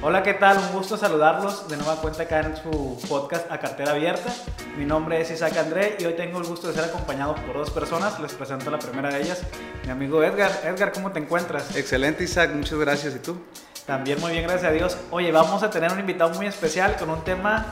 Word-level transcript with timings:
Hola, 0.00 0.22
¿qué 0.22 0.32
tal? 0.32 0.58
Un 0.58 0.72
gusto 0.74 0.96
saludarlos 0.96 1.68
de 1.68 1.76
nueva 1.76 1.96
cuenta 1.96 2.22
acá 2.22 2.38
en 2.38 2.56
su 2.56 3.00
podcast 3.08 3.50
A 3.50 3.58
Cartera 3.58 3.90
Abierta. 3.90 4.32
Mi 4.76 4.84
nombre 4.84 5.20
es 5.20 5.28
Isaac 5.32 5.56
André 5.56 5.96
y 5.98 6.04
hoy 6.04 6.12
tengo 6.12 6.38
el 6.38 6.46
gusto 6.46 6.68
de 6.68 6.74
ser 6.74 6.84
acompañado 6.84 7.34
por 7.34 7.56
dos 7.56 7.70
personas. 7.70 8.20
Les 8.20 8.32
presento 8.32 8.70
la 8.70 8.78
primera 8.78 9.08
de 9.08 9.20
ellas, 9.20 9.42
mi 9.84 9.90
amigo 9.90 10.22
Edgar. 10.22 10.52
Edgar, 10.62 10.92
¿cómo 10.92 11.10
te 11.10 11.18
encuentras? 11.18 11.74
Excelente, 11.74 12.22
Isaac, 12.22 12.52
muchas 12.54 12.78
gracias. 12.78 13.16
¿Y 13.16 13.18
tú? 13.18 13.38
También 13.86 14.20
muy 14.20 14.30
bien, 14.30 14.44
gracias 14.44 14.70
a 14.70 14.72
Dios. 14.72 14.96
Oye, 15.10 15.32
vamos 15.32 15.64
a 15.64 15.70
tener 15.70 15.90
un 15.90 15.98
invitado 15.98 16.30
muy 16.34 16.46
especial 16.46 16.94
con 16.96 17.10
un 17.10 17.24
tema 17.24 17.66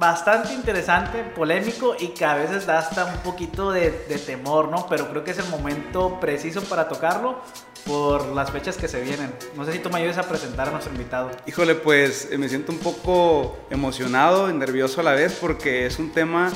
bastante 0.00 0.52
interesante, 0.52 1.22
polémico 1.22 1.94
y 1.96 2.08
que 2.08 2.24
a 2.24 2.34
veces 2.34 2.66
da 2.66 2.80
hasta 2.80 3.04
un 3.04 3.18
poquito 3.18 3.70
de, 3.70 3.92
de, 4.08 4.18
temor, 4.18 4.68
¿no? 4.68 4.86
Pero 4.88 5.08
creo 5.08 5.22
que 5.22 5.30
es 5.30 5.38
el 5.38 5.48
momento 5.48 6.18
preciso 6.18 6.60
para 6.62 6.88
tocarlo 6.88 7.38
por 7.86 8.26
las 8.34 8.50
fechas 8.50 8.76
que 8.76 8.88
se 8.88 9.00
vienen. 9.00 9.32
No 9.56 9.64
sé 9.64 9.72
si 9.72 9.78
tú 9.78 9.90
me 9.90 9.98
ayudes 9.98 10.18
a 10.18 10.28
presentar 10.28 10.68
a 10.68 10.70
nuestro 10.72 10.92
invitado. 10.92 11.30
Híjole, 11.46 11.74
pues 11.74 12.28
eh, 12.30 12.38
me 12.38 12.48
siento 12.48 12.72
un 12.72 12.78
poco 12.78 13.58
emocionado 13.70 14.50
y 14.50 14.54
nervioso 14.54 15.00
a 15.00 15.04
la 15.04 15.12
vez 15.12 15.36
porque 15.40 15.86
es 15.86 15.98
un 15.98 16.10
tema 16.10 16.52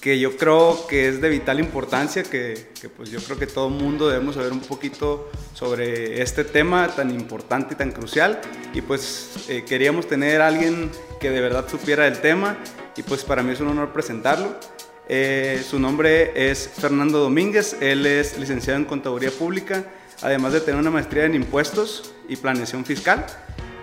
que 0.00 0.18
yo 0.18 0.36
creo 0.36 0.86
que 0.86 1.08
es 1.08 1.22
de 1.22 1.30
vital 1.30 1.58
importancia, 1.60 2.22
que, 2.22 2.72
que 2.78 2.90
pues 2.90 3.10
yo 3.10 3.20
creo 3.20 3.38
que 3.38 3.46
todo 3.46 3.68
el 3.68 3.74
mundo 3.74 4.06
debemos 4.06 4.34
saber 4.34 4.52
un 4.52 4.60
poquito 4.60 5.30
sobre 5.54 6.20
este 6.20 6.44
tema 6.44 6.88
tan 6.94 7.10
importante 7.10 7.72
y 7.72 7.76
tan 7.78 7.90
crucial. 7.90 8.38
Y 8.74 8.82
pues 8.82 9.46
eh, 9.48 9.64
queríamos 9.66 10.06
tener 10.06 10.42
a 10.42 10.48
alguien 10.48 10.90
que 11.20 11.30
de 11.30 11.40
verdad 11.40 11.66
supiera 11.70 12.04
del 12.04 12.20
tema 12.20 12.58
y 12.96 13.02
pues 13.02 13.24
para 13.24 13.42
mí 13.42 13.52
es 13.52 13.60
un 13.60 13.68
honor 13.68 13.94
presentarlo. 13.94 14.54
Eh, 15.08 15.62
su 15.66 15.78
nombre 15.78 16.50
es 16.50 16.68
Fernando 16.68 17.18
Domínguez, 17.18 17.76
él 17.80 18.06
es 18.06 18.38
licenciado 18.38 18.78
en 18.78 18.86
Contaduría 18.86 19.30
Pública, 19.30 19.84
además 20.22 20.52
de 20.52 20.60
tener 20.60 20.80
una 20.80 20.90
maestría 20.90 21.24
en 21.24 21.34
Impuestos 21.34 22.12
y 22.28 22.36
Planeación 22.36 22.84
Fiscal, 22.84 23.26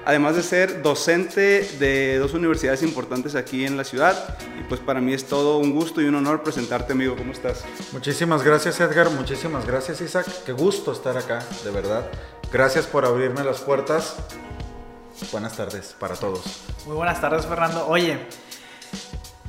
además 0.05 0.35
de 0.35 0.43
ser 0.43 0.81
docente 0.81 1.63
de 1.79 2.17
dos 2.17 2.33
universidades 2.33 2.83
importantes 2.83 3.35
aquí 3.35 3.65
en 3.65 3.77
la 3.77 3.83
ciudad. 3.83 4.37
Y 4.59 4.63
pues 4.63 4.79
para 4.79 5.01
mí 5.01 5.13
es 5.13 5.25
todo 5.25 5.57
un 5.57 5.73
gusto 5.73 6.01
y 6.01 6.05
un 6.05 6.15
honor 6.15 6.43
presentarte, 6.43 6.93
amigo. 6.93 7.15
¿Cómo 7.15 7.31
estás? 7.31 7.63
Muchísimas 7.91 8.43
gracias, 8.43 8.79
Edgar. 8.79 9.09
Muchísimas 9.11 9.65
gracias, 9.65 10.01
Isaac. 10.01 10.27
Qué 10.45 10.51
gusto 10.51 10.91
estar 10.91 11.17
acá, 11.17 11.43
de 11.63 11.71
verdad. 11.71 12.09
Gracias 12.51 12.85
por 12.85 13.05
abrirme 13.05 13.43
las 13.43 13.59
puertas. 13.59 14.15
Buenas 15.31 15.55
tardes 15.55 15.95
para 15.99 16.15
todos. 16.15 16.41
Muy 16.85 16.95
buenas 16.95 17.21
tardes, 17.21 17.45
Fernando. 17.45 17.87
Oye, 17.87 18.19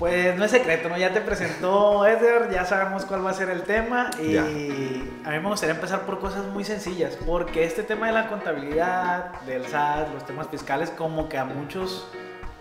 pues 0.02 0.36
no 0.36 0.44
es 0.44 0.50
secreto, 0.50 0.88
¿no? 0.88 0.98
Ya 0.98 1.12
te 1.12 1.20
presentó 1.20 2.04
Edgar, 2.04 2.50
ya 2.50 2.64
sabemos 2.64 3.04
cuál 3.04 3.24
va 3.24 3.30
a 3.30 3.34
ser 3.34 3.50
el 3.50 3.62
tema 3.62 4.10
y 4.20 4.32
ya. 4.32 4.42
a 4.42 5.30
mí 5.30 5.38
me 5.38 5.48
gustaría 5.48 5.76
empezar 5.76 6.00
por 6.00 6.18
cosas 6.18 6.44
muy 6.46 6.64
sencillas, 6.64 7.16
porque 7.24 7.62
este 7.62 7.84
tema 7.84 8.08
de 8.08 8.12
la 8.12 8.26
contabilidad, 8.26 9.40
del 9.42 9.64
SAT, 9.64 10.12
los 10.12 10.26
temas 10.26 10.48
fiscales, 10.48 10.90
como 10.90 11.28
que 11.28 11.38
a 11.38 11.44
muchos 11.44 12.08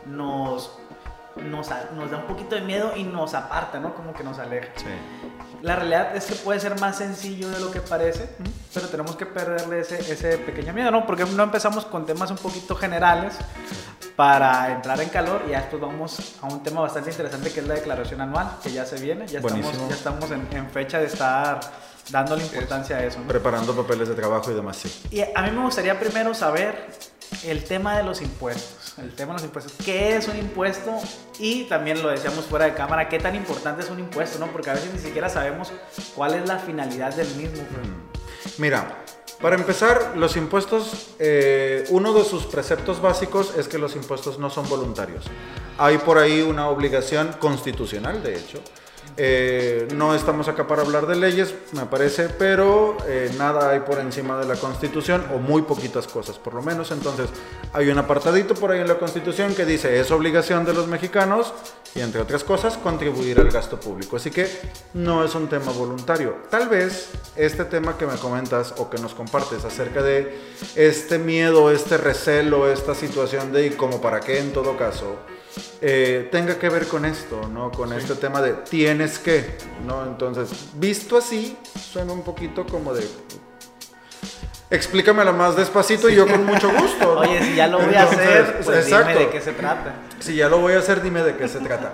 nos, 0.05 0.77
nos, 1.37 1.67
nos 1.95 2.11
da 2.11 2.17
un 2.17 2.27
poquito 2.27 2.53
de 2.53 2.61
miedo 2.61 2.93
y 2.95 3.05
nos 3.05 3.33
aparta, 3.33 3.79
¿no? 3.79 3.95
Como 3.95 4.13
que 4.13 4.23
nos 4.23 4.37
aleja. 4.37 4.67
Sí. 4.75 4.85
La 5.63 5.77
realidad 5.77 6.15
es 6.15 6.25
que 6.27 6.35
puede 6.35 6.59
ser 6.59 6.79
más 6.79 6.99
sencillo 6.99 7.49
de 7.49 7.59
lo 7.59 7.71
que 7.71 7.81
parece, 7.81 8.29
pero 8.71 8.87
tenemos 8.87 9.15
que 9.15 9.25
perderle 9.25 9.79
ese, 9.79 9.97
ese 9.97 10.37
pequeño 10.37 10.73
miedo, 10.73 10.91
¿no? 10.91 11.07
Porque 11.07 11.25
no 11.25 11.41
empezamos 11.41 11.85
con 11.85 12.05
temas 12.05 12.29
un 12.29 12.37
poquito 12.37 12.75
generales 12.75 13.35
para 14.21 14.71
entrar 14.71 15.01
en 15.01 15.09
calor 15.09 15.41
y 15.47 15.49
ya 15.49 15.61
después 15.61 15.81
vamos 15.81 16.35
a 16.43 16.45
un 16.45 16.61
tema 16.61 16.81
bastante 16.81 17.09
interesante 17.09 17.51
que 17.51 17.61
es 17.61 17.67
la 17.67 17.73
declaración 17.73 18.21
anual, 18.21 18.51
que 18.61 18.71
ya 18.71 18.85
se 18.85 19.01
viene, 19.01 19.25
ya 19.25 19.39
Buenísimo. 19.39 19.71
estamos, 19.71 19.89
ya 19.89 19.95
estamos 19.95 20.31
en, 20.31 20.47
en, 20.55 20.69
fecha 20.69 20.99
de 20.99 21.07
estar 21.07 21.59
dándole 22.11 22.43
importancia 22.43 22.97
a 22.97 23.03
eso. 23.03 23.17
¿no? 23.19 23.27
Preparando 23.27 23.75
papeles 23.75 24.09
de 24.09 24.13
trabajo 24.13 24.51
y 24.51 24.53
demás, 24.53 24.77
sí. 24.77 25.07
Y 25.09 25.21
a 25.21 25.41
mí 25.41 25.49
me 25.49 25.63
gustaría 25.63 25.99
primero 25.99 26.35
saber 26.35 26.87
el 27.45 27.63
tema 27.63 27.97
de 27.97 28.03
los 28.03 28.21
impuestos, 28.21 28.93
el 28.99 29.11
tema 29.15 29.33
de 29.33 29.39
los 29.39 29.43
impuestos, 29.45 29.73
¿qué 29.83 30.15
es 30.15 30.27
un 30.27 30.37
impuesto? 30.37 30.99
Y 31.39 31.63
también 31.63 32.03
lo 32.03 32.09
decíamos 32.09 32.45
fuera 32.45 32.65
de 32.65 32.75
cámara, 32.75 33.09
¿qué 33.09 33.17
tan 33.17 33.33
importante 33.33 33.81
es 33.81 33.89
un 33.89 33.97
impuesto? 33.97 34.37
¿no? 34.37 34.51
Porque 34.51 34.69
a 34.69 34.73
veces 34.73 34.93
ni 34.93 34.99
siquiera 34.99 35.29
sabemos 35.29 35.73
cuál 36.15 36.35
es 36.35 36.47
la 36.47 36.59
finalidad 36.59 37.11
del 37.15 37.33
mismo. 37.33 37.63
Mira, 38.59 39.00
para 39.41 39.55
empezar, 39.55 40.13
los 40.15 40.37
impuestos, 40.37 41.07
eh, 41.17 41.85
uno 41.89 42.13
de 42.13 42.23
sus 42.23 42.43
preceptos 42.43 43.01
básicos 43.01 43.55
es 43.57 43.67
que 43.67 43.79
los 43.79 43.95
impuestos 43.95 44.37
no 44.37 44.49
son 44.49 44.69
voluntarios. 44.69 45.25
Hay 45.77 45.97
por 45.97 46.19
ahí 46.19 46.41
una 46.41 46.69
obligación 46.69 47.33
constitucional, 47.39 48.21
de 48.21 48.37
hecho. 48.37 48.59
Eh, 49.17 49.87
no 49.95 50.15
estamos 50.15 50.47
acá 50.47 50.67
para 50.67 50.81
hablar 50.81 51.07
de 51.07 51.15
leyes, 51.15 51.53
me 51.73 51.85
parece, 51.85 52.29
pero 52.29 52.97
eh, 53.07 53.31
nada 53.37 53.69
hay 53.69 53.81
por 53.81 53.99
encima 53.99 54.37
de 54.39 54.45
la 54.45 54.55
Constitución, 54.55 55.25
o 55.33 55.37
muy 55.37 55.63
poquitas 55.63 56.07
cosas 56.07 56.37
por 56.37 56.53
lo 56.53 56.61
menos. 56.61 56.91
Entonces, 56.91 57.29
hay 57.73 57.89
un 57.89 57.97
apartadito 57.97 58.53
por 58.53 58.71
ahí 58.71 58.79
en 58.79 58.87
la 58.87 58.99
Constitución 58.99 59.53
que 59.55 59.65
dice, 59.65 59.99
es 59.99 60.11
obligación 60.11 60.65
de 60.65 60.73
los 60.73 60.87
mexicanos, 60.87 61.53
y 61.93 61.99
entre 61.99 62.21
otras 62.21 62.43
cosas, 62.43 62.77
contribuir 62.77 63.39
al 63.39 63.51
gasto 63.51 63.79
público. 63.79 64.15
Así 64.15 64.31
que 64.31 64.47
no 64.93 65.23
es 65.25 65.35
un 65.35 65.47
tema 65.47 65.71
voluntario. 65.71 66.37
Tal 66.49 66.69
vez 66.69 67.09
este 67.35 67.65
tema 67.65 67.97
que 67.97 68.05
me 68.05 68.15
comentas 68.15 68.73
o 68.77 68.89
que 68.89 68.97
nos 68.97 69.13
compartes 69.13 69.65
acerca 69.65 70.01
de 70.01 70.37
este 70.75 71.17
miedo, 71.17 71.69
este 71.71 71.97
recelo, 71.97 72.71
esta 72.71 72.95
situación 72.95 73.51
de 73.51 73.67
y 73.67 73.69
como 73.71 74.01
para 74.01 74.21
qué 74.21 74.39
en 74.39 74.53
todo 74.53 74.77
caso, 74.77 75.17
eh, 75.81 76.29
tenga 76.31 76.59
que 76.59 76.69
ver 76.69 76.87
con 76.87 77.05
esto, 77.05 77.47
¿no? 77.47 77.71
Con 77.71 77.89
sí. 77.89 77.95
este 77.97 78.15
tema 78.15 78.39
de 78.41 78.53
tienes 78.53 79.17
que, 79.17 79.57
¿no? 79.85 80.03
Entonces, 80.03 80.49
visto 80.75 81.17
así, 81.17 81.57
suena 81.91 82.13
un 82.13 82.23
poquito 82.23 82.67
como 82.67 82.93
de 82.93 83.03
explícamelo 84.69 85.33
más 85.33 85.55
despacito 85.55 86.07
sí. 86.07 86.13
y 86.13 86.17
yo 86.17 86.27
con 86.27 86.45
mucho 86.45 86.71
gusto. 86.71 87.15
¿no? 87.15 87.21
Oye, 87.21 87.41
si 87.43 87.55
ya 87.55 87.67
lo 87.67 87.79
voy 87.79 87.95
Entonces, 87.95 88.19
a 88.19 88.21
hacer, 88.21 88.61
pues 88.63 88.77
exacto. 88.85 89.07
dime 89.09 89.19
de 89.25 89.29
qué 89.31 89.41
se 89.41 89.51
trata. 89.53 89.95
Si 90.19 90.35
ya 90.35 90.49
lo 90.49 90.59
voy 90.59 90.73
a 90.73 90.79
hacer, 90.79 91.01
dime 91.01 91.23
de 91.23 91.35
qué 91.35 91.47
se 91.47 91.59
trata. 91.59 91.93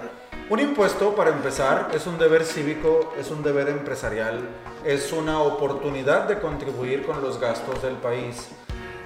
Un 0.49 0.59
impuesto, 0.59 1.15
para 1.15 1.29
empezar, 1.29 1.89
es 1.93 2.07
un 2.07 2.17
deber 2.17 2.45
cívico, 2.45 3.13
es 3.19 3.31
un 3.31 3.43
deber 3.43 3.67
empresarial, 3.67 4.41
es 4.85 5.11
una 5.11 5.41
oportunidad 5.41 6.27
de 6.27 6.39
contribuir 6.39 7.05
con 7.05 7.21
los 7.21 7.39
gastos 7.39 7.81
del 7.81 7.95
país, 7.95 8.47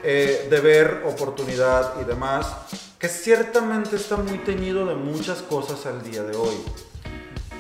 eh, 0.04 0.48
deber, 0.52 1.04
oportunidad 1.06 2.00
y 2.00 2.04
demás, 2.04 2.91
que 3.02 3.10
ciertamente 3.10 3.98
está 3.98 4.16
muy 4.16 4.38
teñido 4.38 4.86
de 4.86 4.96
muchas 4.96 5.42
cosas 5.42 5.86
al 5.86 6.02
día 6.04 6.24
de 6.24 6.38
hoy 6.38 6.56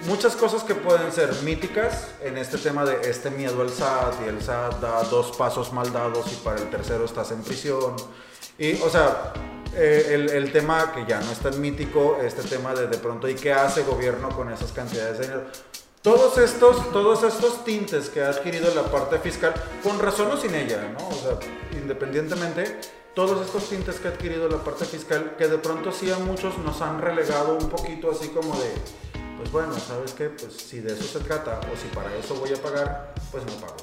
muchas 0.05 0.35
cosas 0.35 0.63
que 0.63 0.75
pueden 0.75 1.11
ser 1.11 1.31
míticas 1.43 2.07
en 2.23 2.37
este 2.37 2.57
tema 2.57 2.85
de 2.85 3.09
este 3.09 3.29
miedo 3.29 3.61
al 3.61 3.69
SAT 3.69 4.15
y 4.25 4.29
el 4.29 4.41
SAT 4.41 4.79
da 4.79 5.03
dos 5.03 5.35
pasos 5.37 5.71
mal 5.73 5.91
dados 5.91 6.31
y 6.31 6.35
para 6.37 6.59
el 6.59 6.69
tercero 6.69 7.05
estás 7.05 7.31
en 7.31 7.41
prisión. 7.43 7.95
Y, 8.57 8.73
o 8.81 8.89
sea, 8.89 9.33
eh, 9.75 10.09
el, 10.11 10.29
el, 10.29 10.51
tema 10.51 10.91
que 10.93 11.05
ya 11.05 11.19
no 11.21 11.31
es 11.31 11.39
tan 11.39 11.59
mítico, 11.59 12.17
este 12.21 12.43
tema 12.43 12.73
de 12.73 12.87
de 12.87 12.97
pronto, 12.97 13.27
¿y 13.29 13.35
qué 13.35 13.53
hace 13.53 13.83
gobierno 13.83 14.29
con 14.29 14.51
esas 14.51 14.71
cantidades 14.71 15.19
de 15.19 15.23
dinero? 15.25 15.43
Todos 16.01 16.37
estos, 16.39 16.91
todos 16.91 17.23
estos 17.23 17.63
tintes 17.63 18.09
que 18.09 18.23
ha 18.23 18.29
adquirido 18.29 18.73
la 18.73 18.83
parte 18.83 19.19
fiscal, 19.19 19.53
con 19.83 19.99
razón 19.99 20.31
o 20.31 20.37
sin 20.37 20.55
ella, 20.55 20.93
¿no? 20.97 21.07
O 21.07 21.13
sea, 21.13 21.37
independientemente, 21.79 22.79
todos 23.13 23.45
estos 23.45 23.67
tintes 23.69 23.99
que 23.99 24.07
ha 24.07 24.11
adquirido 24.11 24.47
la 24.47 24.57
parte 24.57 24.85
fiscal, 24.85 25.35
que 25.37 25.47
de 25.47 25.57
pronto 25.57 25.91
sí 25.91 26.09
a 26.11 26.17
muchos 26.17 26.57
nos 26.59 26.81
han 26.81 27.01
relegado 27.01 27.57
un 27.57 27.69
poquito 27.69 28.11
así 28.11 28.29
como 28.29 28.53
de, 28.55 28.71
pues 29.37 29.51
bueno, 29.51 29.73
¿sabes 29.77 30.13
qué? 30.13 30.29
Pues 30.29 30.53
si 30.53 30.79
de 30.79 30.93
eso 30.93 31.03
se 31.03 31.19
trata 31.19 31.59
o 31.71 31.77
si 31.77 31.87
para 31.93 32.15
eso 32.15 32.35
voy 32.35 32.53
a 32.53 32.61
pagar, 32.61 33.13
pues 33.31 33.43
no 33.45 33.53
pago. 33.53 33.77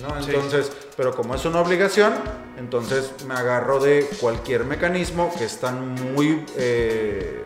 ¿no? 0.00 0.18
Entonces, 0.18 0.66
sí. 0.66 0.88
pero 0.96 1.14
como 1.14 1.34
es 1.34 1.44
una 1.44 1.60
obligación, 1.60 2.14
entonces 2.56 3.12
me 3.26 3.34
agarro 3.34 3.80
de 3.80 4.08
cualquier 4.20 4.64
mecanismo 4.64 5.30
que 5.36 5.44
están 5.44 5.94
muy 6.14 6.44
eh, 6.56 7.44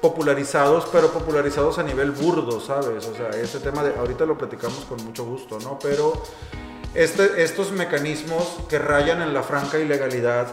popularizados, 0.00 0.86
pero 0.92 1.08
popularizados 1.08 1.78
a 1.78 1.82
nivel 1.82 2.12
burdo, 2.12 2.60
¿sabes? 2.60 3.06
O 3.06 3.14
sea, 3.14 3.30
ese 3.30 3.60
tema 3.60 3.82
de, 3.82 3.98
ahorita 3.98 4.24
lo 4.24 4.38
platicamos 4.38 4.84
con 4.84 5.02
mucho 5.04 5.24
gusto, 5.24 5.58
¿no? 5.60 5.78
Pero 5.80 6.12
este, 6.94 7.42
estos 7.42 7.72
mecanismos 7.72 8.58
que 8.68 8.78
rayan 8.78 9.22
en 9.22 9.34
la 9.34 9.42
franca 9.42 9.78
ilegalidad, 9.78 10.48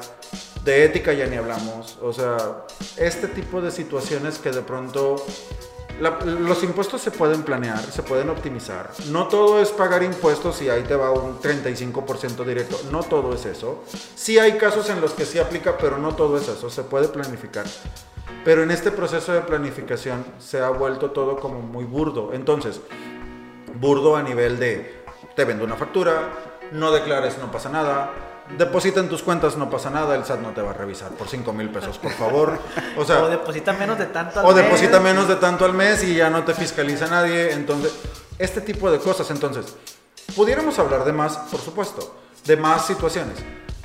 de 0.63 0.83
ética 0.83 1.13
ya 1.13 1.25
ni 1.27 1.37
hablamos, 1.37 1.97
o 2.01 2.11
sea, 2.11 2.65
este 2.97 3.27
tipo 3.27 3.61
de 3.61 3.71
situaciones 3.71 4.37
que 4.37 4.51
de 4.51 4.61
pronto 4.61 5.15
la, 6.01 6.19
los 6.19 6.61
impuestos 6.63 7.01
se 7.01 7.09
pueden 7.09 7.43
planear, 7.43 7.79
se 7.91 8.03
pueden 8.03 8.29
optimizar. 8.29 8.91
No 9.09 9.27
todo 9.27 9.61
es 9.61 9.69
pagar 9.69 10.03
impuestos 10.03 10.61
y 10.61 10.69
ahí 10.69 10.83
te 10.83 10.95
va 10.95 11.11
un 11.11 11.39
35% 11.39 12.45
directo. 12.45 12.79
No 12.91 13.01
todo 13.01 13.33
es 13.33 13.45
eso. 13.45 13.83
Sí 14.15 14.37
hay 14.37 14.57
casos 14.57 14.89
en 14.89 15.01
los 15.01 15.13
que 15.13 15.25
sí 15.25 15.39
aplica, 15.39 15.77
pero 15.77 15.97
no 15.97 16.15
todo 16.15 16.37
es 16.37 16.47
eso. 16.47 16.69
Se 16.69 16.83
puede 16.83 17.07
planificar. 17.07 17.65
Pero 18.45 18.61
en 18.61 18.71
este 18.71 18.91
proceso 18.91 19.33
de 19.33 19.41
planificación 19.41 20.23
se 20.37 20.59
ha 20.59 20.69
vuelto 20.69 21.11
todo 21.11 21.37
como 21.37 21.61
muy 21.61 21.85
burdo. 21.85 22.31
Entonces, 22.33 22.79
burdo 23.79 24.15
a 24.15 24.23
nivel 24.23 24.59
de 24.59 24.96
te 25.37 25.45
vendo 25.45 25.63
una 25.63 25.75
factura, 25.75 26.29
no 26.71 26.91
declares, 26.91 27.37
no 27.37 27.51
pasa 27.51 27.69
nada, 27.69 28.11
deposita 28.57 29.01
en 29.01 29.07
tus 29.07 29.21
cuentas, 29.21 29.55
no 29.55 29.69
pasa 29.69 29.91
nada, 29.91 30.15
el 30.15 30.25
SAT 30.25 30.39
no 30.39 30.49
te 30.49 30.63
va 30.63 30.71
a 30.71 30.73
revisar 30.73 31.11
por 31.11 31.27
5 31.27 31.53
mil 31.53 31.69
pesos, 31.69 31.99
por 31.99 32.11
favor. 32.11 32.57
O, 32.97 33.05
sea, 33.05 33.23
o 33.23 33.29
deposita 33.29 33.71
menos 33.71 33.99
de 33.99 34.07
tanto 34.07 34.39
al 34.39 34.45
o 34.47 34.49
mes. 34.49 34.57
O 34.57 34.63
deposita 34.63 34.99
menos 34.99 35.27
de 35.27 35.35
tanto 35.35 35.63
al 35.63 35.73
mes 35.73 36.03
y 36.03 36.15
ya 36.15 36.31
no 36.31 36.43
te 36.43 36.55
fiscaliza 36.55 37.05
nadie. 37.05 37.53
Entonces, 37.53 37.93
este 38.39 38.61
tipo 38.61 38.89
de 38.89 38.97
cosas. 38.97 39.29
Entonces, 39.29 39.75
pudiéramos 40.35 40.79
hablar 40.79 41.05
de 41.05 41.13
más, 41.13 41.37
por 41.51 41.61
supuesto, 41.61 42.15
de 42.43 42.57
más 42.57 42.87
situaciones. 42.87 43.37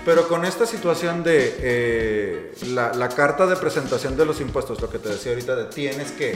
Pero 0.06 0.28
con 0.28 0.46
esta 0.46 0.64
situación 0.64 1.22
de 1.22 1.54
eh, 1.60 2.54
la, 2.68 2.94
la 2.94 3.10
carta 3.10 3.46
de 3.46 3.56
presentación 3.56 4.16
de 4.16 4.24
los 4.24 4.40
impuestos, 4.40 4.80
lo 4.80 4.88
que 4.88 4.98
te 4.98 5.10
decía 5.10 5.32
ahorita 5.32 5.54
de 5.54 5.66
tienes 5.66 6.12
que, 6.12 6.32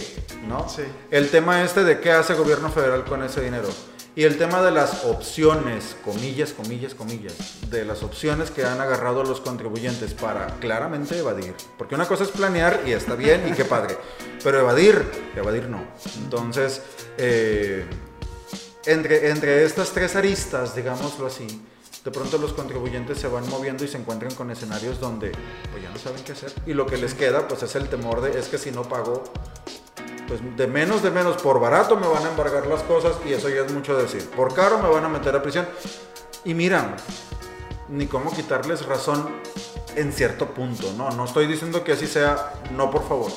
¿no? 0.47 0.69
Sí. 0.69 0.83
El 1.11 1.31
tema 1.31 1.65
este 1.65 1.85
de 1.85 2.01
qué 2.01 2.13
hace 2.13 2.35
gobierno 2.35 2.71
federal 2.71 3.05
con 3.05 3.23
ese 3.23 3.41
dinero. 3.41 3.69
Y 4.17 4.25
el 4.25 4.39
tema 4.39 4.63
de 4.63 4.71
las 4.71 5.05
opciones, 5.05 5.95
comillas, 6.03 6.55
comillas, 6.55 6.95
comillas, 6.95 7.35
de 7.71 7.85
las 7.85 8.03
opciones 8.03 8.51
que 8.51 8.65
han 8.65 8.81
agarrado 8.81 9.23
los 9.23 9.43
contribuyentes 9.43 10.15
para 10.15 10.47
claramente 10.59 11.19
evadir. 11.19 11.55
Porque 11.77 11.97
una 11.97 12.09
cosa 12.09 12.25
es 12.25 12.31
planear 12.31 12.81
y 12.87 12.93
está 12.93 13.15
bien 13.15 13.47
y 13.47 13.53
qué 13.53 13.67
padre. 13.67 13.99
Pero 14.43 14.61
evadir, 14.61 15.05
evadir 15.37 15.69
no. 15.69 15.85
Entonces, 16.17 16.81
eh, 17.19 17.85
entre, 18.87 19.29
entre 19.29 19.67
estas 19.67 19.91
tres 19.91 20.17
aristas, 20.17 20.75
digámoslo 20.75 21.27
así, 21.27 21.47
de 22.03 22.11
pronto 22.11 22.39
los 22.39 22.55
contribuyentes 22.55 23.19
se 23.19 23.29
van 23.29 23.47
moviendo 23.51 23.85
y 23.85 23.89
se 23.89 23.99
encuentran 23.99 24.33
con 24.35 24.51
escenarios 24.51 24.99
donde 24.99 25.31
pues 25.71 25.83
ya 25.83 25.91
no 25.91 25.99
saben 25.99 26.25
qué 26.25 26.33
hacer. 26.33 26.55
Y 26.65 26.73
lo 26.73 26.87
que 26.87 26.97
les 26.97 27.13
queda 27.13 27.47
pues 27.47 27.63
es 27.65 27.75
el 27.75 27.91
temor 27.91 28.23
de 28.23 28.39
es 28.39 28.49
que 28.49 28.57
si 28.57 28.71
no 28.71 28.85
pago 28.85 29.25
pues 30.27 30.41
de 30.57 30.67
menos 30.67 31.03
de 31.03 31.11
menos 31.11 31.41
por 31.43 31.61
barato 31.61 31.97
me 31.97 32.07
van 32.07 32.25
a 32.25 32.31
embargar 32.31 32.67
las 32.67 32.83
cosas 32.83 33.17
y 33.27 33.33
eso 33.33 33.49
ya 33.49 33.63
es 33.63 33.73
mucho 33.73 33.97
decir. 33.97 34.29
Por 34.31 34.55
caro 34.55 34.79
me 34.79 34.89
van 34.89 35.05
a 35.05 35.09
meter 35.09 35.35
a 35.35 35.43
prisión. 35.43 35.67
Y 36.45 36.55
mira, 36.55 36.97
ni 37.89 38.07
cómo 38.07 38.33
quitarles 38.35 38.87
razón 38.87 39.29
en 39.97 40.13
cierto 40.13 40.49
punto, 40.49 40.93
no, 40.97 41.11
no 41.11 41.25
estoy 41.25 41.47
diciendo 41.47 41.83
que 41.83 41.93
así 41.93 42.07
sea, 42.07 42.53
no 42.77 42.91
por 42.91 43.07
favor. 43.09 43.33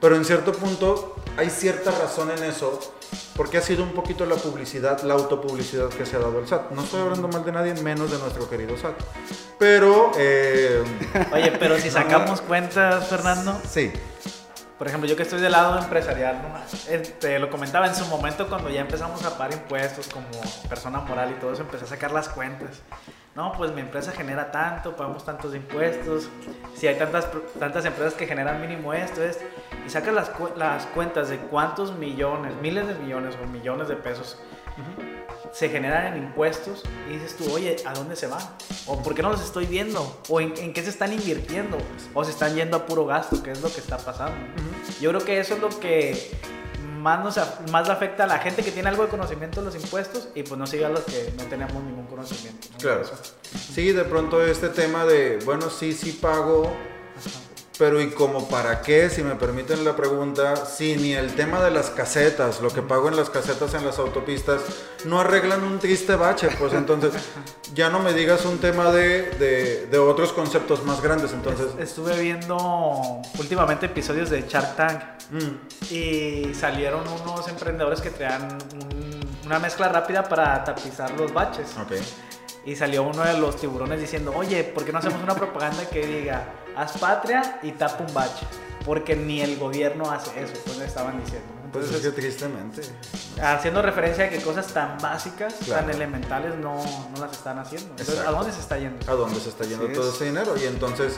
Pero 0.00 0.16
en 0.16 0.24
cierto 0.24 0.52
punto 0.52 1.14
hay 1.36 1.50
cierta 1.50 1.90
razón 1.90 2.30
en 2.30 2.42
eso, 2.42 2.80
porque 3.36 3.58
ha 3.58 3.62
sido 3.62 3.82
un 3.82 3.92
poquito 3.92 4.24
la 4.26 4.34
publicidad, 4.36 5.02
la 5.02 5.14
autopublicidad 5.14 5.88
que 5.90 6.06
se 6.06 6.16
ha 6.16 6.20
dado 6.20 6.38
el 6.40 6.48
SAT. 6.48 6.70
No 6.70 6.82
estoy 6.82 7.02
hablando 7.02 7.28
mal 7.28 7.44
de 7.44 7.52
nadie, 7.52 7.74
menos 7.74 8.10
de 8.10 8.18
nuestro 8.18 8.48
querido 8.48 8.76
SAT. 8.76 8.94
Pero, 9.58 10.12
eh, 10.16 10.82
Oye, 11.32 11.52
pero 11.58 11.78
si 11.78 11.90
sacamos 11.90 12.40
cuentas, 12.40 13.08
Fernando, 13.08 13.60
sí, 13.68 13.92
por 14.80 14.88
ejemplo, 14.88 15.06
yo 15.06 15.14
que 15.14 15.24
estoy 15.24 15.42
del 15.42 15.52
lado 15.52 15.78
empresarial, 15.78 16.40
¿no? 16.40 16.58
Eh, 16.88 17.00
te 17.20 17.38
lo 17.38 17.50
comentaba 17.50 17.86
en 17.86 17.94
su 17.94 18.06
momento 18.06 18.48
cuando 18.48 18.70
ya 18.70 18.80
empezamos 18.80 19.22
a 19.26 19.36
pagar 19.36 19.52
impuestos 19.52 20.08
como 20.08 20.26
persona 20.70 21.00
moral 21.00 21.32
y 21.32 21.34
todo 21.38 21.52
eso, 21.52 21.60
empecé 21.60 21.84
a 21.84 21.88
sacar 21.88 22.12
las 22.12 22.30
cuentas. 22.30 22.80
No, 23.36 23.52
pues 23.52 23.72
mi 23.72 23.82
empresa 23.82 24.10
genera 24.12 24.50
tanto, 24.50 24.96
pagamos 24.96 25.22
tantos 25.22 25.54
impuestos, 25.54 26.30
si 26.74 26.86
hay 26.86 26.94
tantas, 26.94 27.28
tantas 27.58 27.84
empresas 27.84 28.14
que 28.14 28.26
generan 28.26 28.58
mínimo 28.62 28.94
esto, 28.94 29.22
esto, 29.22 29.44
y 29.86 29.90
sacas 29.90 30.14
las, 30.14 30.32
las 30.56 30.86
cuentas 30.86 31.28
de 31.28 31.36
cuántos 31.36 31.94
millones, 31.98 32.54
miles 32.62 32.88
de 32.88 32.94
millones 32.94 33.36
o 33.44 33.46
millones 33.48 33.86
de 33.86 33.96
pesos 33.96 34.38
se 35.52 35.68
generan 35.68 36.16
en 36.16 36.24
impuestos 36.24 36.82
y 37.08 37.14
dices 37.14 37.36
tú, 37.36 37.52
oye, 37.52 37.76
¿a 37.84 37.92
dónde 37.92 38.16
se 38.16 38.26
van? 38.26 38.42
¿O 38.86 39.02
por 39.02 39.14
qué 39.14 39.22
no 39.22 39.30
los 39.30 39.42
estoy 39.42 39.66
viendo? 39.66 40.20
¿O 40.28 40.40
en, 40.40 40.54
en 40.58 40.72
qué 40.72 40.82
se 40.82 40.90
están 40.90 41.12
invirtiendo? 41.12 41.78
¿O 42.14 42.24
se 42.24 42.30
están 42.30 42.54
yendo 42.54 42.76
a 42.76 42.86
puro 42.86 43.06
gasto? 43.06 43.42
¿Qué 43.42 43.50
es 43.50 43.60
lo 43.60 43.72
que 43.72 43.80
está 43.80 43.98
pasando? 43.98 44.36
Yo 45.00 45.10
creo 45.10 45.24
que 45.24 45.40
eso 45.40 45.54
es 45.54 45.60
lo 45.60 45.68
que 45.80 46.30
más, 47.00 47.24
nos, 47.24 47.70
más 47.70 47.86
le 47.86 47.92
afecta 47.92 48.24
a 48.24 48.26
la 48.26 48.38
gente 48.38 48.62
que 48.62 48.70
tiene 48.70 48.88
algo 48.88 49.04
de 49.04 49.08
conocimiento 49.08 49.60
de 49.60 49.66
los 49.66 49.74
impuestos 49.74 50.28
y 50.34 50.42
pues 50.42 50.58
no 50.58 50.66
sigue 50.66 50.84
a 50.84 50.90
los 50.90 51.00
que 51.00 51.32
no 51.36 51.44
tenemos 51.44 51.82
ningún 51.82 52.06
conocimiento. 52.06 52.68
¿no? 52.72 52.78
Claro. 52.78 53.02
Sí, 53.74 53.92
de 53.92 54.04
pronto 54.04 54.44
este 54.44 54.68
tema 54.68 55.04
de, 55.04 55.38
bueno, 55.44 55.70
sí, 55.70 55.92
sí 55.92 56.12
pago, 56.12 56.70
pero 57.80 57.98
¿y 58.00 58.10
como 58.10 58.46
para 58.48 58.82
qué? 58.82 59.08
Si 59.08 59.22
me 59.22 59.34
permiten 59.36 59.84
la 59.86 59.96
pregunta, 59.96 60.54
si 60.66 60.96
ni 60.96 61.14
el 61.14 61.34
tema 61.34 61.60
de 61.64 61.70
las 61.70 61.88
casetas, 61.88 62.60
lo 62.60 62.68
que 62.68 62.82
pago 62.82 63.08
en 63.08 63.16
las 63.16 63.30
casetas 63.30 63.72
en 63.72 63.86
las 63.86 63.98
autopistas, 63.98 64.60
no 65.06 65.18
arreglan 65.18 65.64
un 65.64 65.78
triste 65.78 66.14
bache, 66.14 66.48
pues 66.58 66.74
entonces 66.74 67.12
ya 67.74 67.88
no 67.88 67.98
me 68.00 68.12
digas 68.12 68.44
un 68.44 68.58
tema 68.58 68.92
de, 68.92 69.30
de- 69.30 69.86
de 69.86 69.98
otros 69.98 70.32
conceptos 70.34 70.84
más 70.84 71.00
grandes, 71.00 71.32
entonces... 71.32 71.68
Estuve 71.78 72.20
viendo 72.20 72.56
últimamente 73.38 73.86
episodios 73.86 74.28
de 74.28 74.42
Shark 74.42 74.76
Tank 74.76 75.02
mm, 75.30 75.92
y 75.94 76.52
salieron 76.54 77.02
unos 77.08 77.48
emprendedores 77.48 78.02
que 78.02 78.10
traían 78.10 78.58
un- 78.74 79.20
una 79.46 79.58
mezcla 79.58 79.88
rápida 79.88 80.22
para 80.28 80.62
tapizar 80.64 81.10
los 81.18 81.32
baches. 81.32 81.68
Y 82.66 82.76
salió 82.76 83.04
uno 83.04 83.24
de 83.24 83.38
los 83.38 83.56
tiburones 83.56 83.98
diciendo, 84.00 84.34
oye, 84.36 84.62
¿por 84.64 84.84
qué 84.84 84.92
no 84.92 84.98
hacemos 84.98 85.22
una 85.22 85.34
propaganda 85.34 85.88
que 85.88 86.06
diga, 86.06 86.44
haz 86.76 86.98
patria 86.98 87.58
y 87.62 87.72
tapa 87.72 88.04
un 88.06 88.12
bache? 88.14 88.46
Porque 88.84 89.14
ni 89.16 89.40
el 89.40 89.58
gobierno 89.58 90.10
hace 90.10 90.42
eso, 90.42 90.54
pues 90.64 90.78
le 90.78 90.84
estaban 90.86 91.20
diciendo. 91.22 91.46
Pues 91.72 91.84
Entonces, 91.84 92.04
es 92.06 92.14
que 92.14 92.20
tristemente. 92.20 92.82
haciendo 93.40 93.80
referencia 93.82 94.24
a 94.24 94.28
que 94.28 94.40
cosas 94.40 94.66
tan 94.68 94.98
básicas, 94.98 95.54
Claro. 95.64 95.86
tan 95.86 95.94
elementales, 95.94 96.56
no, 96.56 96.82
no 97.14 97.20
las 97.20 97.30
están 97.32 97.58
haciendo. 97.58 97.90
Entonces, 97.90 98.14
Exacto. 98.14 98.30
¿a 98.34 98.38
dónde 98.38 98.52
se 98.52 98.60
está 98.60 98.78
yendo? 98.78 99.10
a 99.12 99.14
dónde 99.14 99.40
se 99.40 99.48
está 99.50 99.64
yendo 99.64 99.86
todo 99.88 100.08
es. 100.08 100.14
ese 100.16 100.24
dinero. 100.24 100.54
Y 100.56 100.64
entonces 100.66 101.14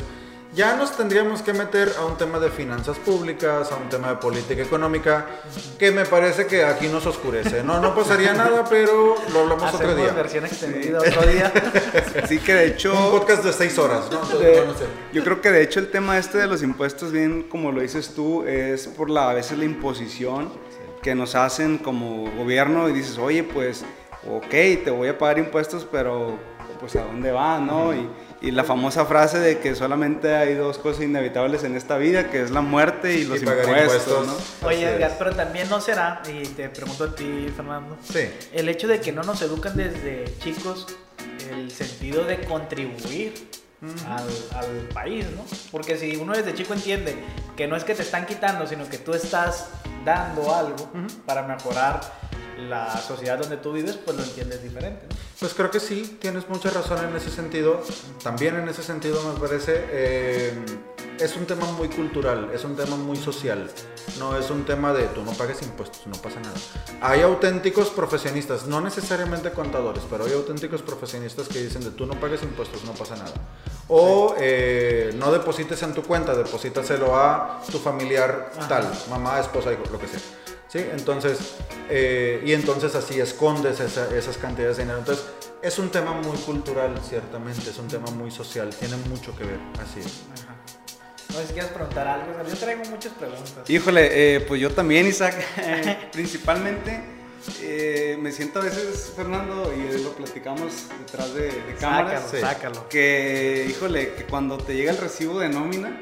ya 0.55 0.77
nos 0.77 0.97
tendríamos 0.97 1.41
que 1.43 1.53
meter 1.55 1.93
a 1.99 2.05
un 2.05 2.17
tema 2.19 2.39
de 2.39 2.51
finanzas 2.51 2.99
públicas, 2.99 3.73
a 3.73 3.77
un 3.77 3.89
tema 3.89 4.11
de 4.11 4.17
política 4.17 4.63
económica, 4.63 5.27
que 5.79 5.91
me 5.91 6.05
parece 6.05 6.47
que 6.47 6.63
aquí 6.65 6.89
nos 6.89 7.07
oscurece. 7.07 7.63
No, 7.63 7.81
no 7.81 7.95
pasaría 7.95 8.35
nada, 8.35 8.65
pero 8.69 9.15
lo 9.33 9.41
hablamos 9.41 9.73
otro 9.75 9.89
Hacemos 9.89 9.97
día. 9.97 10.13
versión 10.13 10.45
extendida 10.45 10.99
otro 10.99 11.23
día. 11.27 11.53
Así 12.23 12.39
que 12.39 12.55
de 12.55 12.67
hecho... 12.67 12.93
Un 12.93 13.19
podcast 13.19 13.45
de 13.45 13.53
seis 13.53 13.79
horas, 13.79 14.11
¿no? 14.11 14.21
De- 14.39 14.57
no, 14.61 14.73
no 14.73 14.75
sé. 14.79 14.85
yo 15.13 15.25
creo 15.25 15.41
que 15.41 15.51
de 15.51 15.63
hecho 15.63 15.81
el 15.81 15.91
tema 15.91 16.19
este 16.19 16.39
de 16.39 16.47
los 16.47 16.63
impuestos, 16.63 17.13
bien 17.13 17.45
como 17.45 17.73
lo 17.73 17.81
dices 17.81 18.11
tú, 18.15 18.45
es 18.45 18.89
por 18.89 19.09
la, 19.09 19.31
a 19.31 19.35
veces 19.35 19.57
la 19.59 19.65
imposición 19.65 20.53
que 21.03 21.15
nos 21.15 21.35
hacen 21.35 21.79
como 21.79 22.31
gobierno 22.37 22.89
y 22.89 22.93
dices, 22.93 23.19
oye, 23.19 23.43
pues, 23.43 23.85
ok, 24.31 24.51
te 24.85 24.91
voy 24.91 25.09
a 25.09 25.19
pagar 25.19 25.39
impuestos, 25.39 25.87
pero 25.91 26.39
pues 26.79 26.95
a 26.97 27.05
dónde 27.05 27.33
va, 27.33 27.59
¿no? 27.59 27.93
Y, 27.95 28.09
y 28.43 28.51
la 28.51 28.65
famosa 28.65 29.05
frase 29.07 29.39
de 29.39 29.59
que 29.61 29.75
solamente 29.77 30.35
hay 30.35 30.55
dos 30.55 30.79
cosas 30.79 31.05
inevitables 31.05 31.63
en 31.65 31.77
esta 31.77 31.97
vida, 31.97 32.29
que 32.31 32.43
es 32.43 32.51
la 32.51 32.61
muerte 32.61 33.15
y 33.15 33.25
los 33.25 33.39
impuestos, 33.39 33.69
impuestos. 33.69 34.27
¿no? 34.27 34.67
Oye, 34.69 34.85
Edgar, 34.95 35.15
pero 35.17 35.33
también 35.35 35.69
no 35.71 35.81
será, 35.81 36.21
y 36.29 36.47
te 36.49 36.69
pregunto 36.69 37.05
a 37.05 37.15
ti, 37.15 37.47
Fernando, 37.55 37.97
Sí. 38.03 38.29
el 38.53 38.69
hecho 38.69 38.89
de 38.89 39.01
que 39.01 39.13
no 39.13 39.23
nos 39.23 39.41
educan 39.43 39.77
desde 39.77 40.25
chicos 40.41 40.87
el 41.51 41.71
sentido 41.71 42.25
de 42.25 42.41
contribuir 42.41 43.33
al, 44.09 44.29
al 44.59 44.89
país, 44.95 45.25
¿no? 45.37 45.45
Porque 45.71 45.97
si 45.97 46.17
uno 46.17 46.33
desde 46.35 46.55
chico 46.55 46.73
entiende 46.75 47.15
que 47.57 47.67
no 47.69 47.77
es 47.77 47.85
que 47.85 47.95
te 47.95 48.03
están 48.03 48.27
quitando, 48.27 48.67
sino 48.67 48.89
que 48.89 48.99
tú 48.99 49.13
estás 49.15 49.69
dando 50.05 50.55
algo 50.55 50.91
para 51.27 51.43
mejorar 51.43 52.01
la 52.59 52.97
sociedad 53.01 53.39
donde 53.39 53.57
tú 53.57 53.73
vives, 53.73 53.97
pues 53.97 54.17
lo 54.17 54.23
entiendes 54.25 54.63
diferente, 54.63 55.07
¿no? 55.09 55.17
Pues 55.43 55.55
creo 55.55 55.73
que 55.73 55.81
sí, 55.81 56.19
tienes 56.21 56.49
mucha 56.49 56.71
razón 56.71 57.05
en 57.05 57.17
ese 57.17 57.29
sentido. 57.29 57.83
También 58.23 58.55
en 58.55 58.69
ese 58.69 58.85
sentido 58.85 59.21
me 59.25 59.41
parece, 59.41 59.87
eh, 59.91 60.55
es 61.19 61.35
un 61.35 61.47
tema 61.47 61.67
muy 61.73 61.89
cultural, 61.89 62.53
es 62.55 62.63
un 62.63 62.77
tema 62.77 62.95
muy 62.95 63.17
social. 63.17 63.69
No 64.21 64.39
es 64.39 64.51
un 64.51 64.65
tema 64.65 64.93
de 64.93 65.03
tú 65.07 65.25
no 65.25 65.33
pagues 65.33 65.61
impuestos, 65.63 66.07
no 66.07 66.13
pasa 66.13 66.39
nada. 66.39 66.55
Hay 67.01 67.23
auténticos 67.23 67.91
profesionistas, 67.91 68.69
no 68.69 68.81
necesariamente 68.81 69.51
contadores, 69.51 70.05
pero 70.09 70.27
hay 70.27 70.33
auténticos 70.33 70.81
profesionistas 70.81 71.49
que 71.49 71.59
dicen 71.61 71.83
de 71.83 71.91
tú 71.91 72.07
no 72.07 72.21
pagues 72.21 72.45
impuestos, 72.45 72.85
no 72.85 72.93
pasa 72.93 73.17
nada. 73.17 73.35
O 73.89 74.37
eh, 74.39 75.13
no 75.17 75.33
deposites 75.33 75.83
en 75.83 75.93
tu 75.93 76.05
cuenta, 76.05 76.37
deposítaselo 76.37 77.17
a 77.17 77.61
tu 77.69 77.81
familiar 77.81 78.53
tal, 78.69 78.89
mamá, 79.11 79.41
esposa, 79.41 79.73
hijo, 79.73 79.83
lo 79.91 79.99
que 79.99 80.07
sea. 80.07 80.21
¿Sí? 80.73 80.79
Entonces, 80.79 81.39
eh, 81.91 82.43
y 82.47 82.55
entonces 82.55 82.95
así 82.95 83.21
escondes 83.21 83.79
esa- 83.81 84.09
esas 84.17 84.39
cantidades 84.39 84.79
de 84.79 84.85
dinero. 84.85 85.01
Entonces, 85.01 85.25
es 85.61 85.79
un 85.79 85.91
tema 85.91 86.13
muy 86.15 86.37
cultural, 86.39 86.99
ciertamente, 87.07 87.69
es 87.69 87.79
un 87.79 87.89
tema 87.89 88.11
muy 88.11 88.31
social, 88.31 88.71
tiene 88.75 88.97
mucho 89.09 89.37
que 89.37 89.45
ver, 89.45 89.59
así 89.83 90.01
es. 90.01 90.23
Ajá. 90.43 90.57
No 91.31 91.39
sé 91.41 91.47
si 91.49 91.53
quieres 91.53 91.71
preguntar 91.73 92.09
algo, 92.09 92.33
yo 92.49 92.57
traigo 92.57 92.85
muchas 92.87 93.13
preguntas. 93.13 93.69
Híjole, 93.69 94.37
eh, 94.37 94.41
pues 94.41 94.61
yo 94.61 94.71
también, 94.71 95.07
Isaac, 95.07 95.35
principalmente 96.13 97.01
eh, 97.61 98.17
me 98.21 98.31
siento 98.33 98.61
a 98.61 98.65
veces, 98.65 99.13
Fernando, 99.17 99.73
y 99.75 100.03
lo 100.03 100.13
platicamos 100.13 100.89
detrás 101.01 101.35
de, 101.35 101.47
de 101.47 101.75
cámaras. 101.79 102.25
Sácalo, 102.25 102.47
sácalo. 102.47 102.89
Que, 102.89 103.67
híjole, 103.69 104.15
que 104.15 104.25
cuando 104.25 104.59
te 104.59 104.77
llega 104.77 104.93
el 104.93 104.99
recibo 104.99 105.41
de 105.41 105.49
nómina, 105.49 106.01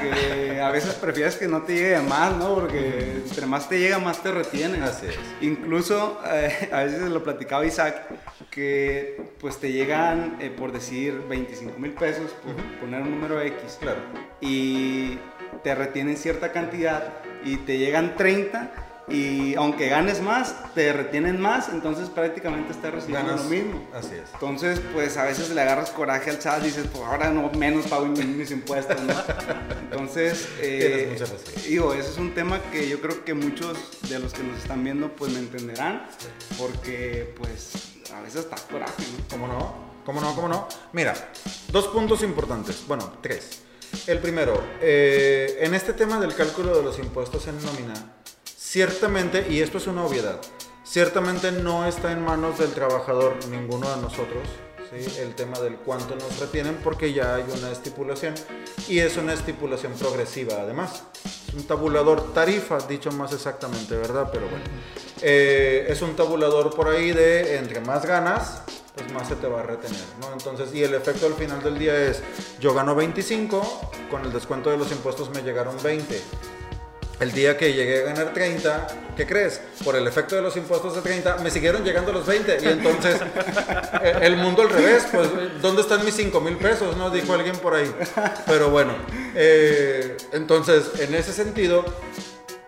que 0.00 0.60
a 0.62 0.70
veces 0.70 0.94
prefieres 0.94 1.36
que 1.36 1.46
no 1.46 1.62
te 1.62 1.74
llegue 1.74 2.00
más, 2.00 2.36
¿no? 2.36 2.54
Porque 2.54 3.22
entre 3.26 3.46
más 3.46 3.68
te 3.68 3.78
llega, 3.78 3.98
más 3.98 4.22
te 4.22 4.30
retienen. 4.30 4.82
Así 4.82 5.06
es. 5.06 5.18
Incluso, 5.40 6.20
eh, 6.26 6.70
a 6.72 6.84
veces 6.84 7.02
lo 7.10 7.22
platicaba 7.22 7.66
Isaac, 7.66 8.08
que 8.50 9.20
pues 9.40 9.58
te 9.58 9.72
llegan, 9.72 10.38
eh, 10.40 10.50
por 10.50 10.72
decir, 10.72 11.22
25 11.28 11.78
mil 11.78 11.92
pesos, 11.92 12.30
por 12.44 12.54
poner 12.80 13.02
un 13.02 13.10
número 13.10 13.40
X. 13.42 13.78
Claro. 13.80 14.00
Y 14.40 15.18
te 15.62 15.74
retienen 15.74 16.16
cierta 16.16 16.52
cantidad 16.52 17.14
y 17.44 17.56
te 17.58 17.78
llegan 17.78 18.16
30 18.16 18.87
y 19.10 19.54
aunque 19.54 19.88
ganes 19.88 20.20
más, 20.20 20.54
te 20.74 20.92
retienen 20.92 21.40
más, 21.40 21.68
entonces 21.70 22.08
prácticamente 22.10 22.72
estás 22.72 22.92
recibiendo 22.92 23.30
Ganas- 23.30 23.44
lo 23.44 23.50
mismo. 23.50 23.88
Así 23.94 24.14
es. 24.14 24.30
Entonces, 24.34 24.80
pues 24.92 25.16
a 25.16 25.24
veces 25.24 25.50
le 25.50 25.60
agarras 25.60 25.90
coraje 25.90 26.30
al 26.30 26.40
SAT 26.40 26.62
y 26.62 26.66
dices, 26.66 26.86
pues 26.92 27.04
ahora 27.04 27.30
no 27.30 27.50
menos 27.52 27.86
pago 27.86 28.06
mis, 28.06 28.50
impuestos, 28.50 29.00
¿no? 29.02 29.14
Entonces, 29.90 30.48
eh, 30.60 31.18
digo, 31.66 31.94
ese 31.94 32.10
es 32.10 32.18
un 32.18 32.34
tema 32.34 32.60
que 32.70 32.88
yo 32.88 33.00
creo 33.00 33.24
que 33.24 33.34
muchos 33.34 33.78
de 34.08 34.18
los 34.18 34.32
que 34.32 34.42
nos 34.42 34.58
están 34.58 34.84
viendo, 34.84 35.08
pues 35.16 35.32
me 35.32 35.38
entenderán, 35.38 36.06
porque 36.58 37.34
pues 37.38 37.72
a 38.14 38.20
veces 38.20 38.44
está 38.44 38.56
coraje, 38.70 39.02
¿no? 39.02 39.24
¿Cómo 39.30 39.46
no? 39.48 39.88
¿Cómo 40.04 40.20
no? 40.20 40.34
¿Cómo 40.34 40.48
no? 40.48 40.68
Mira, 40.92 41.14
dos 41.70 41.88
puntos 41.88 42.22
importantes. 42.22 42.82
Bueno, 42.86 43.12
tres. 43.22 43.62
El 44.06 44.18
primero, 44.18 44.62
eh, 44.80 45.58
en 45.60 45.74
este 45.74 45.92
tema 45.92 46.20
del 46.20 46.34
cálculo 46.34 46.76
de 46.76 46.82
los 46.82 46.98
impuestos 46.98 47.46
en 47.46 47.62
nómina, 47.62 47.94
ciertamente, 48.68 49.46
y 49.48 49.60
esto 49.62 49.78
es 49.78 49.86
una 49.86 50.04
obviedad, 50.04 50.38
ciertamente 50.84 51.50
no 51.52 51.86
está 51.86 52.12
en 52.12 52.22
manos 52.22 52.58
del 52.58 52.70
trabajador 52.72 53.34
ninguno 53.46 53.88
de 53.88 54.02
nosotros, 54.02 54.46
el 55.18 55.34
tema 55.34 55.58
del 55.58 55.76
cuánto 55.76 56.14
nos 56.16 56.38
retienen, 56.38 56.76
porque 56.84 57.14
ya 57.14 57.36
hay 57.36 57.44
una 57.58 57.70
estipulación, 57.70 58.34
y 58.86 58.98
es 58.98 59.16
una 59.16 59.32
estipulación 59.32 59.92
progresiva 59.94 60.60
además. 60.60 61.02
Es 61.48 61.54
un 61.54 61.66
tabulador 61.66 62.34
tarifa, 62.34 62.78
dicho 62.80 63.10
más 63.12 63.32
exactamente, 63.32 63.96
¿verdad? 63.96 64.28
Pero 64.30 64.48
bueno, 64.48 64.64
eh, 65.22 65.86
es 65.88 66.02
un 66.02 66.14
tabulador 66.14 66.74
por 66.74 66.88
ahí 66.88 67.12
de 67.12 67.56
entre 67.56 67.80
más 67.80 68.04
ganas, 68.04 68.62
pues 68.94 69.10
más 69.12 69.28
se 69.28 69.36
te 69.36 69.46
va 69.46 69.60
a 69.60 69.62
retener, 69.62 70.04
¿no? 70.20 70.30
Entonces, 70.32 70.74
y 70.74 70.82
el 70.82 70.92
efecto 70.92 71.26
al 71.26 71.34
final 71.34 71.62
del 71.62 71.78
día 71.78 71.96
es, 71.96 72.22
yo 72.60 72.74
gano 72.74 72.94
25, 72.94 73.90
con 74.10 74.26
el 74.26 74.32
descuento 74.32 74.70
de 74.70 74.76
los 74.76 74.92
impuestos 74.92 75.30
me 75.30 75.42
llegaron 75.42 75.74
20. 75.82 76.20
El 77.20 77.32
día 77.32 77.56
que 77.56 77.72
llegué 77.72 78.02
a 78.02 78.04
ganar 78.12 78.32
30, 78.32 78.86
¿qué 79.16 79.26
crees? 79.26 79.60
Por 79.84 79.96
el 79.96 80.06
efecto 80.06 80.36
de 80.36 80.42
los 80.42 80.56
impuestos 80.56 80.94
de 80.94 81.02
30, 81.02 81.38
me 81.38 81.50
siguieron 81.50 81.82
llegando 81.82 82.12
los 82.12 82.24
20. 82.24 82.58
Y 82.62 82.66
entonces, 82.66 83.20
eh, 84.02 84.18
el 84.22 84.36
mundo 84.36 84.62
al 84.62 84.70
revés, 84.70 85.08
pues, 85.10 85.28
¿dónde 85.60 85.82
están 85.82 86.04
mis 86.04 86.14
5 86.14 86.40
mil 86.40 86.56
pesos? 86.56 86.96
¿No? 86.96 87.10
Dijo 87.10 87.34
alguien 87.34 87.56
por 87.56 87.74
ahí. 87.74 87.92
Pero 88.46 88.70
bueno, 88.70 88.94
eh, 89.34 90.16
entonces, 90.32 91.00
en 91.00 91.12
ese 91.16 91.32
sentido, 91.32 91.84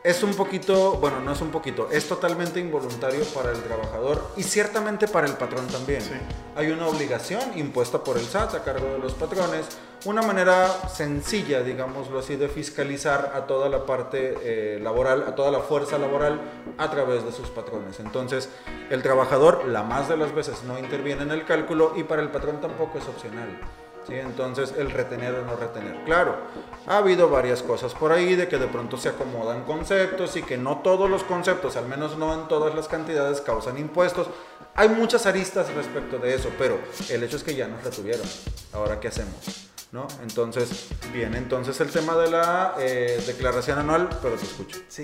es 0.03 0.23
un 0.23 0.33
poquito, 0.33 0.95
bueno, 0.95 1.21
no 1.21 1.33
es 1.33 1.41
un 1.43 1.51
poquito, 1.51 1.91
es 1.91 2.09
totalmente 2.09 2.59
involuntario 2.59 3.23
para 3.35 3.53
el 3.53 3.63
trabajador 3.63 4.31
y 4.37 4.43
ciertamente 4.43 5.07
para 5.07 5.27
el 5.27 5.35
patrón 5.35 5.67
también. 5.67 6.03
Hay 6.57 6.71
una 6.71 6.87
obligación 6.87 7.59
impuesta 7.59 8.03
por 8.03 8.17
el 8.17 8.25
SAT 8.25 8.55
a 8.55 8.65
cargo 8.65 8.87
de 8.93 8.99
los 8.99 9.13
patrones, 9.13 9.67
una 10.07 10.23
manera 10.23 10.69
sencilla, 10.89 11.63
digámoslo 11.63 12.21
así, 12.21 12.37
de 12.37 12.49
fiscalizar 12.49 13.33
a 13.35 13.47
toda 13.47 13.69
la 13.69 13.85
parte 13.85 14.37
eh, 14.43 14.81
laboral, 14.81 15.25
a 15.29 15.35
toda 15.35 15.51
la 15.51 15.61
fuerza 15.61 15.99
laboral 15.99 16.41
a 16.79 16.91
través 16.91 17.23
de 17.23 17.33
sus 17.33 17.51
patrones. 17.51 18.01
Entonces, 18.01 18.49
el 18.89 19.03
trabajador 19.03 19.67
la 19.67 19.83
más 19.83 20.09
de 20.09 20.17
las 20.17 20.35
veces 20.35 20.63
no 20.65 20.79
interviene 20.79 21.25
en 21.25 21.31
el 21.31 21.45
cálculo 21.45 21.93
y 21.95 22.05
para 22.05 22.23
el 22.23 22.31
patrón 22.31 22.59
tampoco 22.63 22.97
es 22.97 23.07
opcional. 23.07 23.61
Entonces, 24.09 24.75
el 24.77 24.91
retener 24.91 25.35
o 25.35 25.45
no 25.45 25.57
retener. 25.57 26.05
Claro, 26.05 26.37
ha 26.87 26.99
habido 26.99 27.29
varias 27.29 27.63
cosas 27.63 27.95
por 27.95 28.13
ahí 28.13 28.35
de 28.35 28.49
que 28.49 28.59
de 28.59 28.67
pronto 28.67 28.97
se 28.97 29.11
acomodan 29.11 29.65
conceptos 29.65 30.37
y 30.37 30.43
que 30.43 30.57
no 30.57 30.79
todos 30.79 31.09
los 31.09 31.23
conceptos, 31.23 31.77
al 31.77 31.87
menos 31.87 32.17
no 32.17 32.35
en 32.35 32.49
todas 32.49 32.75
las 32.75 32.89
cantidades, 32.89 33.41
causan 33.41 33.79
impuestos. 33.79 34.29
Hay 34.75 34.89
muchas 34.89 35.27
aristas 35.27 35.73
respecto 35.75 36.19
de 36.19 36.35
eso, 36.35 36.51
pero 36.59 36.79
el 37.09 37.23
hecho 37.23 37.37
es 37.37 37.43
que 37.43 37.55
ya 37.55 37.69
nos 37.69 37.83
retuvieron. 37.85 38.27
Ahora, 38.73 38.99
¿qué 38.99 39.09
hacemos? 39.09 39.69
¿No? 39.93 40.07
Entonces, 40.23 40.89
viene 41.13 41.39
entonces 41.39 41.81
el 41.81 41.91
tema 41.91 42.17
de 42.17 42.31
la 42.31 42.75
eh, 42.79 43.23
declaración 43.27 43.79
anual, 43.79 44.09
pero 44.23 44.37
te 44.37 44.45
escucho. 44.45 44.79
Sí. 44.89 45.03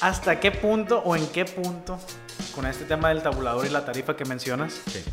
¿Hasta 0.00 0.40
qué 0.40 0.50
punto 0.52 1.00
o 1.00 1.14
en 1.16 1.26
qué 1.28 1.44
punto, 1.44 1.98
con 2.54 2.66
este 2.66 2.86
tema 2.86 3.10
del 3.10 3.22
tabulador 3.22 3.66
y 3.66 3.68
la 3.68 3.84
tarifa 3.84 4.16
que 4.16 4.24
mencionas, 4.24 4.80
sí. 4.90 5.04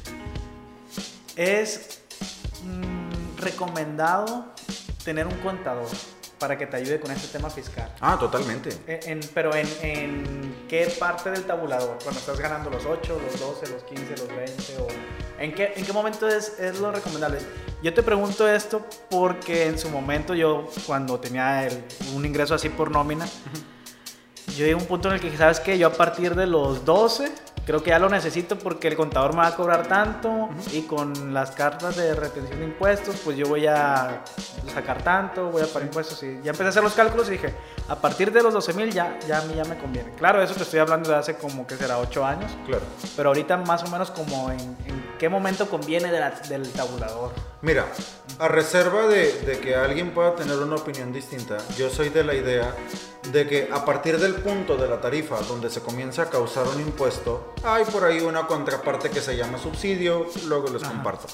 es 1.35 2.01
recomendado 3.43 4.45
tener 5.03 5.27
un 5.27 5.37
contador 5.39 5.87
para 6.43 6.57
que 6.57 6.67
te 6.67 6.75
ayude 6.75 6.99
con 6.99 7.09
este 7.11 7.29
tema 7.29 7.49
fiscal. 7.49 7.89
Ah, 8.01 8.17
totalmente. 8.19 8.69
En, 8.85 9.21
pero 9.33 9.55
en, 9.55 9.65
en, 9.81 10.65
qué 10.67 10.93
parte 10.99 11.31
del 11.31 11.43
tabulador? 11.43 11.97
Cuando 12.03 12.19
estás 12.19 12.37
ganando 12.37 12.69
los 12.69 12.85
8, 12.85 13.21
los 13.31 13.39
12, 13.39 13.71
los 13.71 13.83
15, 13.83 14.17
los 14.17 14.27
20, 14.27 14.77
o 14.79 14.87
¿en 15.39 15.55
qué, 15.55 15.71
en 15.73 15.85
qué 15.85 15.93
momento 15.93 16.27
es, 16.27 16.59
es 16.59 16.79
lo 16.79 16.91
recomendable? 16.91 17.39
Yo 17.81 17.93
te 17.93 18.03
pregunto 18.03 18.47
esto 18.49 18.85
porque 19.09 19.67
en 19.67 19.79
su 19.79 19.89
momento 19.89 20.35
yo, 20.35 20.69
cuando 20.85 21.17
tenía 21.17 21.65
el, 21.65 21.81
un 22.13 22.25
ingreso 22.25 22.55
así 22.55 22.67
por 22.67 22.91
nómina, 22.91 23.25
yo 24.47 24.57
llegué 24.57 24.73
a 24.73 24.77
un 24.77 24.85
punto 24.85 25.07
en 25.07 25.15
el 25.15 25.21
que, 25.21 25.37
¿sabes 25.37 25.61
qué? 25.61 25.77
Yo 25.77 25.87
a 25.87 25.93
partir 25.93 26.35
de 26.35 26.45
los 26.45 26.83
12 26.83 27.31
creo 27.65 27.81
que 27.81 27.91
ya 27.91 27.99
lo 27.99 28.09
necesito 28.09 28.57
porque 28.57 28.87
el 28.87 28.95
contador 28.95 29.31
me 29.31 29.39
va 29.39 29.47
a 29.47 29.55
cobrar 29.55 29.87
tanto 29.87 30.49
y 30.71 30.81
con 30.83 31.33
las 31.33 31.51
cartas 31.51 31.95
de 31.95 32.13
retención 32.13 32.59
de 32.59 32.65
impuestos, 32.65 33.15
pues 33.23 33.37
yo 33.37 33.47
voy 33.47 33.67
a 33.67 34.23
sacar 34.73 35.01
tanto, 35.03 35.49
voy 35.49 35.61
a 35.61 35.67
pagar 35.67 35.83
impuestos 35.83 36.21
y 36.23 36.41
ya 36.43 36.51
empecé 36.51 36.65
a 36.65 36.69
hacer 36.69 36.83
los 36.83 36.93
cálculos 36.93 37.27
y 37.29 37.33
dije, 37.33 37.53
a 37.87 37.95
partir 37.95 38.31
de 38.31 38.41
los 38.43 38.53
12 38.53 38.73
mil 38.73 38.91
ya, 38.91 39.17
ya 39.27 39.39
a 39.39 39.45
mí 39.45 39.55
ya 39.55 39.65
me 39.65 39.77
conviene. 39.77 40.11
Claro, 40.11 40.41
eso 40.41 40.53
te 40.55 40.63
estoy 40.63 40.79
hablando 40.79 41.09
de 41.09 41.15
hace 41.15 41.35
como 41.35 41.65
que 41.65 41.75
será 41.75 41.99
8 41.99 42.25
años. 42.25 42.51
Claro. 42.65 42.83
Pero 43.15 43.29
ahorita 43.29 43.57
más 43.57 43.83
o 43.83 43.87
menos 43.87 44.11
como 44.11 44.51
en, 44.51 44.77
qué 45.19 45.29
momento 45.29 45.69
conviene 45.69 46.11
del 46.11 46.71
tabulador. 46.73 47.31
Mira, 47.61 47.85
a 48.39 48.47
reserva 48.47 49.07
de, 49.07 49.39
de 49.41 49.59
que 49.59 49.75
alguien 49.75 50.11
pueda 50.11 50.35
tener 50.35 50.57
una 50.57 50.75
opinión 50.75 51.13
distinta, 51.13 51.57
yo 51.77 51.89
soy 51.89 52.09
de 52.09 52.23
la 52.23 52.33
idea 52.33 52.73
de 53.31 53.47
que 53.47 53.69
a 53.71 53.85
partir 53.85 54.19
del 54.19 54.35
punto 54.35 54.75
de 54.75 54.87
la 54.87 54.99
tarifa 54.99 55.39
donde 55.41 55.69
se 55.69 55.81
comienza 55.81 56.23
a 56.23 56.29
causar 56.29 56.67
un 56.67 56.81
impuesto, 56.81 57.52
hay 57.63 57.85
por 57.85 58.03
ahí 58.03 58.21
una 58.21 58.47
contraparte 58.47 59.09
que 59.09 59.21
se 59.21 59.37
llama 59.37 59.57
subsidio, 59.57 60.27
luego 60.47 60.69
les 60.69 60.83
comparto. 60.83 61.27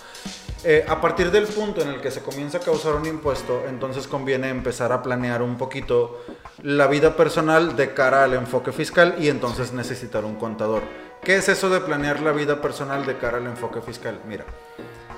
Eh, 0.64 0.86
a 0.88 1.00
partir 1.00 1.32
del 1.32 1.48
punto 1.48 1.82
en 1.82 1.88
el 1.88 2.02
que 2.02 2.12
se 2.12 2.22
comienza 2.22 2.58
a 2.58 2.62
causar 2.62 2.96
un 2.96 3.06
impuesto, 3.06 3.64
entonces 3.68 4.08
conviene 4.08 4.50
empezar 4.50 4.92
a 4.92 5.02
planear 5.02 5.42
un 5.42 5.58
poquito 5.58 6.22
la 6.62 6.88
vida 6.88 7.16
personal 7.16 7.78
de 7.78 7.94
cara 7.94 8.26
al 8.26 8.34
enfoque 8.34 8.74
fiscal 8.74 9.16
y 9.20 9.30
entonces 9.30 9.72
necesitar 9.72 10.26
un 10.26 10.36
contador. 10.36 10.84
¿Qué 11.24 11.38
es 11.38 11.48
eso 11.48 11.70
de 11.70 11.80
planear 11.80 12.22
la 12.22 12.34
vida 12.34 12.62
personal 12.62 13.06
de 13.06 13.18
cara 13.18 13.38
al 13.38 13.48
enfoque 13.48 13.82
fiscal? 13.82 14.20
Mira, 14.28 14.46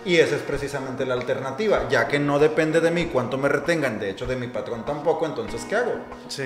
y 0.06 0.18
esa 0.18 0.36
es 0.36 0.42
precisamente 0.42 1.06
la 1.06 1.14
alternativa, 1.14 1.88
ya 1.90 2.08
que 2.08 2.20
no 2.20 2.40
depende 2.40 2.82
de 2.82 2.92
mí 2.92 3.06
cuánto 3.06 3.38
me 3.38 3.50
retengan, 3.50 4.00
de 4.00 4.10
hecho 4.10 4.26
de 4.26 4.36
mi 4.36 4.48
patrón 4.48 4.86
tampoco, 4.86 5.26
entonces 5.26 5.64
¿qué 5.66 5.76
hago? 5.76 5.94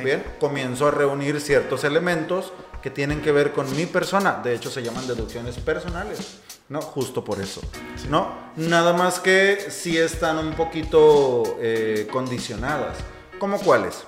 Bien, 0.04 0.24
comienzo 0.40 0.88
a 0.88 0.92
reunir 0.92 1.40
ciertos 1.40 1.84
elementos 1.84 2.52
que 2.82 2.90
tienen 2.90 3.22
que 3.22 3.32
ver 3.32 3.52
con 3.52 3.74
mi 3.76 3.86
persona, 3.86 4.42
de 4.44 4.56
hecho 4.56 4.70
se 4.70 4.84
llaman 4.84 5.08
deducciones 5.08 5.58
personales, 5.58 6.40
¿no? 6.70 6.82
Justo 6.82 7.24
por 7.24 7.40
eso, 7.40 7.62
¿no? 8.10 8.36
Nada 8.58 8.94
más 8.94 9.20
que 9.20 9.68
si 9.70 9.98
están 9.98 10.38
un 10.38 10.54
poquito 10.54 11.58
eh, 11.60 12.08
condicionadas, 12.12 12.98
¿como 13.40 13.60
cuáles? 13.60 14.04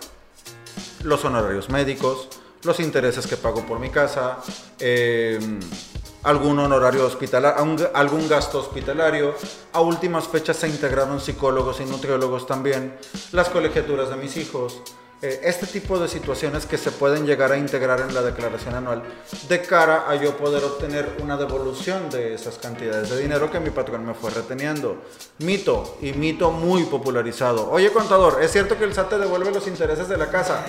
Los 1.03 1.23
honorarios 1.23 1.69
médicos, 1.69 2.27
los 2.63 2.79
intereses 2.79 3.25
que 3.27 3.37
pago 3.37 3.65
por 3.65 3.79
mi 3.79 3.89
casa, 3.89 4.39
eh, 4.79 5.39
algún 6.27 6.59
honorario 6.59 7.05
hospitalario, 7.05 7.89
algún 7.93 8.27
gasto 8.27 8.59
hospitalario. 8.59 9.33
A 9.71 9.79
últimas 9.79 10.27
fechas 10.27 10.57
se 10.57 10.67
integraron 10.67 11.21
psicólogos 11.21 11.79
y 11.79 11.85
nutriólogos 11.85 12.45
también, 12.45 12.97
las 13.31 13.47
colegiaturas 13.47 14.09
de 14.09 14.17
mis 14.17 14.35
hijos, 14.35 14.81
eh, 15.21 15.41
este 15.43 15.65
tipo 15.65 15.97
de 15.97 16.07
situaciones 16.07 16.67
que 16.67 16.77
se 16.77 16.91
pueden 16.91 17.25
llegar 17.25 17.51
a 17.51 17.57
integrar 17.57 18.01
en 18.01 18.13
la 18.13 18.21
declaración 18.21 18.75
anual 18.75 19.01
de 19.49 19.61
cara 19.61 20.05
a 20.07 20.15
yo 20.15 20.37
poder 20.37 20.63
obtener 20.63 21.17
una 21.23 21.37
devolución 21.37 22.09
de 22.11 22.35
esas 22.35 22.59
cantidades 22.59 23.09
de 23.09 23.19
dinero 23.19 23.49
que 23.49 23.59
mi 23.59 23.71
patrón 23.71 24.05
me 24.05 24.13
fue 24.13 24.29
reteniendo. 24.29 25.01
Mito, 25.39 25.97
y 26.01 26.13
mito 26.13 26.51
muy 26.51 26.83
popularizado. 26.83 27.69
Oye 27.71 27.91
contador, 27.91 28.43
¿es 28.43 28.51
cierto 28.51 28.77
que 28.77 28.83
el 28.83 28.93
SAT 28.93 29.09
te 29.09 29.17
devuelve 29.17 29.51
los 29.51 29.67
intereses 29.67 30.07
de 30.07 30.17
la 30.17 30.29
casa? 30.29 30.63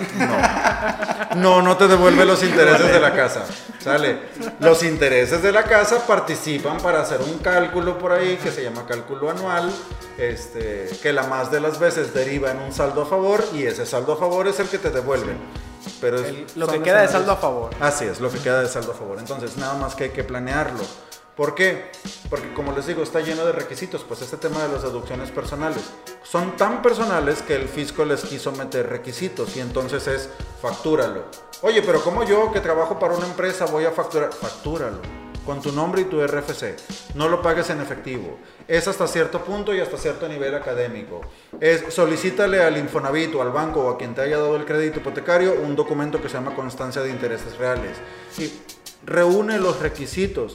No, 1.35 1.35
no, 1.35 1.61
no 1.61 1.77
te 1.77 1.87
devuelve 1.87 2.25
los 2.25 2.41
intereses 2.43 2.91
de 2.91 2.99
la 2.99 3.13
casa. 3.13 3.45
Sale. 3.79 4.19
Los 4.59 4.83
intereses 4.83 5.41
de 5.41 5.51
la 5.51 5.63
casa 5.63 6.05
participan 6.05 6.77
para 6.77 7.01
hacer 7.01 7.21
un 7.21 7.37
cálculo 7.37 7.97
por 7.97 8.11
ahí 8.11 8.37
que 8.37 8.51
se 8.51 8.63
llama 8.63 8.85
cálculo 8.87 9.29
anual, 9.29 9.71
este, 10.19 10.89
que 11.01 11.13
la 11.13 11.23
más 11.23 11.51
de 11.51 11.61
las 11.61 11.79
veces 11.79 12.13
deriva 12.13 12.51
en 12.51 12.59
un 12.59 12.73
saldo 12.73 13.03
a 13.03 13.05
favor 13.05 13.43
y 13.53 13.63
ese 13.63 13.85
saldo 13.85 14.13
a 14.13 14.17
favor 14.17 14.47
es 14.47 14.59
el 14.59 14.67
que 14.67 14.77
te 14.77 14.89
devuelven. 14.89 15.37
Pero 16.01 16.17
lo 16.55 16.67
que 16.67 16.81
queda 16.81 17.01
de 17.01 17.07
saldo 17.07 17.31
a 17.31 17.37
favor. 17.37 17.71
Así 17.79 18.05
es, 18.05 18.19
lo 18.19 18.29
que 18.29 18.39
queda 18.39 18.61
de 18.61 18.67
saldo 18.67 18.91
a 18.91 18.95
favor. 18.95 19.17
Entonces, 19.17 19.57
nada 19.57 19.75
más 19.75 19.95
que 19.95 20.05
hay 20.05 20.09
que 20.09 20.23
planearlo. 20.23 20.83
¿Por 21.37 21.55
qué? 21.55 21.89
Porque 22.29 22.53
como 22.53 22.73
les 22.73 22.85
digo, 22.85 23.01
está 23.01 23.21
lleno 23.21 23.45
de 23.45 23.53
requisitos, 23.53 24.03
pues 24.05 24.21
este 24.21 24.35
tema 24.35 24.61
de 24.61 24.73
las 24.73 24.83
deducciones 24.83 25.31
personales 25.31 25.81
son 26.21 26.57
tan 26.57 26.81
personales 26.81 27.41
que 27.41 27.55
el 27.55 27.69
fisco 27.69 28.03
les 28.03 28.25
quiso 28.25 28.51
meter 28.51 28.89
requisitos 28.89 29.55
y 29.55 29.61
entonces 29.61 30.05
es 30.07 30.29
factúralo. 30.61 31.23
Oye, 31.61 31.81
pero 31.81 32.03
como 32.03 32.25
yo 32.25 32.51
que 32.51 32.59
trabajo 32.59 32.99
para 32.99 33.13
una 33.13 33.25
empresa 33.25 33.65
voy 33.65 33.85
a 33.85 33.91
facturar? 33.91 34.33
Factúralo 34.33 35.28
con 35.49 35.63
tu 35.63 35.71
nombre 35.71 36.01
y 36.01 36.05
tu 36.05 36.21
RFC. 36.21 36.75
No 37.15 37.27
lo 37.27 37.41
pagues 37.41 37.71
en 37.71 37.81
efectivo. 37.81 38.37
Es 38.67 38.87
hasta 38.87 39.07
cierto 39.07 39.43
punto 39.43 39.73
y 39.73 39.79
hasta 39.79 39.97
cierto 39.97 40.29
nivel 40.29 40.53
académico. 40.53 41.21
Es 41.59 41.91
solicítale 41.91 42.61
al 42.61 42.77
Infonavit 42.77 43.33
o 43.33 43.41
al 43.41 43.49
banco 43.49 43.81
o 43.81 43.89
a 43.89 43.97
quien 43.97 44.13
te 44.13 44.21
haya 44.21 44.37
dado 44.37 44.55
el 44.55 44.65
crédito 44.65 44.99
hipotecario 44.99 45.55
un 45.59 45.75
documento 45.75 46.21
que 46.21 46.29
se 46.29 46.35
llama 46.35 46.53
constancia 46.53 47.01
de 47.01 47.09
intereses 47.09 47.57
reales. 47.57 47.97
Y 48.37 48.51
reúne 49.07 49.57
los 49.57 49.79
requisitos, 49.79 50.53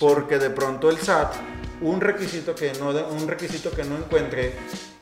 porque 0.00 0.40
de 0.40 0.50
pronto 0.50 0.90
el 0.90 0.98
SAT 0.98 1.34
un 1.80 2.00
requisito 2.00 2.56
que 2.56 2.72
no 2.80 2.88
un 2.88 3.28
requisito 3.28 3.70
que 3.70 3.84
no 3.84 3.96
encuentre 3.96 4.54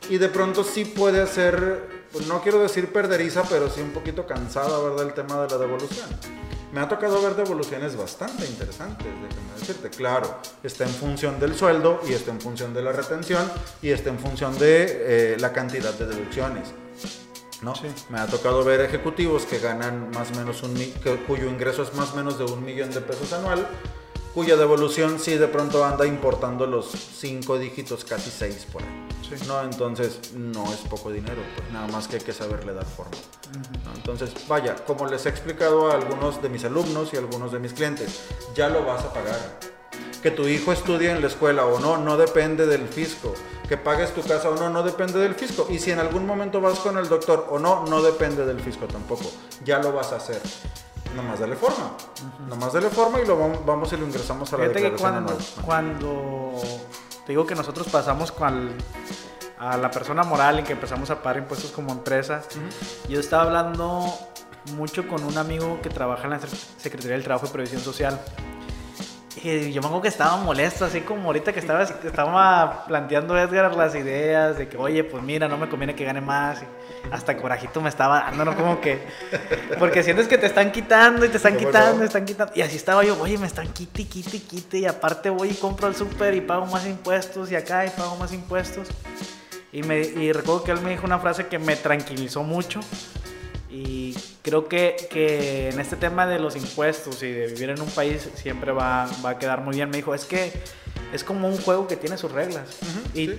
y 0.07 0.19
de 0.19 0.29
pronto 0.29 0.63
sí 0.63 0.85
puede 0.85 1.19
hacer, 1.19 2.03
pues 2.11 2.27
no 2.27 2.43
quiero 2.43 2.59
decir 2.59 2.93
perderiza, 2.93 3.41
pero 3.49 3.71
sí 3.71 3.81
un 3.81 3.91
poquito 3.91 4.27
cansada, 4.27 4.77
¿verdad? 4.83 5.07
El 5.07 5.13
tema 5.15 5.41
de 5.41 5.49
la 5.49 5.57
devolución. 5.57 6.09
Me 6.73 6.79
ha 6.79 6.87
tocado 6.87 7.21
ver 7.21 7.35
devoluciones 7.35 7.97
bastante 7.97 8.45
interesantes, 8.45 9.05
déjame 9.05 9.59
decirte. 9.59 9.89
Claro, 9.89 10.37
está 10.63 10.85
en 10.85 10.91
función 10.91 11.37
del 11.37 11.53
sueldo 11.53 11.99
y 12.07 12.13
está 12.13 12.31
en 12.31 12.39
función 12.39 12.73
de 12.73 12.81
la 12.81 12.93
retención 12.93 13.51
y 13.81 13.89
está 13.89 14.09
en 14.09 14.19
función 14.19 14.57
de 14.57 14.85
eh, 15.33 15.37
la 15.37 15.51
cantidad 15.51 15.93
de 15.93 16.07
deducciones. 16.07 16.69
¿no? 17.61 17.73
Me 18.09 18.19
ha 18.19 18.27
tocado 18.27 18.63
ver 18.63 18.79
ejecutivos 18.81 19.45
que 19.45 19.59
ganan 19.59 20.11
más 20.11 20.31
o 20.31 20.35
menos 20.35 20.63
un 20.63 20.73
cuyo 21.27 21.49
ingreso 21.49 21.83
es 21.83 21.93
más 21.93 22.13
o 22.13 22.15
menos 22.15 22.37
de 22.37 22.45
un 22.45 22.63
millón 22.63 22.91
de 22.91 23.01
pesos 23.01 23.33
anual, 23.33 23.67
cuya 24.33 24.55
devolución 24.55 25.19
sí 25.19 25.35
de 25.35 25.47
pronto 25.47 25.83
anda 25.83 26.07
importando 26.07 26.65
los 26.65 26.89
cinco 26.89 27.59
dígitos, 27.59 28.05
casi 28.05 28.31
seis 28.31 28.65
por 28.71 28.81
ahí. 28.81 29.10
¿No? 29.47 29.61
Entonces 29.61 30.33
no 30.33 30.71
es 30.71 30.79
poco 30.89 31.11
dinero, 31.11 31.41
pues 31.55 31.71
nada 31.71 31.87
más 31.87 32.07
que 32.07 32.17
hay 32.17 32.21
que 32.21 32.33
saberle 32.33 32.73
dar 32.73 32.85
forma. 32.85 33.17
Entonces, 33.95 34.31
vaya, 34.47 34.75
como 34.85 35.07
les 35.07 35.25
he 35.25 35.29
explicado 35.29 35.91
a 35.91 35.95
algunos 35.95 36.41
de 36.41 36.49
mis 36.49 36.63
alumnos 36.65 37.13
y 37.13 37.17
a 37.17 37.19
algunos 37.19 37.51
de 37.51 37.59
mis 37.59 37.73
clientes, 37.73 38.21
ya 38.55 38.69
lo 38.69 38.85
vas 38.85 39.03
a 39.03 39.13
pagar. 39.13 39.59
Que 40.21 40.31
tu 40.31 40.47
hijo 40.47 40.71
estudie 40.71 41.11
en 41.11 41.21
la 41.21 41.27
escuela 41.27 41.65
o 41.65 41.79
no, 41.79 41.97
no 41.97 42.17
depende 42.17 42.67
del 42.67 42.87
fisco. 42.87 43.33
Que 43.67 43.77
pagues 43.77 44.13
tu 44.13 44.21
casa 44.21 44.49
o 44.49 44.55
no, 44.55 44.69
no 44.69 44.83
depende 44.83 45.17
del 45.17 45.33
fisco. 45.33 45.67
Y 45.69 45.79
si 45.79 45.91
en 45.91 45.99
algún 45.99 46.25
momento 46.25 46.61
vas 46.61 46.79
con 46.79 46.97
el 46.97 47.07
doctor 47.09 47.47
o 47.49 47.57
no, 47.57 47.85
no 47.87 48.01
depende 48.01 48.45
del 48.45 48.59
fisco 48.59 48.85
tampoco. 48.85 49.25
Ya 49.63 49.79
lo 49.79 49.93
vas 49.93 50.11
a 50.11 50.17
hacer. 50.17 50.41
Nomás 51.15 51.39
dale 51.39 51.55
forma. 51.55 51.95
Nomás 52.47 52.73
dale 52.73 52.89
forma 52.89 53.19
y 53.19 53.25
lo 53.25 53.37
vamos, 53.65 53.91
y 53.91 53.97
lo 53.97 54.05
ingresamos 54.05 54.51
a 54.53 54.57
la 54.57 54.63
Fíjate 54.65 54.91
declaración 54.91 55.25
que 55.25 55.61
cuando, 55.61 56.61
te 57.25 57.33
digo 57.33 57.45
que 57.45 57.55
nosotros 57.55 57.87
pasamos 57.89 58.31
con 58.31 58.71
a 59.59 59.77
la 59.77 59.91
persona 59.91 60.23
moral 60.23 60.59
en 60.59 60.65
que 60.65 60.73
empezamos 60.73 61.11
a 61.11 61.21
pagar 61.21 61.43
impuestos 61.43 61.71
como 61.71 61.91
empresa, 61.91 62.41
yo 63.07 63.19
estaba 63.19 63.43
hablando 63.43 64.11
mucho 64.75 65.07
con 65.07 65.23
un 65.23 65.37
amigo 65.37 65.79
que 65.83 65.89
trabaja 65.89 66.23
en 66.23 66.31
la 66.31 66.39
Secretaría 66.39 67.11
del 67.13 67.23
Trabajo 67.23 67.45
y 67.45 67.49
Previsión 67.49 67.81
Social. 67.81 68.19
Yo 69.43 69.81
me 69.81 69.87
acuerdo 69.87 70.01
que 70.03 70.07
estaba 70.07 70.37
molesto, 70.37 70.85
así 70.85 71.01
como 71.01 71.27
ahorita 71.27 71.51
que 71.51 71.59
estaba, 71.59 71.81
estaba 71.81 72.85
planteando 72.85 73.35
Edgar 73.35 73.75
las 73.75 73.95
ideas 73.95 74.57
de 74.57 74.67
que, 74.67 74.77
oye, 74.77 75.03
pues 75.03 75.23
mira, 75.23 75.47
no 75.47 75.57
me 75.57 75.67
conviene 75.67 75.95
que 75.95 76.05
gane 76.05 76.21
más. 76.21 76.61
Y 76.61 76.65
hasta 77.11 77.35
corajito 77.35 77.81
me 77.81 77.89
estaba 77.89 78.19
dando, 78.19 78.45
¿no? 78.45 78.55
Como 78.55 78.79
que. 78.79 79.01
Porque 79.79 80.03
sientes 80.03 80.27
que 80.27 80.37
te 80.37 80.45
están 80.45 80.71
quitando 80.71 81.25
y 81.25 81.29
te 81.29 81.37
están 81.37 81.57
quitando, 81.57 82.03
y 82.03 82.07
están 82.07 82.25
quitando. 82.25 82.53
Y 82.55 82.61
así 82.61 82.75
estaba 82.75 83.03
yo, 83.03 83.19
oye, 83.19 83.39
me 83.39 83.47
están 83.47 83.67
quite, 83.73 84.05
quite, 84.05 84.43
quite. 84.43 84.77
Y 84.77 84.85
aparte 84.85 85.31
voy 85.31 85.49
y 85.49 85.53
compro 85.55 85.87
el 85.87 85.95
súper 85.95 86.35
y 86.35 86.41
pago 86.41 86.67
más 86.67 86.85
impuestos. 86.85 87.51
Y 87.51 87.55
acá 87.55 87.83
y 87.85 87.89
pago 87.89 88.15
más 88.17 88.33
impuestos. 88.33 88.89
Y, 89.71 89.81
me, 89.81 90.01
y 90.01 90.31
recuerdo 90.33 90.63
que 90.63 90.71
él 90.71 90.81
me 90.81 90.91
dijo 90.91 91.05
una 91.05 91.17
frase 91.17 91.47
que 91.47 91.57
me 91.57 91.75
tranquilizó 91.75 92.43
mucho. 92.43 92.79
Y 93.71 94.15
creo 94.41 94.67
que, 94.67 95.07
que, 95.09 95.69
en 95.69 95.79
este 95.79 95.95
tema 95.95 96.27
de 96.27 96.39
los 96.39 96.55
impuestos 96.55 97.23
y 97.23 97.31
de 97.31 97.47
vivir 97.47 97.69
en 97.69 97.81
un 97.81 97.89
país 97.89 98.29
siempre 98.35 98.71
va, 98.73 99.09
va, 99.23 99.31
a 99.31 99.39
quedar 99.39 99.61
muy 99.61 99.75
bien. 99.75 99.89
Me 99.89 99.97
dijo, 99.97 100.13
es 100.13 100.25
que 100.25 100.51
es 101.13 101.23
como 101.23 101.47
un 101.47 101.57
juego 101.57 101.87
que 101.87 101.95
tiene 101.95 102.17
sus 102.17 102.31
reglas. 102.31 102.79
y 103.13 103.29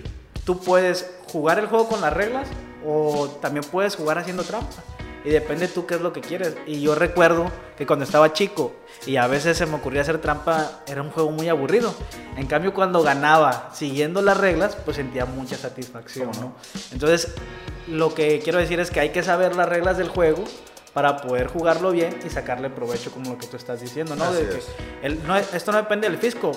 tú 0.45 0.59
puedes 0.61 1.11
jugar 1.29 1.59
el 1.59 1.67
juego 1.67 1.89
con 1.89 2.01
las 2.01 2.13
reglas 2.13 2.49
o 2.85 3.29
también 3.41 3.65
puedes 3.65 3.97
jugar 3.97 4.19
haciendo 4.19 4.43
trampa. 4.43 4.83
Y 5.25 5.31
depende 5.31 5.69
tú 5.69 5.87
qué 5.87 5.95
es 5.95 6.01
lo 6.01 6.13
que 6.13 6.21
quieres. 6.21 6.57
Y 6.67 6.81
yo 6.81 6.95
recuerdo 6.95 7.51
que 7.77 7.87
cuando 7.87 8.05
estaba 8.05 8.33
chico 8.33 8.73
y 9.07 9.17
a 9.17 9.27
veces 9.27 9.57
se 9.57 9.67
me 9.67 9.77
ocurría 9.77 10.03
hacer 10.03 10.19
trampa, 10.19 10.83
era 10.87 11.03
un 11.03 11.11
juego 11.11 11.31
muy 11.31 11.49
aburrido. 11.49 11.95
En 12.37 12.47
cambio, 12.47 12.75
cuando 12.75 13.03
ganaba 13.03 13.71
siguiendo 13.73 14.23
las 14.23 14.37
reglas, 14.37 14.77
pues 14.85 14.97
sentía 14.97 15.25
mucha 15.25 15.57
satisfacción, 15.57 16.31
¿no? 16.41 16.55
Entonces, 16.93 17.35
lo 17.89 18.15
que 18.15 18.41
quiero 18.41 18.59
decir 18.59 18.81
es 18.81 18.91
que 18.91 19.01
hay 19.01 19.11
que 19.11 19.23
saber 19.23 19.55
las 19.55 19.69
reglas 19.69 19.97
del 19.97 20.09
juego 20.09 20.45
para 20.93 21.19
poder 21.19 21.47
jugarlo 21.47 21.91
bien 21.91 22.19
y 22.25 22.31
sacarle 22.31 22.69
provecho 22.69 23.11
como 23.11 23.31
lo 23.31 23.39
que 23.39 23.47
tú 23.47 23.57
estás 23.57 23.81
diciendo, 23.81 24.15
¿no? 24.15 24.33
de 24.33 24.47
que 25.03 25.09
no 25.27 25.37
esto 25.37 25.73
no 25.73 25.79
depende 25.79 26.09
del 26.09 26.19
fisco 26.19 26.53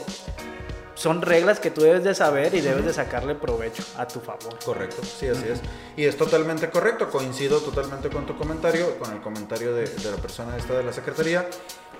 son 0.95 1.21
reglas 1.21 1.59
que 1.59 1.69
tú 1.69 1.81
debes 1.81 2.03
de 2.03 2.15
saber 2.15 2.55
y 2.55 2.61
debes 2.61 2.85
de 2.85 2.93
sacarle 2.93 3.35
provecho 3.35 3.83
a 3.97 4.07
tu 4.07 4.21
favor. 4.21 4.57
Correcto, 4.63 5.03
sí, 5.03 5.27
así 5.27 5.43
es. 5.47 5.59
Y 5.95 6.05
es 6.05 6.17
totalmente 6.17 6.69
correcto, 6.69 7.09
coincido 7.09 7.59
totalmente 7.59 8.09
con 8.09 8.25
tu 8.25 8.35
comentario, 8.37 8.97
con 8.97 9.13
el 9.13 9.21
comentario 9.21 9.73
de, 9.73 9.89
la 10.09 10.17
persona 10.17 10.57
esta 10.57 10.73
de 10.73 10.83
la 10.83 10.93
Secretaría, 10.93 11.47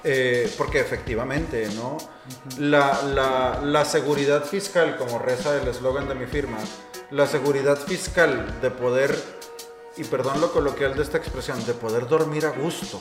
eh, 0.04 0.52
porque 0.58 0.80
efectivamente, 0.80 1.68
¿no? 1.76 1.98
la, 2.58 3.60
la, 3.62 3.86
seguridad 3.86 4.46
fiscal, 4.46 4.98
como 4.98 5.20
reza 5.20 5.62
el 5.62 5.68
eslogan 5.68 6.08
de 6.08 6.16
mi 6.16 6.26
firma, 6.26 6.58
la 7.12 7.28
seguridad 7.28 7.78
fiscal 7.78 8.60
de 8.62 8.72
poder, 8.72 9.16
y 9.98 10.04
perdón 10.06 10.40
lo 10.42 10.52
coloquial 10.52 10.96
de 10.96 11.04
esta 11.04 11.18
expresión, 11.18 11.64
de 11.66 11.74
poder 11.74 12.08
dormir 12.08 12.46
a 12.46 12.50
gusto. 12.50 13.00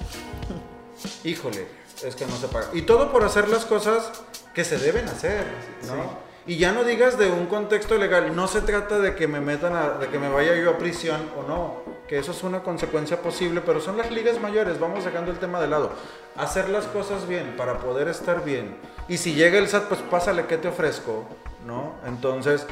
Híjole, 1.25 1.84
es 2.05 2.17
que 2.17 2.27
no 2.27 2.37
se 2.37 2.49
paga. 2.49 2.69
Y 2.73 2.83
todo 2.83 3.11
por 3.11 3.25
hacer 3.25 3.49
las 3.49 3.64
cosas 3.64 4.12
que 4.55 4.64
se 4.64 4.79
deben 4.79 5.09
hacer, 5.09 5.45
¿no? 5.87 6.25
Y 6.47 6.59
ya 6.59 6.73
no 6.73 6.85
digas 6.85 7.19
de 7.19 7.31
un 7.31 7.47
contexto 7.47 7.97
legal, 7.97 8.37
no 8.37 8.47
se 8.49 8.61
trata 8.61 8.99
de 8.99 9.14
que 9.14 9.27
me 9.27 9.40
metan 9.40 9.75
a, 9.75 9.90
de 9.99 10.09
que 10.09 10.19
me 10.19 10.29
vaya 10.29 10.55
yo 10.55 10.71
a 10.71 10.79
prisión 10.79 11.31
o 11.38 11.49
no, 11.49 11.83
que 12.07 12.19
eso 12.19 12.33
es 12.33 12.43
una 12.43 12.62
consecuencia 12.62 13.23
posible, 13.23 13.62
pero 13.64 13.81
son 13.81 13.97
las 13.97 14.11
ligas 14.11 14.38
mayores, 14.38 14.79
vamos 14.79 15.05
sacando 15.05 15.31
el 15.31 15.38
tema 15.38 15.59
de 15.61 15.69
lado. 15.69 15.93
Hacer 16.37 16.69
las 16.69 16.85
cosas 16.85 17.27
bien 17.27 17.55
para 17.57 17.79
poder 17.79 18.09
estar 18.09 18.45
bien. 18.45 18.77
Y 19.09 19.17
si 19.17 19.33
llega 19.33 19.59
el 19.59 19.69
SAT, 19.69 19.85
pues 19.85 20.01
pásale, 20.03 20.45
¿qué 20.47 20.59
te 20.59 20.69
ofrezco? 20.69 21.25
¿No? 21.67 21.95
Entonces, 22.07 22.67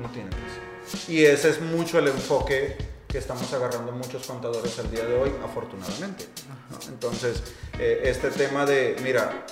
no 0.00 0.10
tiene 0.10 0.28
precio. 0.28 1.08
Y 1.08 1.24
ese 1.24 1.48
es 1.48 1.60
mucho 1.62 1.98
el 1.98 2.08
enfoque 2.08 2.76
que 3.08 3.18
estamos 3.18 3.52
agarrando 3.52 3.92
muchos 3.92 4.26
contadores 4.26 4.78
al 4.78 4.90
día 4.90 5.04
de 5.04 5.14
hoy, 5.20 5.32
afortunadamente. 5.44 6.26
Entonces, 6.88 7.42
eh, 7.78 8.02
este 8.04 8.30
tema 8.30 8.66
de, 8.66 8.96
mira, 9.02 9.46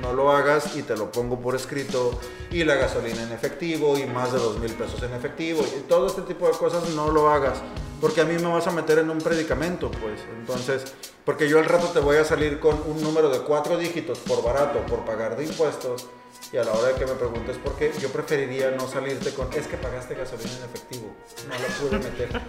no 0.00 0.12
lo 0.12 0.30
hagas 0.30 0.76
y 0.76 0.82
te 0.82 0.96
lo 0.96 1.10
pongo 1.12 1.40
por 1.40 1.54
escrito, 1.54 2.18
y 2.50 2.64
la 2.64 2.76
gasolina 2.76 3.22
en 3.22 3.32
efectivo, 3.32 3.98
y 3.98 4.06
más 4.06 4.32
de 4.32 4.38
dos 4.38 4.58
mil 4.58 4.72
pesos 4.72 5.02
en 5.02 5.12
efectivo, 5.12 5.64
y 5.76 5.82
todo 5.82 6.06
este 6.06 6.22
tipo 6.22 6.46
de 6.46 6.52
cosas 6.56 6.88
no 6.90 7.10
lo 7.10 7.30
hagas, 7.30 7.58
porque 8.00 8.20
a 8.20 8.24
mí 8.24 8.34
me 8.34 8.48
vas 8.48 8.66
a 8.66 8.70
meter 8.70 8.98
en 8.98 9.10
un 9.10 9.18
predicamento, 9.18 9.90
pues. 9.90 10.20
Entonces, 10.38 10.94
porque 11.24 11.48
yo 11.48 11.58
al 11.58 11.66
rato 11.66 11.88
te 11.88 12.00
voy 12.00 12.16
a 12.16 12.24
salir 12.24 12.58
con 12.58 12.80
un 12.86 13.02
número 13.02 13.28
de 13.28 13.40
cuatro 13.40 13.76
dígitos 13.76 14.18
por 14.20 14.42
barato, 14.42 14.84
por 14.86 15.04
pagar 15.04 15.36
de 15.36 15.44
impuestos, 15.44 16.06
y 16.52 16.56
a 16.56 16.64
la 16.64 16.72
hora 16.72 16.88
de 16.88 16.94
que 16.94 17.06
me 17.06 17.14
preguntes 17.14 17.56
por 17.58 17.76
qué, 17.76 17.92
yo 18.00 18.10
preferiría 18.10 18.70
no 18.70 18.88
salirte 18.88 19.32
con, 19.34 19.52
es 19.52 19.66
que 19.66 19.76
pagaste 19.76 20.14
gasolina 20.14 20.50
en 20.56 20.64
efectivo, 20.64 21.14
no 21.46 21.54
lo 21.54 21.88
pude 21.88 21.98
meter. 21.98 22.40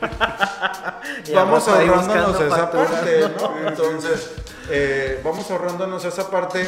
vamos 1.33 1.67
ahorrándonos 1.67 2.41
esa 2.41 2.71
parte, 2.71 3.29
¿no? 3.37 3.67
Entonces, 3.67 4.31
eh, 4.69 5.21
vamos 5.23 5.49
ahorrándonos 5.51 6.05
esa 6.05 6.29
parte 6.29 6.67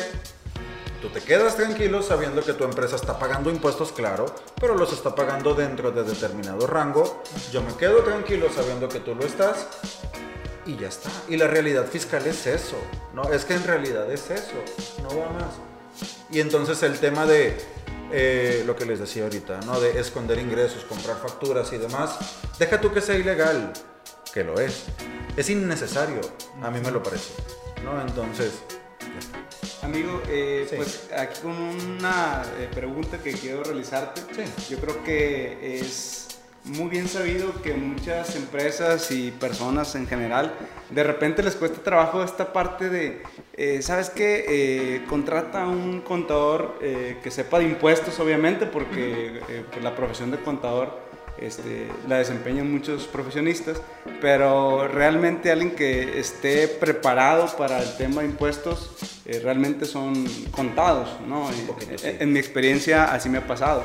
Tú 1.01 1.09
te 1.09 1.19
quedas 1.19 1.55
tranquilo 1.55 2.03
sabiendo 2.03 2.43
que 2.43 2.53
tu 2.53 2.63
empresa 2.63 2.95
está 2.95 3.17
pagando 3.17 3.49
impuestos, 3.49 3.91
claro, 3.91 4.27
pero 4.59 4.75
los 4.75 4.93
está 4.93 5.15
pagando 5.15 5.55
dentro 5.55 5.91
de 5.91 6.03
determinado 6.03 6.67
rango. 6.67 7.23
Yo 7.51 7.63
me 7.63 7.73
quedo 7.73 8.03
tranquilo 8.03 8.49
sabiendo 8.53 8.87
que 8.87 8.99
tú 8.99 9.15
lo 9.15 9.25
estás 9.25 9.67
y 10.63 10.77
ya 10.77 10.89
está. 10.89 11.09
Y 11.27 11.37
la 11.37 11.47
realidad 11.47 11.87
fiscal 11.87 12.27
es 12.27 12.45
eso, 12.45 12.77
¿no? 13.15 13.23
Es 13.33 13.45
que 13.45 13.55
en 13.55 13.63
realidad 13.63 14.11
es 14.11 14.29
eso, 14.29 14.53
no 15.01 15.09
va 15.19 15.29
más. 15.31 15.70
Y 16.31 16.39
entonces 16.39 16.81
el 16.83 16.99
tema 16.99 17.25
de 17.25 17.57
eh, 18.11 18.63
lo 18.65 18.75
que 18.75 18.85
les 18.85 18.99
decía 18.99 19.23
ahorita, 19.23 19.61
¿no? 19.61 19.79
De 19.79 19.99
esconder 19.99 20.39
ingresos, 20.39 20.83
comprar 20.85 21.17
facturas 21.17 21.71
y 21.73 21.77
demás, 21.77 22.17
deja 22.59 22.79
tú 22.79 22.93
que 22.93 23.01
sea 23.01 23.17
ilegal, 23.17 23.73
que 24.33 24.43
lo 24.43 24.59
es. 24.59 24.83
Es 25.37 25.49
innecesario, 25.49 26.21
a 26.61 26.69
mí 26.69 26.79
me 26.81 26.91
lo 26.91 27.01
parece, 27.01 27.33
¿no? 27.83 28.01
Entonces, 28.01 28.51
Amigo, 29.81 30.21
eh, 30.27 30.71
pues 30.75 31.09
aquí 31.11 31.41
con 31.41 31.53
una 31.53 32.43
eh, 32.59 32.69
pregunta 32.71 33.17
que 33.17 33.33
quiero 33.33 33.63
realizarte. 33.63 34.21
Yo 34.69 34.77
creo 34.77 35.03
que 35.03 35.79
es 35.79 36.20
muy 36.65 36.89
bien 36.89 37.07
sabido 37.07 37.61
que 37.61 37.73
muchas 37.73 38.35
empresas 38.35 39.11
y 39.11 39.31
personas 39.31 39.95
en 39.95 40.07
general 40.07 40.53
de 40.89 41.03
repente 41.03 41.41
les 41.41 41.55
cuesta 41.55 41.81
trabajo 41.81 42.23
esta 42.23 42.53
parte 42.53 42.89
de, 42.89 43.23
eh, 43.53 43.81
¿sabes 43.81 44.09
qué? 44.09 45.03
contrata 45.09 45.63
a 45.63 45.67
un 45.67 46.01
contador 46.01 46.77
que 46.79 47.31
sepa 47.31 47.59
de 47.59 47.65
impuestos, 47.65 48.19
obviamente, 48.19 48.65
porque 48.65 49.41
pues, 49.71 49.83
la 49.83 49.95
profesión 49.95 50.31
de 50.31 50.39
contador 50.39 51.11
este, 51.41 51.87
la 52.07 52.17
desempeñan 52.17 52.71
muchos 52.71 53.07
profesionistas, 53.07 53.81
pero 54.21 54.87
realmente 54.87 55.51
alguien 55.51 55.71
que 55.71 56.19
esté 56.19 56.67
preparado 56.67 57.47
para 57.57 57.81
el 57.81 57.97
tema 57.97 58.21
de 58.21 58.27
impuestos 58.27 58.91
eh, 59.25 59.39
realmente 59.43 59.85
son 59.85 60.25
contados, 60.51 61.09
¿no? 61.27 61.49
en, 62.03 62.31
mi 62.31 62.39
experiencia 62.39 63.05
así 63.05 63.27
me 63.27 63.39
ha 63.39 63.47
pasado. 63.47 63.81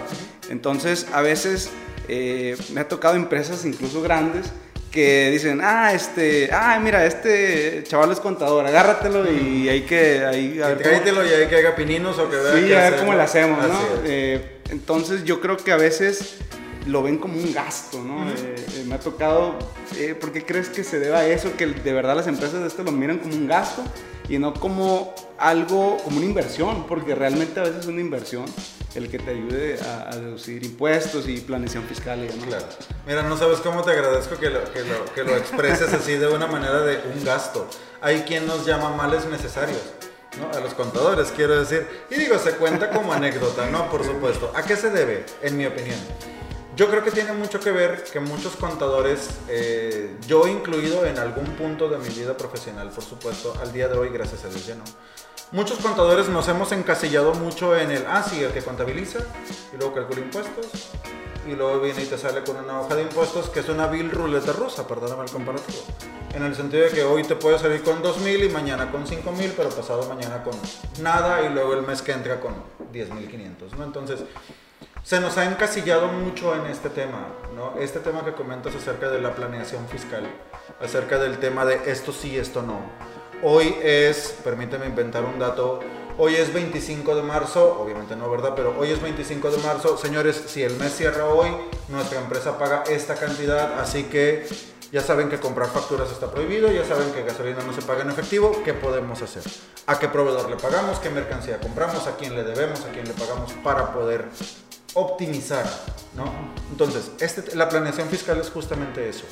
Entonces, 0.50 1.06
a 1.14 1.22
veces 1.22 1.70
eh, 2.08 2.56
me 2.72 2.80
ha 2.80 2.88
tocado 2.88 3.16
empresas 3.16 3.64
incluso 3.64 4.02
grandes 4.02 4.52
que 4.90 5.30
dicen, 5.30 5.60
ah, 5.62 5.92
este, 5.92 6.48
ah, 6.50 6.80
mira, 6.82 7.04
este 7.04 7.84
chaval 7.86 8.12
es 8.12 8.20
contador, 8.20 8.64
agárratelo 8.66 9.30
y 9.30 9.68
hay 9.68 9.82
que... 9.82 10.24
Ahí, 10.24 10.58
tráetelo 10.82 11.22
y 11.22 11.28
hay 11.28 11.48
que 11.48 11.56
haga 11.56 11.76
pininos 11.76 12.18
o 12.18 12.30
que 12.30 12.36
vea 12.36 12.52
Sí, 12.54 12.72
a 12.72 12.90
ver 12.90 13.00
cómo 13.00 13.12
lo 13.12 13.20
hacemos, 13.20 13.58
¿no? 13.68 13.78
Eh, 14.06 14.60
entonces 14.70 15.24
yo 15.24 15.40
creo 15.42 15.58
que 15.58 15.70
a 15.70 15.76
veces 15.76 16.38
lo 16.86 17.02
ven 17.02 17.18
como 17.18 17.36
un 17.38 17.52
gasto, 17.52 18.02
¿no? 18.02 18.26
Eh, 18.30 18.84
me 18.86 18.94
ha 18.94 19.00
tocado, 19.00 19.58
eh, 19.98 20.14
¿por 20.18 20.32
qué 20.32 20.46
crees 20.46 20.70
que 20.70 20.82
se 20.82 20.98
deba 20.98 21.18
a 21.18 21.26
eso? 21.26 21.54
Que 21.58 21.66
de 21.66 21.92
verdad 21.92 22.16
las 22.16 22.26
empresas 22.26 22.60
de 22.62 22.68
esto 22.68 22.82
lo 22.82 22.92
miran 22.92 23.18
como 23.18 23.34
un 23.34 23.46
gasto 23.46 23.82
y 24.28 24.38
no 24.38 24.54
como 24.54 25.14
algo, 25.36 25.98
como 26.04 26.16
una 26.16 26.26
inversión, 26.26 26.86
porque 26.86 27.14
realmente 27.14 27.60
a 27.60 27.64
veces 27.64 27.80
es 27.80 27.86
una 27.86 28.00
inversión 28.00 28.46
el 28.96 29.10
que 29.10 29.18
te 29.18 29.30
ayude 29.30 29.78
a, 29.80 30.16
deducir 30.16 30.64
impuestos 30.64 31.28
y 31.28 31.40
planeación 31.40 31.84
fiscal. 31.84 32.24
Y 32.24 32.28
Claro. 32.28 32.66
Mira, 33.06 33.22
no 33.22 33.36
sabes 33.36 33.58
cómo 33.60 33.82
te 33.82 33.92
agradezco 33.92 34.36
que 34.36 34.50
lo, 34.50 34.64
que 34.72 34.82
lo, 34.84 35.04
que 35.14 35.36
expreses 35.36 35.92
así 35.92 36.12
de 36.16 36.28
una 36.28 36.46
manera 36.46 36.80
de 36.80 37.00
un 37.14 37.24
gasto. 37.24 37.68
Hay 38.00 38.22
quien 38.22 38.46
nos 38.46 38.66
llama 38.66 38.90
males 38.90 39.26
necesarios. 39.26 39.80
¿no? 40.40 40.56
A 40.56 40.60
los 40.60 40.74
contadores, 40.74 41.32
quiero 41.34 41.58
decir. 41.58 41.86
Y 42.10 42.16
digo, 42.16 42.38
se 42.38 42.52
cuenta 42.52 42.90
como 42.90 43.12
anécdota, 43.12 43.66
¿no? 43.70 43.90
Por 43.90 44.04
supuesto. 44.04 44.52
¿A 44.54 44.62
qué 44.62 44.76
se 44.76 44.90
debe, 44.90 45.24
en 45.42 45.56
mi 45.56 45.66
opinión? 45.66 45.98
Yo 46.76 46.90
creo 46.90 47.02
que 47.02 47.10
tiene 47.10 47.32
mucho 47.32 47.58
que 47.58 47.72
ver 47.72 48.04
que 48.04 48.20
muchos 48.20 48.54
contadores, 48.56 49.30
eh, 49.48 50.14
yo 50.26 50.46
incluido 50.46 51.06
en 51.06 51.18
algún 51.18 51.46
punto 51.56 51.88
de 51.88 51.96
mi 51.96 52.10
vida 52.10 52.36
profesional, 52.36 52.90
por 52.90 53.02
supuesto, 53.02 53.54
al 53.62 53.72
día 53.72 53.88
de 53.88 53.96
hoy, 53.96 54.10
gracias 54.10 54.44
a 54.44 54.48
Dios 54.48 54.66
ya 54.66 54.74
no. 54.74 54.84
Muchos 55.52 55.78
contadores 55.78 56.28
nos 56.28 56.48
hemos 56.48 56.72
encasillado 56.72 57.32
mucho 57.34 57.76
en 57.76 57.92
el, 57.92 58.04
ah, 58.08 58.20
sí, 58.22 58.42
el 58.42 58.50
que 58.50 58.62
contabiliza 58.62 59.20
y 59.72 59.76
luego 59.76 59.94
calcula 59.94 60.20
impuestos 60.20 60.90
y 61.46 61.54
luego 61.54 61.80
viene 61.80 62.02
y 62.02 62.06
te 62.06 62.18
sale 62.18 62.42
con 62.42 62.56
una 62.56 62.80
hoja 62.80 62.96
de 62.96 63.02
impuestos 63.02 63.48
que 63.50 63.60
es 63.60 63.68
una 63.68 63.86
vil 63.86 64.10
ruleta 64.10 64.52
rusa, 64.52 64.88
perdóname 64.88 65.22
el 65.22 65.30
comparativo. 65.30 65.78
En 66.34 66.42
el 66.42 66.56
sentido 66.56 66.84
de 66.84 66.90
que 66.90 67.04
hoy 67.04 67.22
te 67.22 67.36
puede 67.36 67.60
salir 67.60 67.84
con 67.84 68.02
2.000 68.02 68.46
y 68.46 68.48
mañana 68.48 68.90
con 68.90 69.06
5.000, 69.06 69.52
pero 69.56 69.68
pasado 69.70 70.08
mañana 70.12 70.42
con 70.42 70.54
nada 71.00 71.40
y 71.42 71.48
luego 71.54 71.74
el 71.74 71.82
mes 71.82 72.02
que 72.02 72.10
entra 72.10 72.40
con 72.40 72.54
10.500, 72.92 73.76
¿no? 73.78 73.84
Entonces, 73.84 74.24
se 75.04 75.20
nos 75.20 75.38
ha 75.38 75.44
encasillado 75.44 76.08
mucho 76.08 76.56
en 76.56 76.66
este 76.66 76.90
tema, 76.90 77.28
¿no? 77.54 77.80
Este 77.80 78.00
tema 78.00 78.24
que 78.24 78.32
comentas 78.32 78.74
acerca 78.74 79.08
de 79.08 79.20
la 79.20 79.32
planeación 79.32 79.86
fiscal, 79.86 80.24
acerca 80.80 81.18
del 81.18 81.38
tema 81.38 81.64
de 81.64 81.90
esto 81.90 82.12
sí, 82.12 82.36
esto 82.36 82.62
no. 82.62 82.80
Hoy 83.42 83.76
es, 83.82 84.34
permíteme 84.42 84.86
inventar 84.86 85.22
un 85.24 85.38
dato, 85.38 85.80
hoy 86.16 86.36
es 86.36 86.54
25 86.54 87.16
de 87.16 87.22
marzo, 87.22 87.78
obviamente 87.78 88.16
no, 88.16 88.30
¿verdad? 88.30 88.54
Pero 88.56 88.74
hoy 88.78 88.90
es 88.90 89.02
25 89.02 89.50
de 89.50 89.58
marzo. 89.58 89.98
Señores, 89.98 90.42
si 90.46 90.62
el 90.62 90.74
mes 90.76 90.96
cierra 90.96 91.26
hoy, 91.26 91.50
nuestra 91.88 92.18
empresa 92.18 92.58
paga 92.58 92.84
esta 92.88 93.14
cantidad, 93.14 93.78
así 93.78 94.04
que 94.04 94.46
ya 94.90 95.02
saben 95.02 95.28
que 95.28 95.38
comprar 95.38 95.68
facturas 95.68 96.10
está 96.10 96.30
prohibido, 96.30 96.72
ya 96.72 96.86
saben 96.86 97.12
que 97.12 97.24
gasolina 97.24 97.62
no 97.62 97.74
se 97.74 97.82
paga 97.82 98.02
en 98.02 98.10
efectivo, 98.10 98.62
¿qué 98.64 98.72
podemos 98.72 99.20
hacer? 99.20 99.42
¿A 99.86 99.98
qué 99.98 100.08
proveedor 100.08 100.48
le 100.48 100.56
pagamos? 100.56 100.98
¿Qué 100.98 101.10
mercancía 101.10 101.60
compramos? 101.60 102.06
¿A 102.06 102.16
quién 102.16 102.34
le 102.34 102.42
debemos? 102.42 102.86
¿A 102.86 102.88
quién 102.88 103.06
le 103.06 103.12
pagamos 103.12 103.52
para 103.62 103.92
poder 103.92 104.24
optimizar, 104.94 105.66
¿no? 106.14 106.32
Entonces, 106.70 107.10
este, 107.20 107.54
la 107.54 107.68
planeación 107.68 108.08
fiscal 108.08 108.40
es 108.40 108.48
justamente 108.48 109.06
eso, 109.10 109.24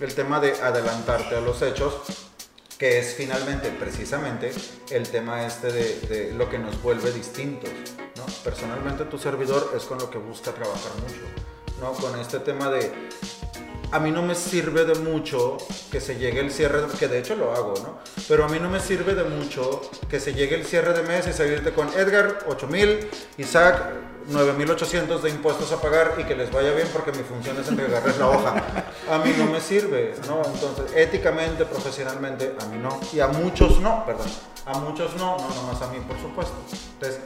el 0.00 0.12
tema 0.16 0.40
de 0.40 0.52
adelantarte 0.60 1.36
a 1.36 1.40
los 1.40 1.62
hechos, 1.62 1.94
que 2.82 2.98
es 2.98 3.14
finalmente, 3.14 3.70
precisamente, 3.70 4.50
el 4.90 5.08
tema 5.08 5.46
este 5.46 5.70
de, 5.70 6.34
lo 6.36 6.50
que 6.50 6.58
nos 6.58 6.82
vuelve 6.82 7.12
distintos, 7.12 7.70
¿no? 8.16 8.26
Personalmente, 8.42 9.04
tu 9.04 9.18
servidor 9.18 9.72
es 9.76 9.84
con 9.84 9.98
lo 9.98 10.10
que 10.10 10.18
busca 10.18 10.50
trabajar 10.50 10.90
mucho, 11.00 11.20
¿no? 11.80 11.92
Con 11.92 12.18
este 12.18 12.40
tema 12.40 12.70
de 12.70 12.90
a 13.92 13.98
mí 14.00 14.10
no 14.10 14.22
me 14.22 14.34
sirve 14.34 14.84
de 14.84 14.94
mucho 14.94 15.58
que 15.90 16.00
se 16.00 16.16
llegue 16.16 16.40
el 16.40 16.50
cierre, 16.50 16.80
que 16.98 17.08
de 17.08 17.18
hecho 17.18 17.36
lo 17.36 17.52
hago, 17.52 17.74
¿no? 17.82 17.98
Pero 18.26 18.46
a 18.46 18.48
mí 18.48 18.58
no 18.58 18.70
me 18.70 18.80
sirve 18.80 19.14
de 19.14 19.24
mucho 19.24 19.82
que 20.08 20.18
se 20.18 20.32
llegue 20.32 20.54
el 20.54 20.64
cierre 20.64 20.94
de 20.94 21.02
mes 21.02 21.26
y 21.26 21.32
salirte 21.34 21.72
con 21.72 21.88
Edgar, 21.88 22.38
8000, 22.48 23.10
Isaac, 23.36 23.92
9.800 24.30 25.20
de 25.20 25.30
impuestos 25.30 25.72
a 25.72 25.80
pagar 25.80 26.14
y 26.18 26.24
que 26.24 26.34
les 26.34 26.50
vaya 26.50 26.72
bien 26.72 26.88
porque 26.90 27.12
mi 27.12 27.22
función 27.22 27.60
es 27.60 27.68
entregarles 27.68 28.16
la 28.18 28.28
hoja. 28.28 28.54
A 29.10 29.18
mí 29.18 29.34
no 29.36 29.44
me 29.46 29.60
sirve, 29.60 30.14
¿no? 30.26 30.42
Entonces, 30.44 30.96
éticamente, 30.96 31.66
profesionalmente, 31.66 32.54
a 32.60 32.66
mí 32.66 32.78
no. 32.78 32.98
Y 33.12 33.20
a 33.20 33.28
muchos 33.28 33.78
no, 33.80 34.06
perdón. 34.06 34.28
A 34.64 34.78
muchos 34.78 35.14
no, 35.16 35.36
no 35.36 35.54
nomás 35.54 35.82
a 35.82 35.88
mí, 35.88 35.98
por 36.08 36.18
supuesto. 36.18 36.54
Entonces, 36.94 37.20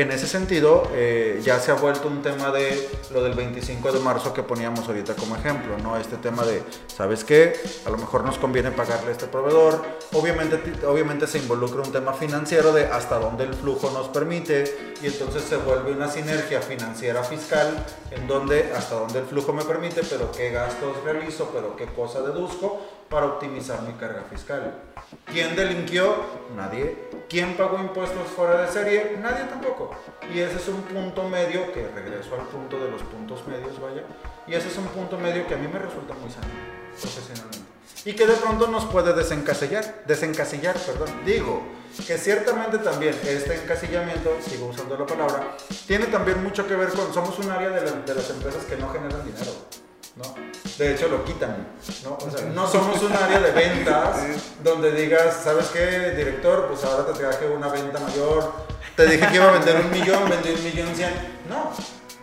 en 0.00 0.12
ese 0.12 0.28
sentido, 0.28 0.88
eh, 0.92 1.40
ya 1.42 1.58
se 1.58 1.72
ha 1.72 1.74
vuelto 1.74 2.06
un 2.06 2.22
tema 2.22 2.52
de 2.52 2.88
lo 3.12 3.20
del 3.20 3.34
25 3.34 3.90
de 3.90 3.98
marzo 3.98 4.32
que 4.32 4.44
poníamos 4.44 4.86
ahorita 4.86 5.14
como 5.14 5.34
ejemplo, 5.34 5.76
¿no? 5.78 5.96
Este 5.96 6.16
tema 6.16 6.44
de, 6.44 6.62
¿sabes 6.86 7.24
qué? 7.24 7.60
A 7.84 7.90
lo 7.90 7.98
mejor 7.98 8.22
nos 8.22 8.38
conviene 8.38 8.70
pagarle 8.70 9.08
a 9.08 9.10
este 9.10 9.26
proveedor. 9.26 9.84
Obviamente, 10.12 10.86
obviamente 10.86 11.26
se 11.26 11.38
involucra 11.38 11.82
un 11.82 11.90
tema 11.90 12.12
financiero 12.12 12.72
de 12.72 12.86
hasta 12.86 13.18
dónde 13.18 13.42
el 13.42 13.54
flujo 13.54 13.90
nos 13.90 14.06
permite 14.06 14.94
y 15.02 15.08
entonces 15.08 15.42
se 15.42 15.56
vuelve 15.56 15.90
una 15.90 16.08
sinergia 16.08 16.62
financiera 16.62 17.24
fiscal 17.24 17.84
en 18.12 18.28
donde 18.28 18.72
hasta 18.76 18.94
dónde 18.94 19.18
el 19.18 19.26
flujo 19.26 19.52
me 19.52 19.64
permite, 19.64 20.02
pero 20.08 20.30
qué 20.30 20.52
gastos 20.52 21.02
realizo, 21.02 21.50
pero 21.52 21.74
qué 21.74 21.86
cosa 21.86 22.22
deduzco 22.22 22.80
para 23.08 23.26
optimizar 23.26 23.82
mi 23.82 23.94
carga 23.94 24.24
fiscal. 24.30 24.74
¿Quién 25.26 25.56
delinquió? 25.56 26.16
Nadie. 26.56 27.08
¿Quién 27.28 27.56
pagó 27.56 27.78
impuestos 27.78 28.26
fuera 28.28 28.62
de 28.62 28.72
serie? 28.72 29.18
Nadie 29.20 29.44
tampoco. 29.44 29.90
Y 30.32 30.40
ese 30.40 30.56
es 30.56 30.68
un 30.68 30.82
punto 30.82 31.28
medio, 31.28 31.70
que 31.72 31.86
regreso 31.88 32.34
al 32.34 32.46
punto 32.46 32.78
de 32.82 32.90
los 32.90 33.02
puntos 33.02 33.46
medios, 33.46 33.78
vaya. 33.80 34.02
Y 34.46 34.54
ese 34.54 34.68
es 34.68 34.78
un 34.78 34.86
punto 34.86 35.18
medio 35.18 35.46
que 35.46 35.54
a 35.54 35.58
mí 35.58 35.68
me 35.68 35.78
resulta 35.78 36.14
muy 36.14 36.30
sano, 36.30 36.46
profesionalmente. 36.98 37.68
Y 38.04 38.14
que 38.14 38.26
de 38.26 38.34
pronto 38.34 38.68
nos 38.68 38.86
puede 38.86 39.12
desencasillar, 39.12 40.04
desencasillar, 40.06 40.76
perdón. 40.76 41.10
Digo, 41.26 41.62
que 42.06 42.16
ciertamente 42.16 42.78
también 42.78 43.14
este 43.26 43.56
encasillamiento, 43.56 44.36
sigo 44.40 44.66
usando 44.66 44.96
la 44.96 45.06
palabra, 45.06 45.56
tiene 45.86 46.06
también 46.06 46.42
mucho 46.42 46.66
que 46.66 46.76
ver 46.76 46.88
con, 46.90 47.12
somos 47.12 47.38
un 47.38 47.50
área 47.50 47.70
de, 47.70 47.80
de 47.80 48.14
las 48.14 48.30
empresas 48.30 48.64
que 48.64 48.76
no 48.76 48.88
generan 48.88 49.24
dinero. 49.24 49.52
¿No? 50.18 50.34
De 50.76 50.94
hecho, 50.94 51.08
lo 51.08 51.24
quitan, 51.24 51.66
¿no? 52.04 52.18
O 52.20 52.30
sea, 52.30 52.46
no 52.46 52.66
somos 52.68 53.02
un 53.02 53.12
área 53.12 53.40
de 53.40 53.50
ventas 53.52 54.16
donde 54.62 54.92
digas, 54.92 55.40
¿sabes 55.42 55.66
qué, 55.68 56.10
director? 56.16 56.66
Pues 56.68 56.84
ahora 56.84 57.12
te 57.12 57.18
traje 57.18 57.48
una 57.48 57.68
venta 57.68 57.98
mayor, 57.98 58.52
te 58.94 59.06
dije 59.06 59.26
que 59.28 59.36
iba 59.36 59.48
a 59.48 59.52
vender 59.52 59.76
un 59.84 59.90
millón, 59.90 60.28
vendí 60.28 60.50
un 60.50 60.64
millón 60.64 60.94
cien. 60.94 61.10
No. 61.48 61.72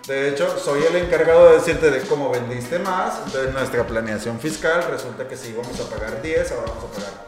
De 0.08 0.30
hecho, 0.30 0.58
soy 0.60 0.84
el 0.84 0.96
encargado 0.98 1.50
de 1.50 1.56
decirte 1.56 1.90
de 1.90 2.02
cómo 2.02 2.30
vendiste 2.30 2.78
más. 2.80 3.16
Entonces, 3.26 3.52
nuestra 3.54 3.88
planeación 3.88 4.40
fiscal 4.40 4.86
resulta 4.90 5.28
que 5.28 5.36
si 5.36 5.50
íbamos 5.50 5.80
a 5.80 5.90
pagar 5.90 6.22
10, 6.22 6.52
ahora 6.52 6.68
vamos 6.68 6.84
a 6.84 6.96
pagar 6.96 7.26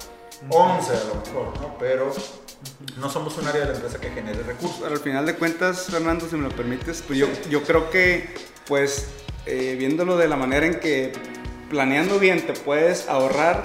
11 0.50 0.92
a 0.92 1.04
lo 1.06 1.16
mejor, 1.16 1.62
¿no? 1.62 1.78
Pero 1.80 2.14
no 2.98 3.10
somos 3.10 3.38
un 3.38 3.48
área 3.48 3.62
de 3.62 3.68
la 3.68 3.74
empresa 3.74 4.00
que 4.00 4.10
genere 4.12 4.44
recursos. 4.44 4.84
Al 4.84 5.00
final 5.00 5.26
de 5.26 5.36
cuentas, 5.36 5.88
Fernando, 5.90 6.28
si 6.30 6.36
me 6.36 6.48
lo 6.48 6.56
permites, 6.56 7.02
pues 7.02 7.18
yo, 7.18 7.28
yo 7.50 7.64
creo 7.64 7.90
que, 7.90 8.36
pues, 8.68 9.08
eh, 9.48 9.76
viéndolo 9.78 10.18
de 10.18 10.28
la 10.28 10.36
manera 10.36 10.66
en 10.66 10.80
que 10.80 11.14
planeando 11.70 12.20
bien 12.20 12.46
te 12.46 12.54
puedes 12.54 13.08
ahorrar 13.10 13.64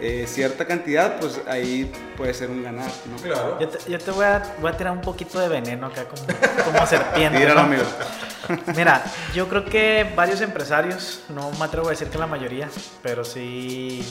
eh, 0.00 0.26
cierta 0.26 0.66
cantidad, 0.66 1.20
pues 1.20 1.40
ahí 1.46 1.90
puede 2.16 2.34
ser 2.34 2.50
un 2.50 2.62
ganar, 2.62 2.90
¿no? 3.08 3.16
Claro. 3.22 3.60
Yo 3.60 3.68
te, 3.68 3.90
yo 3.90 3.98
te 3.98 4.10
voy, 4.10 4.24
a, 4.24 4.42
voy, 4.60 4.72
a, 4.72 4.76
tirar 4.76 4.92
un 4.92 5.00
poquito 5.00 5.38
de 5.38 5.48
veneno 5.48 5.86
acá 5.86 6.06
como, 6.06 6.22
como 6.64 6.86
serpiente. 6.86 7.38
Tíralo, 7.38 7.60
amigo. 7.60 7.84
Mira, 8.76 9.04
yo 9.32 9.48
creo 9.48 9.64
que 9.64 10.10
varios 10.16 10.40
empresarios, 10.40 11.22
no 11.28 11.52
me 11.52 11.64
atrevo 11.64 11.86
a 11.86 11.90
decir 11.90 12.08
que 12.08 12.18
la 12.18 12.26
mayoría, 12.26 12.68
pero 13.00 13.24
sí 13.24 14.04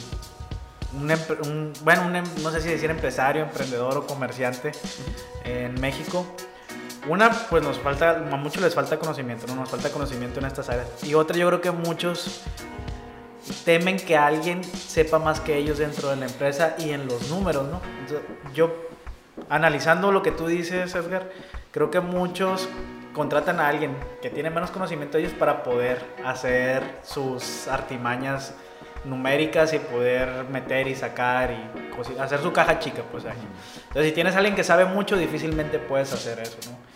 un, 0.94 1.12
un, 1.12 1.74
bueno, 1.84 2.06
un, 2.06 2.16
em, 2.16 2.26
no 2.42 2.52
sé 2.52 2.62
si 2.62 2.70
decir 2.70 2.90
empresario, 2.90 3.44
emprendedor 3.44 3.98
o 3.98 4.08
comerciante 4.08 4.72
en 5.44 5.80
México 5.82 6.26
una, 7.08 7.32
pues 7.32 7.64
nos 7.64 7.80
falta, 7.80 8.18
a 8.32 8.36
muchos 8.36 8.62
les 8.62 8.76
falta 8.76 8.98
conocimiento, 9.00 9.48
¿no? 9.48 9.56
Nos 9.56 9.70
falta 9.70 9.90
conocimiento 9.90 10.40
en 10.40 10.46
estas 10.46 10.70
áreas. 10.70 10.88
Y 11.04 11.16
otra, 11.16 11.36
yo 11.36 11.48
creo 11.48 11.62
que 11.62 11.72
muchos 11.72 12.44
temen 13.66 13.98
que 13.98 14.16
alguien 14.16 14.64
sepa 14.64 15.20
más 15.20 15.40
que 15.40 15.58
ellos 15.58 15.80
dentro 15.80 16.10
de 16.10 16.16
la 16.18 16.26
empresa 16.26 16.76
y 16.78 16.92
en 16.92 17.08
los 17.08 17.30
números, 17.30 17.68
¿no? 17.68 17.82
Entonces, 18.00 18.22
yo, 18.54 18.72
analizando 19.50 20.12
lo 20.12 20.22
que 20.22 20.32
tú 20.32 20.48
dices, 20.48 20.94
Edgar, 20.94 21.30
creo 21.72 21.90
que 21.90 22.00
muchos 22.00 22.70
contratan 23.14 23.60
a 23.60 23.68
alguien 23.68 23.96
que 24.22 24.30
tiene 24.30 24.50
menos 24.50 24.72
conocimiento 24.72 25.18
de 25.18 25.26
ellos 25.26 25.34
para 25.34 25.64
poder 25.64 26.06
hacer 26.24 27.00
sus 27.04 27.68
artimañas 27.68 28.54
numéricas 29.04 29.74
y 29.74 29.80
poder 29.80 30.46
meter 30.50 30.88
y 30.88 30.96
sacar 30.96 31.52
y 31.52 32.20
hacer 32.20 32.40
su 32.42 32.54
caja 32.54 32.80
chica, 32.80 33.02
pues 33.12 33.26
ahí. 33.26 33.38
Entonces, 33.88 34.10
si 34.10 34.12
tienes 34.12 34.36
a 34.36 34.38
alguien 34.38 34.56
que 34.56 34.64
sabe 34.64 34.86
mucho, 34.86 35.18
difícilmente 35.18 35.80
puedes 35.80 36.14
hacer 36.14 36.40
eso, 36.40 36.58
¿no? 36.70 36.91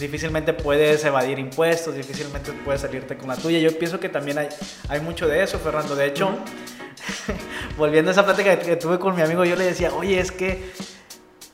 Difícilmente 0.00 0.52
puedes 0.52 1.04
evadir 1.04 1.38
impuestos, 1.38 1.94
difícilmente 1.94 2.52
puedes 2.64 2.80
salirte 2.80 3.16
con 3.16 3.28
la 3.28 3.36
tuya. 3.36 3.58
Yo 3.58 3.78
pienso 3.78 4.00
que 4.00 4.08
también 4.08 4.38
hay, 4.38 4.48
hay 4.88 5.00
mucho 5.00 5.28
de 5.28 5.42
eso, 5.42 5.58
Fernando. 5.58 5.94
De 5.94 6.06
hecho, 6.06 6.30
volviendo 7.76 8.10
a 8.10 8.12
esa 8.12 8.24
plática 8.24 8.58
que 8.58 8.76
tuve 8.76 8.98
con 8.98 9.14
mi 9.14 9.22
amigo, 9.22 9.44
yo 9.44 9.54
le 9.54 9.64
decía, 9.64 9.92
oye, 9.94 10.18
es 10.18 10.32
que 10.32 10.72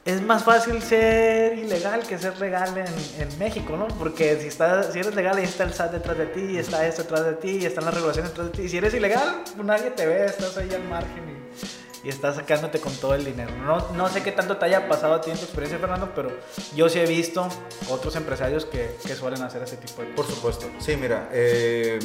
es 0.05 0.23
más 0.23 0.45
fácil 0.45 0.81
ser 0.81 1.59
ilegal 1.59 2.07
que 2.07 2.17
ser 2.17 2.39
legal 2.39 2.73
en, 2.79 3.39
México, 3.39 3.77
¿no? 3.77 3.89
Porque 3.89 4.39
si, 4.41 4.47
estás, 4.47 4.93
si 4.93 5.01
eres 5.01 5.15
legal, 5.17 5.37
ahí 5.37 5.45
está 5.45 5.65
el 5.65 5.75
SAT 5.75 5.93
detrás 5.93 6.17
de 6.17 6.27
ti, 6.27 6.57
está 6.57 6.87
esto 6.87 7.03
detrás 7.03 7.27
de 7.27 7.35
ti, 7.35 7.67
están 7.67 7.85
las 7.85 7.95
regulaciones 7.95 8.31
detrás 8.31 8.53
de 8.53 8.57
ti. 8.57 8.63
Y 8.63 8.69
si 8.69 8.77
eres 8.79 8.95
ilegal, 8.95 9.43
pues 9.55 9.67
nadie 9.67 9.91
te 9.91 10.07
ve, 10.07 10.27
estás 10.27 10.57
ahí 10.57 10.73
al 10.73 10.85
margen 10.85 11.25
y 11.29 11.67
estás 12.09 12.37
sacándote 12.37 12.81
con 12.81 12.95
todo 12.97 13.15
el 13.15 13.25
dinero. 13.25 13.51
No, 13.65 13.93
no 13.93 14.09
sé 14.09 14.23
qué 14.23 14.33
tanto 14.33 14.57
te 14.57 14.67
haya 14.67 14.89
pasado 14.89 15.15
a 15.15 15.21
ti 15.21 15.31
en 15.31 15.37
tu 15.37 15.45
experiencia, 15.45 15.79
Fernando, 15.79 16.13
pero 16.15 16.31
yo 16.75 16.89
sí 16.89 16.99
he 16.99 17.07
visto 17.07 17.49
otros 17.91 18.17
empresarios 18.17 18.65
que, 18.65 18.97
que 19.07 19.15
suelen 19.15 19.43
hacer 19.43 19.63
ese 19.63 19.77
tipo 19.77 20.03
de 20.03 20.15
cosas. 20.15 20.17
Por 20.17 20.35
supuesto. 20.35 20.67
Sí, 20.79 20.97
mira, 20.97 21.29
eh, 21.33 21.99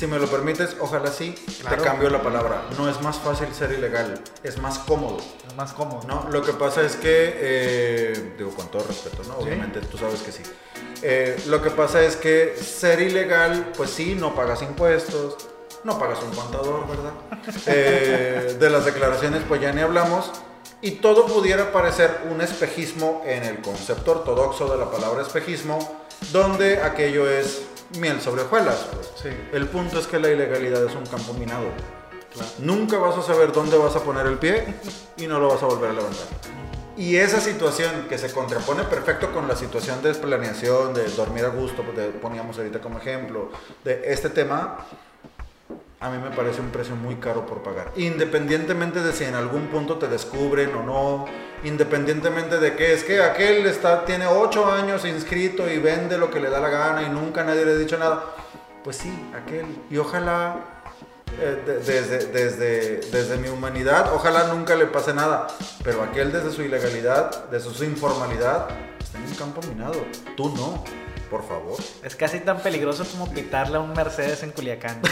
si 0.00 0.06
me 0.06 0.18
lo 0.18 0.28
permites, 0.28 0.76
ojalá 0.80 1.10
sí, 1.10 1.34
te 1.68 1.76
cambio 1.76 2.08
la 2.08 2.22
palabra. 2.22 2.62
No 2.78 2.88
es 2.88 3.02
más 3.02 3.18
fácil 3.18 3.48
ser 3.52 3.72
ilegal, 3.72 4.18
es 4.42 4.56
más 4.56 4.78
cómodo. 4.78 5.18
Es 5.46 5.54
más 5.56 5.74
cómodo. 5.74 6.06
No, 6.08 6.26
lo 6.30 6.42
que 6.42 6.54
pasa 6.54 6.80
es 6.80 6.96
que, 6.96 7.34
eh, 7.36 8.34
digo 8.38 8.50
con 8.52 8.70
todo 8.70 8.84
respeto, 8.84 9.22
¿no? 9.28 9.36
Obviamente 9.36 9.80
tú 9.80 9.98
sabes 9.98 10.22
que 10.22 10.32
sí. 10.32 10.42
Eh, 11.02 11.38
lo 11.48 11.60
que 11.60 11.70
pasa 11.70 12.02
es 12.02 12.16
que 12.16 12.56
ser 12.56 13.02
ilegal, 13.02 13.72
pues 13.76 13.90
sí, 13.90 14.14
no 14.14 14.34
pagas 14.34 14.62
impuestos, 14.62 15.36
no 15.84 15.98
pagas 15.98 16.22
un 16.22 16.30
contador, 16.30 16.86
¿verdad? 16.86 17.12
Eh, 17.66 18.56
de 18.58 18.70
las 18.70 18.84
declaraciones, 18.84 19.42
pues 19.48 19.60
ya 19.60 19.72
ni 19.72 19.80
hablamos. 19.80 20.30
Y 20.82 20.92
todo 20.92 21.26
pudiera 21.26 21.72
parecer 21.72 22.22
un 22.30 22.40
espejismo 22.40 23.22
en 23.26 23.44
el 23.44 23.60
concepto 23.60 24.12
ortodoxo 24.12 24.68
de 24.70 24.78
la 24.78 24.90
palabra 24.90 25.22
espejismo, 25.22 25.78
donde 26.32 26.82
aquello 26.82 27.30
es 27.30 27.62
miel 27.98 28.20
sobre 28.20 28.42
hojuelas. 28.42 28.86
Pues. 28.92 29.34
El 29.52 29.68
punto 29.68 29.98
es 29.98 30.06
que 30.06 30.18
la 30.18 30.30
ilegalidad 30.30 30.84
es 30.84 30.94
un 30.94 31.04
campo 31.06 31.34
minado. 31.34 31.66
Nunca 32.58 32.98
vas 32.98 33.16
a 33.18 33.22
saber 33.22 33.52
dónde 33.52 33.76
vas 33.76 33.96
a 33.96 34.02
poner 34.02 34.26
el 34.26 34.38
pie 34.38 34.74
y 35.16 35.26
no 35.26 35.38
lo 35.38 35.48
vas 35.48 35.62
a 35.62 35.66
volver 35.66 35.90
a 35.90 35.94
levantar. 35.94 36.26
Y 36.96 37.16
esa 37.16 37.40
situación 37.40 38.06
que 38.08 38.18
se 38.18 38.32
contrapone 38.32 38.84
perfecto 38.84 39.32
con 39.32 39.48
la 39.48 39.56
situación 39.56 40.02
de 40.02 40.14
planeación, 40.14 40.92
de 40.92 41.08
dormir 41.10 41.44
a 41.44 41.48
gusto, 41.48 41.82
pues, 41.82 42.08
poníamos 42.20 42.58
ahorita 42.58 42.80
como 42.80 42.98
ejemplo, 42.98 43.50
de 43.84 44.12
este 44.12 44.28
tema, 44.28 44.86
a 46.02 46.08
mí 46.08 46.16
me 46.16 46.30
parece 46.30 46.62
un 46.62 46.70
precio 46.70 46.96
muy 46.96 47.16
caro 47.16 47.44
por 47.44 47.62
pagar. 47.62 47.92
Independientemente 47.94 49.02
de 49.02 49.12
si 49.12 49.24
en 49.24 49.34
algún 49.34 49.66
punto 49.66 49.98
te 49.98 50.08
descubren 50.08 50.74
o 50.74 50.82
no, 50.82 51.26
independientemente 51.62 52.58
de 52.58 52.74
que 52.74 52.94
es 52.94 53.04
que 53.04 53.22
aquel 53.22 53.66
está, 53.66 54.06
tiene 54.06 54.26
8 54.26 54.72
años 54.72 55.04
inscrito 55.04 55.70
y 55.70 55.78
vende 55.78 56.16
lo 56.16 56.30
que 56.30 56.40
le 56.40 56.48
da 56.48 56.58
la 56.58 56.70
gana 56.70 57.02
y 57.02 57.10
nunca 57.10 57.44
nadie 57.44 57.66
le 57.66 57.72
ha 57.72 57.76
dicho 57.76 57.98
nada. 57.98 58.34
Pues 58.82 58.96
sí, 58.96 59.12
aquel. 59.34 59.66
Y 59.90 59.98
ojalá, 59.98 60.56
eh, 61.38 61.82
desde, 61.84 62.28
desde, 62.28 63.00
desde 63.12 63.36
mi 63.36 63.48
humanidad, 63.48 64.14
ojalá 64.14 64.44
nunca 64.44 64.76
le 64.76 64.86
pase 64.86 65.12
nada. 65.12 65.48
Pero 65.84 66.02
aquel 66.02 66.32
desde 66.32 66.50
su 66.50 66.62
ilegalidad, 66.62 67.50
desde 67.50 67.68
su 67.68 67.84
informalidad, 67.84 68.68
está 68.98 69.18
en 69.18 69.24
un 69.26 69.34
campo 69.34 69.60
minado. 69.68 70.02
Tú 70.34 70.48
no. 70.56 70.82
Por 71.30 71.46
favor. 71.46 71.78
Es 72.02 72.16
casi 72.16 72.40
tan 72.40 72.58
peligroso 72.58 73.04
como 73.04 73.32
pitarle 73.32 73.76
a 73.76 73.80
un 73.80 73.92
Mercedes 73.92 74.42
en 74.42 74.50
Culiacán. 74.50 75.00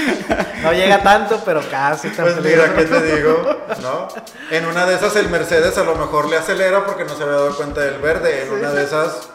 No 0.62 0.72
llega 0.72 1.02
tanto, 1.02 1.40
pero 1.44 1.62
casi 1.70 2.10
tan 2.10 2.26
Pues 2.26 2.44
mira, 2.44 2.74
¿qué 2.74 2.84
te 2.84 3.16
digo? 3.16 3.42
¿No? 3.80 4.08
En 4.50 4.66
una 4.66 4.84
de 4.86 4.96
esas 4.96 5.16
el 5.16 5.28
Mercedes 5.30 5.78
a 5.78 5.84
lo 5.84 5.94
mejor 5.96 6.28
le 6.28 6.36
acelera 6.36 6.84
porque 6.84 7.04
no 7.04 7.16
se 7.16 7.22
había 7.22 7.36
dado 7.36 7.56
cuenta 7.56 7.80
del 7.80 7.98
verde. 7.98 8.42
En 8.42 8.52
una 8.52 8.70
de 8.70 8.84
esas 8.84 9.30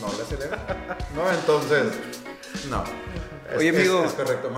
no 0.00 0.12
le 0.16 0.22
acelera. 0.22 0.58
¿No? 1.14 1.28
Entonces, 1.30 1.86
no. 2.68 2.84
Oye, 3.56 3.70
amigo, 3.70 4.04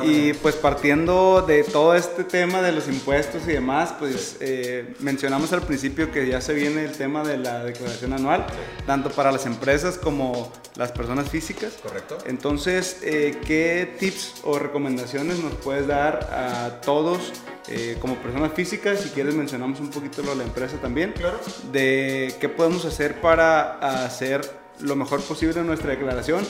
y 0.02 0.32
pues 0.34 0.56
partiendo 0.56 1.42
de 1.46 1.64
todo 1.64 1.94
este 1.94 2.24
tema 2.24 2.60
de 2.62 2.72
los 2.72 2.88
impuestos 2.88 3.42
y 3.46 3.52
demás, 3.52 3.94
pues 3.98 4.36
eh, 4.40 4.94
mencionamos 5.00 5.52
al 5.52 5.62
principio 5.62 6.10
que 6.10 6.26
ya 6.26 6.40
se 6.40 6.52
viene 6.54 6.84
el 6.84 6.92
tema 6.92 7.22
de 7.22 7.38
la 7.38 7.64
declaración 7.64 8.12
anual, 8.12 8.46
tanto 8.86 9.10
para 9.10 9.32
las 9.32 9.46
empresas 9.46 9.98
como 9.98 10.52
las 10.76 10.92
personas 10.92 11.28
físicas. 11.28 11.74
Correcto. 11.82 12.18
Entonces, 12.26 12.98
eh, 13.02 13.38
¿qué 13.46 13.96
tips 13.98 14.42
o 14.44 14.58
recomendaciones 14.58 15.38
nos 15.38 15.54
puedes 15.54 15.86
dar 15.86 16.28
a 16.32 16.80
todos 16.80 17.32
eh, 17.68 17.96
como 18.00 18.16
personas 18.16 18.52
físicas? 18.52 19.00
Si 19.00 19.10
quieres, 19.10 19.34
mencionamos 19.34 19.80
un 19.80 19.90
poquito 19.90 20.22
lo 20.22 20.30
de 20.30 20.36
la 20.36 20.44
empresa 20.44 20.76
también. 20.78 21.12
Claro. 21.12 21.40
De 21.72 22.34
qué 22.40 22.48
podemos 22.48 22.84
hacer 22.84 23.20
para 23.20 24.04
hacer 24.04 24.62
lo 24.80 24.96
mejor 24.96 25.22
posible 25.22 25.60
en 25.60 25.66
nuestra 25.66 25.90
declaración 25.90 26.44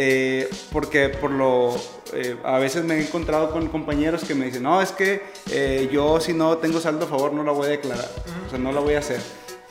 eh, 0.00 0.48
porque 0.70 1.08
por 1.08 1.32
lo 1.32 1.74
eh, 2.12 2.36
a 2.44 2.58
veces 2.58 2.84
me 2.84 2.94
he 2.94 3.02
encontrado 3.02 3.50
con 3.50 3.66
compañeros 3.66 4.22
que 4.22 4.32
me 4.32 4.44
dicen 4.44 4.62
no 4.62 4.80
es 4.80 4.92
que 4.92 5.24
eh, 5.50 5.88
yo 5.92 6.20
si 6.20 6.34
no 6.34 6.58
tengo 6.58 6.78
saldo 6.78 7.06
a 7.06 7.08
favor 7.08 7.32
no 7.32 7.42
la 7.42 7.50
voy 7.50 7.66
a 7.66 7.70
declarar 7.70 8.08
o 8.46 8.48
sea 8.48 8.60
no 8.60 8.70
la 8.70 8.78
voy 8.78 8.94
a 8.94 9.00
hacer 9.00 9.20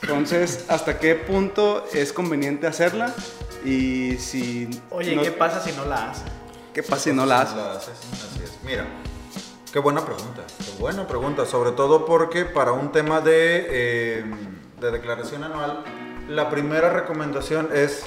entonces 0.02 0.66
hasta 0.68 1.00
qué 1.00 1.16
punto 1.16 1.86
es 1.94 2.12
conveniente 2.12 2.68
hacerla 2.68 3.16
y 3.64 4.18
si 4.18 4.70
oye 4.90 5.18
qué 5.22 5.32
pasa 5.32 5.62
si 5.62 5.72
no 5.72 5.86
la 5.86 6.12
haces 6.12 6.26
qué 6.74 6.84
pasa 6.84 7.04
si 7.04 7.14
no 7.14 7.26
la 7.26 7.44
haces 7.44 7.58
así 7.58 8.44
es. 8.44 8.52
Mira 8.66 8.86
qué 9.72 9.80
buena 9.80 10.04
pregunta 10.04 10.42
qué 10.58 10.72
buena 10.78 11.08
pregunta 11.08 11.46
sobre 11.46 11.72
todo 11.72 12.06
porque 12.06 12.44
para 12.44 12.74
un 12.74 12.92
tema 12.92 13.22
de 13.22 14.26
de 14.82 14.92
declaración 14.92 15.46
anual 15.46 15.86
la 16.28 16.50
primera 16.50 16.92
recomendación 16.92 17.70
es 17.74 18.04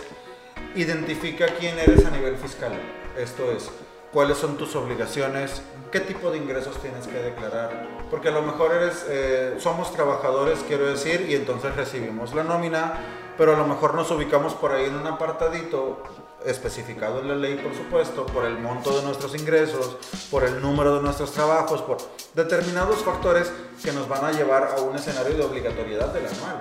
Identifica 0.76 1.46
quién 1.58 1.76
eres 1.78 2.06
a 2.06 2.10
nivel 2.10 2.36
fiscal. 2.36 2.72
Esto 3.18 3.50
es, 3.50 3.68
cuáles 4.12 4.38
son 4.38 4.56
tus 4.56 4.76
obligaciones, 4.76 5.62
qué 5.90 5.98
tipo 5.98 6.30
de 6.30 6.38
ingresos 6.38 6.80
tienes 6.80 7.08
que 7.08 7.18
declarar. 7.18 7.88
Porque 8.08 8.28
a 8.28 8.30
lo 8.30 8.42
mejor 8.42 8.74
eres, 8.74 9.04
eh, 9.08 9.56
somos 9.58 9.92
trabajadores, 9.92 10.60
quiero 10.68 10.86
decir, 10.86 11.26
y 11.28 11.34
entonces 11.34 11.74
recibimos 11.74 12.34
la 12.34 12.44
nómina, 12.44 12.94
pero 13.36 13.54
a 13.54 13.58
lo 13.58 13.66
mejor 13.66 13.94
nos 13.94 14.12
ubicamos 14.12 14.54
por 14.54 14.70
ahí 14.70 14.84
en 14.84 14.94
un 14.94 15.08
apartadito 15.08 16.04
especificado 16.46 17.20
en 17.20 17.28
la 17.28 17.34
ley, 17.34 17.56
por 17.56 17.74
supuesto, 17.74 18.24
por 18.26 18.44
el 18.44 18.56
monto 18.58 18.96
de 18.96 19.02
nuestros 19.04 19.34
ingresos, 19.34 19.96
por 20.30 20.44
el 20.44 20.62
número 20.62 20.96
de 20.96 21.02
nuestros 21.02 21.32
trabajos, 21.32 21.82
por 21.82 21.98
determinados 22.34 23.02
factores 23.02 23.52
que 23.82 23.92
nos 23.92 24.08
van 24.08 24.24
a 24.24 24.32
llevar 24.32 24.74
a 24.76 24.80
un 24.82 24.94
escenario 24.94 25.34
de 25.36 25.42
obligatoriedad 25.42 26.12
del 26.12 26.26
anual. 26.26 26.60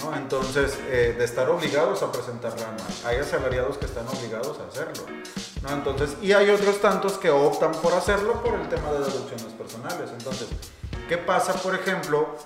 ¿No? 0.00 0.14
Entonces, 0.16 0.78
eh, 0.88 1.14
de 1.16 1.24
estar 1.24 1.48
obligados 1.48 2.02
a 2.02 2.12
presentar 2.12 2.58
la 2.58 2.68
anual. 2.68 2.86
Hay 3.04 3.16
asalariados 3.16 3.78
que 3.78 3.86
están 3.86 4.06
obligados 4.08 4.58
a 4.60 4.66
hacerlo. 4.68 5.04
¿no? 5.62 5.70
Entonces, 5.70 6.16
y 6.22 6.32
hay 6.32 6.50
otros 6.50 6.80
tantos 6.80 7.14
que 7.14 7.30
optan 7.30 7.72
por 7.72 7.92
hacerlo 7.92 8.42
por 8.42 8.54
el 8.54 8.68
tema 8.68 8.92
de 8.92 8.98
deducciones 9.00 9.52
personales. 9.54 10.10
Entonces, 10.16 10.48
¿qué 11.08 11.18
pasa, 11.18 11.54
por 11.54 11.74
ejemplo? 11.74 12.36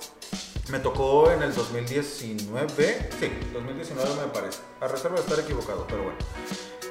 Me 0.71 0.79
tocó 0.79 1.31
en 1.33 1.43
el 1.43 1.53
2019, 1.53 3.11
sí, 3.19 3.51
2019 3.53 4.09
me 4.15 4.33
parece, 4.33 4.61
a 4.81 4.87
reserva 4.87 5.17
de 5.17 5.23
estar 5.23 5.41
equivocado, 5.41 5.85
pero 5.89 6.05
bueno. 6.05 6.19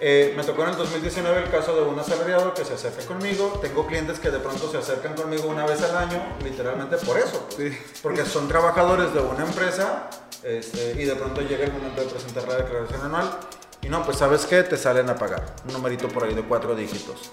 Eh, 0.02 0.34
me 0.36 0.44
tocó 0.44 0.64
en 0.64 0.70
el 0.70 0.78
2019 0.78 1.44
el 1.44 1.52
caso 1.52 1.76
de 1.76 1.82
un 1.82 2.00
asalariado 2.00 2.54
que 2.54 2.64
se 2.64 2.74
acerca 2.74 3.06
conmigo. 3.06 3.60
Tengo 3.62 3.86
clientes 3.86 4.20
que 4.20 4.32
de 4.32 4.40
pronto 4.40 4.72
se 4.72 4.78
acercan 4.78 5.14
conmigo 5.14 5.48
una 5.48 5.66
vez 5.66 5.82
al 5.82 5.96
año, 5.96 6.22
literalmente 6.44 6.98
por 6.98 7.18
eso. 7.18 7.48
Pues. 7.56 7.76
Porque 8.02 8.26
son 8.26 8.48
trabajadores 8.48 9.14
de 9.14 9.20
una 9.20 9.44
empresa 9.44 10.10
este, 10.44 11.02
y 11.02 11.06
de 11.06 11.16
pronto 11.16 11.42
llega 11.42 11.66
el 11.66 11.74
momento 11.74 12.02
de 12.02 12.08
presentar 12.08 12.48
la 12.48 12.58
declaración 12.58 13.02
anual. 13.02 13.40
Y 13.82 13.90
no, 13.90 14.04
pues 14.04 14.18
sabes 14.18 14.46
qué, 14.46 14.64
te 14.64 14.78
salen 14.78 15.10
a 15.10 15.16
pagar. 15.16 15.56
Un 15.68 15.74
numerito 15.74 16.08
por 16.10 16.24
ahí 16.24 16.34
de 16.34 16.44
cuatro 16.44 16.76
dígitos. 16.76 17.32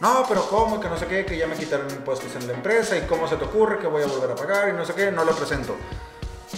No, 0.00 0.24
pero 0.28 0.46
¿cómo? 0.48 0.80
Que 0.80 0.88
no 0.88 0.96
sé 0.96 1.06
qué, 1.06 1.24
que 1.24 1.36
ya 1.36 1.46
me 1.48 1.56
quitaron 1.56 1.90
impuestos 1.90 2.34
en 2.36 2.46
la 2.46 2.54
empresa 2.54 2.96
y 2.96 3.02
cómo 3.02 3.26
se 3.26 3.36
te 3.36 3.44
ocurre 3.44 3.78
que 3.78 3.88
voy 3.88 4.02
a 4.02 4.06
volver 4.06 4.30
a 4.30 4.34
pagar 4.36 4.68
y 4.68 4.72
no 4.72 4.84
sé 4.84 4.94
qué, 4.94 5.10
no 5.10 5.24
lo 5.24 5.32
presento. 5.32 5.74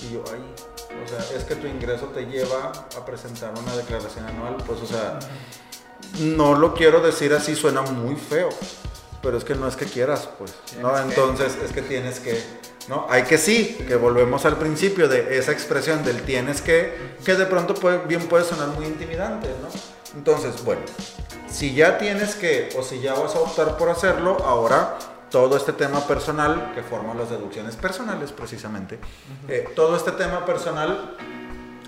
Y 0.03 0.13
yo, 0.13 0.25
ay, 0.33 0.41
o 1.03 1.09
sea, 1.09 1.37
es 1.37 1.45
que 1.45 1.57
tu 1.57 1.67
ingreso 1.67 2.07
te 2.07 2.27
lleva 2.27 2.71
a 2.97 3.05
presentar 3.05 3.53
una 3.59 3.75
declaración 3.75 4.27
anual, 4.27 4.57
pues, 4.67 4.81
o 4.83 4.87
sea, 4.87 5.19
no 6.21 6.55
lo 6.55 6.75
quiero 6.75 7.01
decir 7.01 7.33
así, 7.33 7.57
suena 7.57 7.83
muy 7.83 8.15
feo, 8.15 8.51
pero 9.23 9.39
es 9.39 9.45
que 9.45 9.55
no 9.55 9.67
es 9.67 9.77
que 9.77 9.87
quieras, 9.87 10.29
pues, 10.39 10.55
¿no? 10.81 10.97
Entonces 10.99 11.57
es 11.65 11.73
que 11.73 11.83
tienes 11.83 12.21
que, 12.21 12.43
¿no? 12.89 13.07
Hay 13.09 13.25
que 13.25 13.39
sí, 13.39 13.79
que 13.87 13.97
volvemos 13.97 14.45
al 14.47 14.57
principio 14.57 15.09
de 15.09 15.39
esa 15.39 15.53
expresión 15.53 16.05
del 16.05 16.23
tienes 16.23 16.63
que, 16.63 16.95
que 17.25 17.35
de 17.35 17.47
pronto 17.47 17.75
puede, 17.75 17.99
bien 18.07 18.23
puede 18.29 18.45
sonar 18.45 18.69
muy 18.69 18.87
intimidante, 18.87 19.49
¿no? 19.63 19.69
Entonces, 20.17 20.65
bueno, 20.65 20.83
si 21.49 21.75
ya 21.75 21.99
tienes 21.99 22.35
que, 22.35 22.71
o 22.77 22.83
si 22.83 23.01
ya 23.01 23.15
vas 23.15 23.35
a 23.35 23.41
optar 23.41 23.77
por 23.77 23.89
hacerlo, 23.89 24.39
ahora 24.45 24.99
todo 25.31 25.57
este 25.57 25.73
tema 25.73 26.07
personal, 26.07 26.73
que 26.75 26.83
forman 26.83 27.17
las 27.17 27.31
deducciones 27.31 27.77
personales 27.77 28.33
precisamente, 28.33 28.99
eh, 29.49 29.69
todo 29.77 29.97
este 29.97 30.13
tema 30.13 30.45
personal 30.45 31.17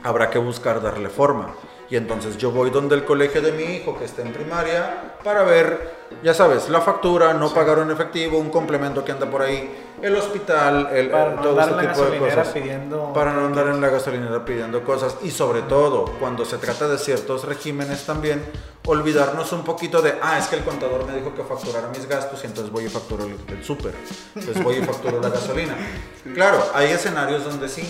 habrá 0.03 0.31
que 0.31 0.39
buscar 0.39 0.81
darle 0.81 1.09
forma. 1.09 1.55
Y 1.93 1.97
entonces 1.97 2.39
yo 2.39 2.51
voy 2.51 2.71
donde 2.71 2.95
el 2.95 3.05
colegio 3.05 3.43
de 3.43 3.53
mi 3.53 3.65
hijo 3.65 3.99
que 3.99 4.07
está 4.07 4.23
en 4.23 4.33
primaria 4.33 5.13
para 5.23 5.43
ver, 5.43 5.93
ya 6.23 6.33
sabes, 6.33 6.71
la 6.71 6.81
factura, 6.81 7.35
no 7.35 7.53
pagar 7.53 7.81
en 7.81 7.91
efectivo, 7.91 8.39
un 8.39 8.49
complemento 8.49 9.05
que 9.05 9.13
anda 9.13 9.31
por 9.31 9.43
ahí, 9.43 9.71
el 10.01 10.17
hospital, 10.17 10.89
el, 10.91 11.11
para 11.11 11.35
no 11.35 11.43
todo 11.43 11.61
este 11.61 11.89
tipo 11.89 12.05
de 12.07 12.19
cosas. 12.19 12.49
Pidiendo... 12.49 13.13
Para 13.13 13.35
no 13.35 13.45
andar 13.45 13.67
en 13.67 13.83
la 13.83 13.91
gasolinera 13.91 14.43
pidiendo 14.43 14.83
cosas. 14.83 15.19
Y 15.23 15.31
sobre 15.31 15.61
todo, 15.61 16.07
cuando 16.19 16.47
se 16.47 16.57
trata 16.57 16.89
de 16.89 16.97
ciertos 16.97 17.45
regímenes 17.45 18.07
también, 18.07 18.43
olvidarnos 18.87 19.53
un 19.53 19.63
poquito 19.63 20.01
de, 20.01 20.15
ah, 20.23 20.39
es 20.39 20.47
que 20.47 20.57
el 20.57 20.65
contador 20.65 21.05
me 21.05 21.15
dijo 21.15 21.35
que 21.35 21.43
facturara 21.43 21.89
mis 21.89 22.09
gastos 22.09 22.43
y 22.43 22.47
entonces 22.47 22.73
voy 22.73 22.87
y 22.87 22.89
facturo 22.89 23.27
el, 23.27 23.37
el 23.55 23.63
súper, 23.63 23.93
entonces 24.35 24.65
voy 24.65 24.77
y 24.77 24.83
facturo 24.83 25.21
la 25.21 25.29
gasolina. 25.29 25.77
Claro, 26.35 26.65
hay 26.73 26.91
escenarios 26.91 27.45
donde 27.45 27.69
sí, 27.69 27.83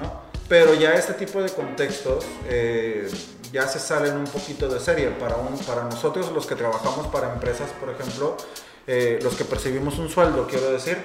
¿no? 0.00 0.22
Pero 0.48 0.72
ya 0.72 0.94
este 0.94 1.14
tipo 1.14 1.42
de 1.42 1.50
contextos 1.50 2.24
eh, 2.46 3.10
ya 3.52 3.68
se 3.68 3.78
salen 3.78 4.16
un 4.16 4.24
poquito 4.24 4.68
de 4.68 4.80
serie. 4.80 5.08
Para, 5.08 5.36
un, 5.36 5.58
para 5.58 5.84
nosotros 5.84 6.32
los 6.32 6.46
que 6.46 6.56
trabajamos 6.56 7.06
para 7.08 7.32
empresas, 7.32 7.70
por 7.78 7.90
ejemplo, 7.90 8.36
eh, 8.86 9.18
los 9.22 9.34
que 9.34 9.44
percibimos 9.44 9.98
un 9.98 10.08
sueldo, 10.08 10.46
quiero 10.46 10.70
decir, 10.70 10.98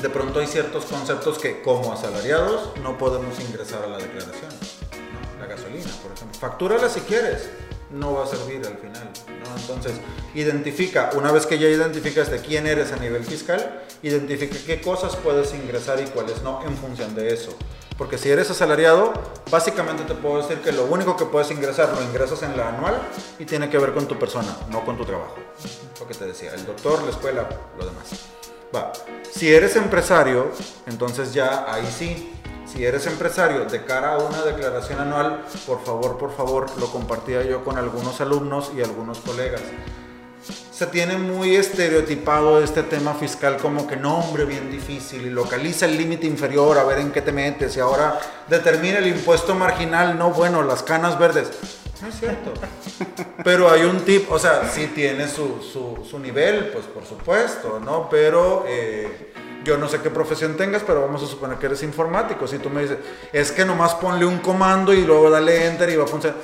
de 0.00 0.10
pronto 0.10 0.40
hay 0.40 0.46
ciertos 0.46 0.84
conceptos 0.84 1.38
que 1.38 1.62
como 1.62 1.92
asalariados 1.92 2.70
no 2.82 2.96
podemos 2.98 3.40
ingresar 3.40 3.82
a 3.84 3.86
la 3.86 3.98
declaración. 3.98 4.50
La 5.40 5.46
gasolina, 5.46 5.90
por 6.02 6.12
ejemplo. 6.12 6.38
Factúrala 6.38 6.88
si 6.88 7.00
quieres, 7.00 7.48
no 7.90 8.14
va 8.14 8.24
a 8.24 8.26
servir 8.26 8.64
al 8.66 8.78
final. 8.78 9.10
Entonces, 9.60 9.92
identifica, 10.34 11.10
una 11.14 11.32
vez 11.32 11.46
que 11.46 11.58
ya 11.58 11.68
identificas 11.68 12.30
de 12.30 12.40
quién 12.40 12.66
eres 12.66 12.92
a 12.92 12.96
nivel 12.96 13.24
fiscal, 13.24 13.82
identifica 14.02 14.56
qué 14.64 14.80
cosas 14.80 15.16
puedes 15.16 15.54
ingresar 15.54 16.00
y 16.00 16.04
cuáles 16.04 16.42
no 16.42 16.62
en 16.64 16.76
función 16.76 17.14
de 17.14 17.32
eso. 17.32 17.56
Porque 18.00 18.16
si 18.16 18.30
eres 18.30 18.50
asalariado, 18.50 19.12
básicamente 19.50 20.04
te 20.04 20.14
puedo 20.14 20.38
decir 20.38 20.62
que 20.62 20.72
lo 20.72 20.86
único 20.86 21.18
que 21.18 21.26
puedes 21.26 21.50
ingresar 21.50 21.92
lo 21.92 22.02
ingresas 22.02 22.42
en 22.42 22.56
la 22.56 22.70
anual 22.70 22.98
y 23.38 23.44
tiene 23.44 23.68
que 23.68 23.76
ver 23.76 23.92
con 23.92 24.08
tu 24.08 24.18
persona, 24.18 24.56
no 24.70 24.86
con 24.86 24.96
tu 24.96 25.04
trabajo. 25.04 25.36
Lo 26.00 26.08
que 26.08 26.14
te 26.14 26.24
decía, 26.24 26.54
el 26.54 26.64
doctor, 26.64 27.02
la 27.02 27.10
escuela, 27.10 27.46
lo 27.78 27.84
demás. 27.84 28.06
Va. 28.74 28.90
Si 29.30 29.52
eres 29.52 29.76
empresario, 29.76 30.50
entonces 30.86 31.34
ya 31.34 31.70
ahí 31.70 31.86
sí. 31.94 32.32
Si 32.64 32.86
eres 32.86 33.06
empresario 33.06 33.66
de 33.66 33.84
cara 33.84 34.14
a 34.14 34.18
una 34.18 34.44
declaración 34.44 34.98
anual, 34.98 35.44
por 35.66 35.84
favor, 35.84 36.16
por 36.16 36.34
favor, 36.34 36.70
lo 36.78 36.86
compartía 36.86 37.42
yo 37.42 37.62
con 37.64 37.76
algunos 37.76 38.18
alumnos 38.22 38.72
y 38.74 38.80
algunos 38.80 39.18
colegas. 39.18 39.60
Se 40.80 40.86
tiene 40.86 41.18
muy 41.18 41.56
estereotipado 41.56 42.64
este 42.64 42.82
tema 42.82 43.12
fiscal 43.12 43.58
como 43.58 43.86
que 43.86 43.96
no, 43.96 44.20
hombre, 44.20 44.46
bien 44.46 44.70
difícil 44.70 45.26
y 45.26 45.28
localiza 45.28 45.84
el 45.84 45.98
límite 45.98 46.26
inferior 46.26 46.78
a 46.78 46.84
ver 46.84 47.00
en 47.00 47.12
qué 47.12 47.20
te 47.20 47.32
metes 47.32 47.76
y 47.76 47.80
ahora 47.80 48.18
determina 48.48 48.96
el 48.96 49.08
impuesto 49.08 49.54
marginal, 49.54 50.16
no, 50.16 50.30
bueno, 50.30 50.62
las 50.62 50.82
canas 50.82 51.18
verdes. 51.18 51.50
No 52.00 52.08
es 52.08 52.18
cierto. 52.18 52.54
Pero 53.44 53.70
hay 53.70 53.82
un 53.82 54.06
tip, 54.06 54.32
o 54.32 54.38
sea, 54.38 54.70
sí 54.72 54.90
tiene 54.94 55.28
su, 55.28 55.62
su, 55.62 56.02
su 56.08 56.18
nivel, 56.18 56.68
pues 56.68 56.86
por 56.86 57.04
supuesto, 57.04 57.78
¿no? 57.78 58.08
Pero 58.08 58.64
eh, 58.66 59.34
yo 59.62 59.76
no 59.76 59.86
sé 59.86 60.00
qué 60.00 60.08
profesión 60.08 60.56
tengas, 60.56 60.82
pero 60.82 61.02
vamos 61.02 61.22
a 61.22 61.26
suponer 61.26 61.58
que 61.58 61.66
eres 61.66 61.82
informático. 61.82 62.46
Si 62.46 62.56
tú 62.56 62.70
me 62.70 62.80
dices, 62.80 62.96
es 63.34 63.52
que 63.52 63.66
nomás 63.66 63.96
ponle 63.96 64.24
un 64.24 64.38
comando 64.38 64.94
y 64.94 65.04
luego 65.04 65.28
dale 65.28 65.66
enter 65.66 65.90
y 65.90 65.96
va 65.96 66.04
a 66.04 66.06
funcionar. 66.06 66.38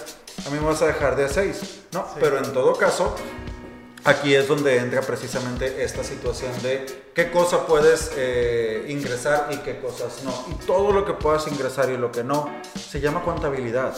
A 0.46 0.51
mí 0.51 0.59
me 0.61 0.66
vas 0.66 0.83
a 0.83 0.88
dejar 0.88 1.16
de 1.16 1.25
a 1.25 1.29
6, 1.31 1.81
¿no? 1.92 2.03
Sí. 2.03 2.18
Pero 2.20 2.37
en 2.37 2.53
todo 2.53 2.75
caso, 2.75 3.16
aquí 4.07 4.35
es 4.35 4.47
donde 4.47 4.79
entra 4.79 5.01
precisamente 5.03 5.83
esta 5.83 6.05
situación 6.05 6.51
de 6.62 7.11
qué 7.12 7.31
cosa 7.31 7.66
puedes 7.66 8.12
eh, 8.16 8.87
ingresar 8.88 9.49
y 9.51 9.57
qué 9.59 9.81
cosas 9.81 10.23
no. 10.25 10.33
Y 10.51 10.55
todo 10.64 10.92
lo 10.92 11.05
que 11.05 11.12
puedas 11.12 11.47
ingresar 11.49 11.90
y 11.90 11.97
lo 11.97 12.12
que 12.12 12.23
no 12.23 12.49
se 12.75 13.01
llama 13.01 13.23
contabilidad. 13.23 13.95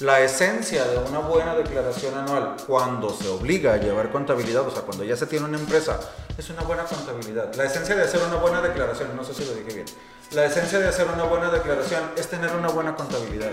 La 0.00 0.20
esencia 0.20 0.84
de 0.84 0.98
una 0.98 1.20
buena 1.20 1.54
declaración 1.54 2.14
anual 2.18 2.56
cuando 2.66 3.14
se 3.14 3.28
obliga 3.28 3.72
a 3.72 3.76
llevar 3.78 4.12
contabilidad, 4.12 4.68
o 4.68 4.70
sea, 4.70 4.82
cuando 4.82 5.04
ya 5.04 5.16
se 5.16 5.24
tiene 5.24 5.46
una 5.46 5.56
empresa, 5.56 5.98
es 6.36 6.50
una 6.50 6.60
buena 6.62 6.84
contabilidad. 6.84 7.54
La 7.54 7.64
esencia 7.64 7.96
de 7.96 8.02
hacer 8.02 8.20
una 8.22 8.36
buena 8.36 8.60
declaración, 8.60 9.16
no 9.16 9.24
sé 9.24 9.32
si 9.32 9.46
lo 9.46 9.54
dije 9.54 9.72
bien, 9.72 9.86
la 10.32 10.44
esencia 10.44 10.80
de 10.80 10.88
hacer 10.88 11.06
una 11.06 11.24
buena 11.24 11.50
declaración 11.50 12.10
es 12.14 12.28
tener 12.28 12.50
una 12.54 12.68
buena 12.68 12.94
contabilidad, 12.94 13.48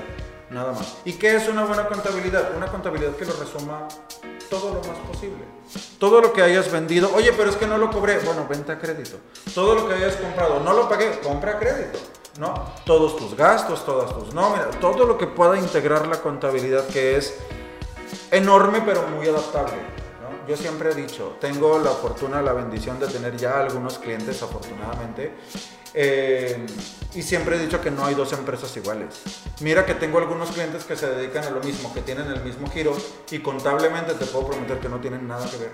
nada 0.49 0.73
más. 0.73 0.97
¿Y 1.05 1.13
qué 1.13 1.35
es 1.35 1.47
una 1.47 1.65
buena 1.65 1.87
contabilidad? 1.87 2.55
Una 2.55 2.67
contabilidad 2.67 3.15
que 3.15 3.25
lo 3.25 3.33
resuma 3.33 3.87
todo 4.49 4.73
lo 4.73 4.79
más 4.87 4.97
posible. 5.07 5.43
Todo 5.97 6.21
lo 6.21 6.33
que 6.33 6.41
hayas 6.41 6.71
vendido, 6.71 7.11
oye, 7.15 7.33
pero 7.33 7.49
es 7.49 7.55
que 7.55 7.65
no 7.65 7.77
lo 7.77 7.89
cobré, 7.89 8.19
bueno, 8.19 8.45
venta 8.47 8.73
a 8.73 8.79
crédito. 8.79 9.17
Todo 9.55 9.75
lo 9.75 9.87
que 9.87 9.95
hayas 9.95 10.15
comprado, 10.15 10.59
no 10.59 10.73
lo 10.73 10.87
pagué, 10.87 11.19
compra 11.21 11.53
a 11.53 11.59
crédito. 11.59 11.99
¿no? 12.39 12.53
Todos 12.85 13.15
tus 13.17 13.35
gastos, 13.35 13.85
todas 13.85 14.13
tus 14.13 14.33
nóminas, 14.33 14.79
todo 14.79 15.05
lo 15.05 15.17
que 15.17 15.27
pueda 15.27 15.57
integrar 15.57 16.07
la 16.07 16.21
contabilidad 16.21 16.87
que 16.87 17.17
es 17.17 17.37
enorme 18.31 18.81
pero 18.85 19.07
muy 19.07 19.27
adaptable. 19.27 20.02
Yo 20.47 20.57
siempre 20.57 20.91
he 20.91 20.95
dicho, 20.95 21.37
tengo 21.39 21.79
la 21.79 21.91
fortuna, 21.91 22.41
la 22.41 22.53
bendición 22.53 22.99
de 22.99 23.07
tener 23.07 23.37
ya 23.37 23.59
algunos 23.59 23.97
clientes 23.97 24.41
afortunadamente 24.43 25.31
eh, 25.93 26.65
y 27.13 27.21
siempre 27.21 27.55
he 27.55 27.59
dicho 27.59 27.79
que 27.79 27.91
no 27.91 28.05
hay 28.05 28.15
dos 28.15 28.33
empresas 28.33 28.75
iguales. 28.75 29.21
Mira 29.61 29.85
que 29.85 29.93
tengo 29.93 30.17
algunos 30.17 30.49
clientes 30.51 30.83
que 30.85 30.95
se 30.95 31.07
dedican 31.07 31.43
a 31.45 31.51
lo 31.51 31.61
mismo, 31.61 31.93
que 31.93 32.01
tienen 32.01 32.27
el 32.27 32.41
mismo 32.41 32.69
giro 32.69 32.97
y 33.29 33.39
contablemente 33.39 34.13
te 34.15 34.25
puedo 34.25 34.47
prometer 34.47 34.79
que 34.79 34.89
no 34.89 34.99
tienen 34.99 35.27
nada 35.27 35.49
que 35.49 35.57
ver. 35.57 35.71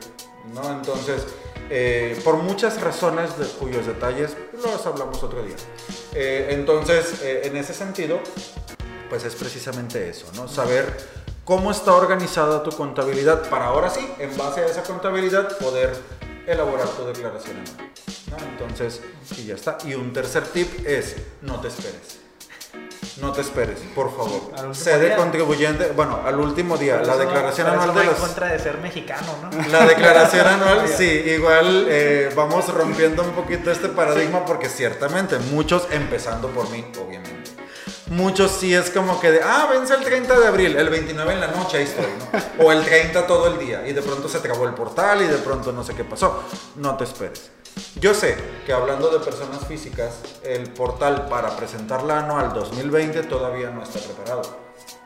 ¿no? 0.54 0.72
Entonces, 0.72 1.26
eh, 1.70 2.20
por 2.24 2.38
muchas 2.38 2.82
razones 2.82 3.38
de 3.38 3.46
cuyos 3.46 3.86
detalles 3.86 4.36
los 4.62 4.86
hablamos 4.86 5.24
otro 5.24 5.42
día. 5.44 5.56
Eh, 6.14 6.50
entonces, 6.52 7.22
en 7.24 7.56
ese 7.56 7.74
sentido, 7.74 8.20
pues 9.10 9.24
es 9.24 9.36
precisamente 9.36 10.10
eso, 10.10 10.28
¿no? 10.36 10.48
Saber 10.48 10.96
cómo 11.50 11.72
está 11.72 11.96
organizada 11.96 12.62
tu 12.62 12.70
contabilidad 12.70 13.50
para 13.50 13.66
ahora 13.66 13.90
sí, 13.90 14.08
en 14.20 14.38
base 14.38 14.62
a 14.62 14.68
esa 14.68 14.84
contabilidad, 14.84 15.58
poder 15.58 15.92
elaborar 16.46 16.88
tu 16.90 17.04
declaración 17.08 17.58
anual. 17.58 17.92
¿no? 18.30 18.38
Entonces, 18.52 19.02
y 19.36 19.46
ya 19.46 19.56
está. 19.56 19.80
Y 19.84 19.96
un 19.96 20.14
tercer 20.14 20.44
tip 20.44 20.86
es, 20.86 21.16
no 21.42 21.60
te 21.60 21.70
esperes. 21.70 22.20
No 23.20 23.32
te 23.32 23.42
esperes, 23.42 23.80
por 23.96 24.16
favor. 24.16 24.76
Sé 24.76 25.00
de 25.00 25.08
día. 25.08 25.16
contribuyente, 25.16 25.92
bueno, 25.96 26.20
al 26.24 26.40
último 26.40 26.78
día, 26.78 27.02
la 27.02 27.18
declaración 27.18 27.66
anual 27.66 27.96
de 27.96 28.04
las... 28.06 28.20
contra 28.20 28.50
de 28.50 28.60
ser 28.60 28.78
mexicano, 28.78 29.34
¿no? 29.42 29.68
La 29.72 29.88
declaración 29.88 30.46
anual, 30.46 30.88
sí, 30.98 31.10
igual 31.26 31.88
eh, 31.90 32.32
vamos 32.36 32.72
rompiendo 32.72 33.24
un 33.24 33.32
poquito 33.32 33.72
este 33.72 33.90
paradigma 33.90 34.46
porque 34.46 34.70
ciertamente 34.70 35.40
muchos, 35.40 35.88
empezando 35.90 36.50
por 36.50 36.70
mí, 36.70 36.86
obviamente, 37.04 37.40
muchos 38.10 38.52
sí 38.52 38.74
es 38.74 38.90
como 38.90 39.20
que 39.20 39.32
de, 39.32 39.42
ah, 39.44 39.68
vence 39.72 39.94
el 39.94 40.04
30 40.04 40.40
de 40.40 40.48
abril, 40.48 40.76
el 40.76 40.90
29 40.90 41.34
en 41.34 41.40
la 41.40 41.48
noche, 41.48 41.78
ahí 41.78 41.84
estoy, 41.84 42.06
¿no? 42.06 42.66
O 42.66 42.72
el 42.72 42.84
30 42.84 43.26
todo 43.28 43.48
el 43.48 43.58
día 43.58 43.88
y 43.88 43.94
de 43.94 44.02
pronto 44.02 44.28
se 44.28 44.40
trabó 44.40 44.66
el 44.66 44.74
portal 44.74 45.22
y 45.22 45.28
de 45.28 45.38
pronto 45.38 45.72
no 45.72 45.84
sé 45.84 45.96
qué 45.96 46.04
pasó. 46.04 46.44
No 46.76 46.98
te 46.98 47.04
esperes. 47.04 47.52
Yo 47.96 48.14
sé 48.14 48.36
que 48.66 48.74
hablando 48.74 49.10
de 49.10 49.20
personas 49.20 49.66
físicas, 49.68 50.20
el 50.44 50.72
portal 50.72 51.28
para 51.30 51.56
presentar 51.56 52.04
la 52.04 52.20
anual 52.20 52.54
2020 52.54 53.24
todavía 53.24 53.70
no 53.70 53.84
está 53.84 54.00
preparado. 54.00 54.42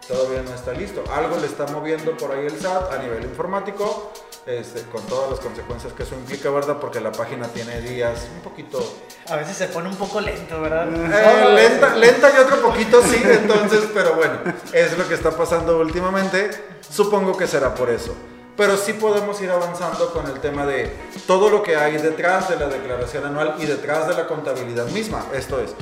Todavía 0.08 0.42
no 0.42 0.54
está 0.54 0.74
listo. 0.74 1.04
Algo 1.14 1.38
le 1.38 1.46
está 1.46 1.66
moviendo 1.68 2.18
por 2.18 2.32
ahí 2.32 2.46
el 2.46 2.60
SAT 2.60 2.92
a 2.92 2.98
nivel 2.98 3.24
informático, 3.24 4.12
este, 4.46 4.82
con 4.84 5.02
todas 5.04 5.32
las 5.32 5.40
consecuencias 5.40 5.94
que 5.94 6.04
eso 6.04 6.16
implica, 6.16 6.50
¿verdad? 6.50 6.78
Porque 6.80 7.00
la 7.00 7.12
página 7.12 7.48
tiene 7.48 7.80
días 7.80 8.28
un 8.36 8.42
poquito 8.42 8.84
A 9.30 9.38
veces 9.38 9.56
se 9.56 9.68
pone 9.68 9.88
un 9.88 9.96
poco 9.96 10.20
lento, 10.20 10.62
¿verdad? 10.62 10.88
eh, 10.94 11.54
lenta, 11.56 11.96
lenta 11.96 12.32
y 12.36 12.40
otro 12.40 12.62
poquito 12.62 13.02
sí, 13.04 13.22
entonces, 13.24 13.86
pero 13.94 14.16
bueno, 14.16 14.40
es 14.74 14.98
lo 14.98 15.08
que 15.08 15.14
está 15.14 15.32
pasando 15.32 15.80
últimamente. 15.80 16.52
Supongo 16.90 17.38
que 17.38 17.48
será 17.48 17.74
por 17.74 17.90
eso. 17.90 18.14
Pero 18.56 18.78
sí 18.78 18.94
podemos 18.94 19.42
ir 19.42 19.50
avanzando 19.50 20.12
con 20.14 20.28
el 20.28 20.40
tema 20.40 20.66
de 20.66 20.96
todo 21.26 21.50
lo 21.50 21.64
que 21.64 21.76
hay 21.76 21.98
detrás 21.98 22.50
de 22.50 22.58
la 22.58 22.68
declaración 22.68 23.26
anual 23.26 23.56
y 23.58 23.66
detrás 23.66 24.08
de 24.08 24.14
la 24.14 24.28
contabilidad 24.28 24.86
misma. 24.88 25.26
Esto 25.34 25.60
es, 25.60 25.74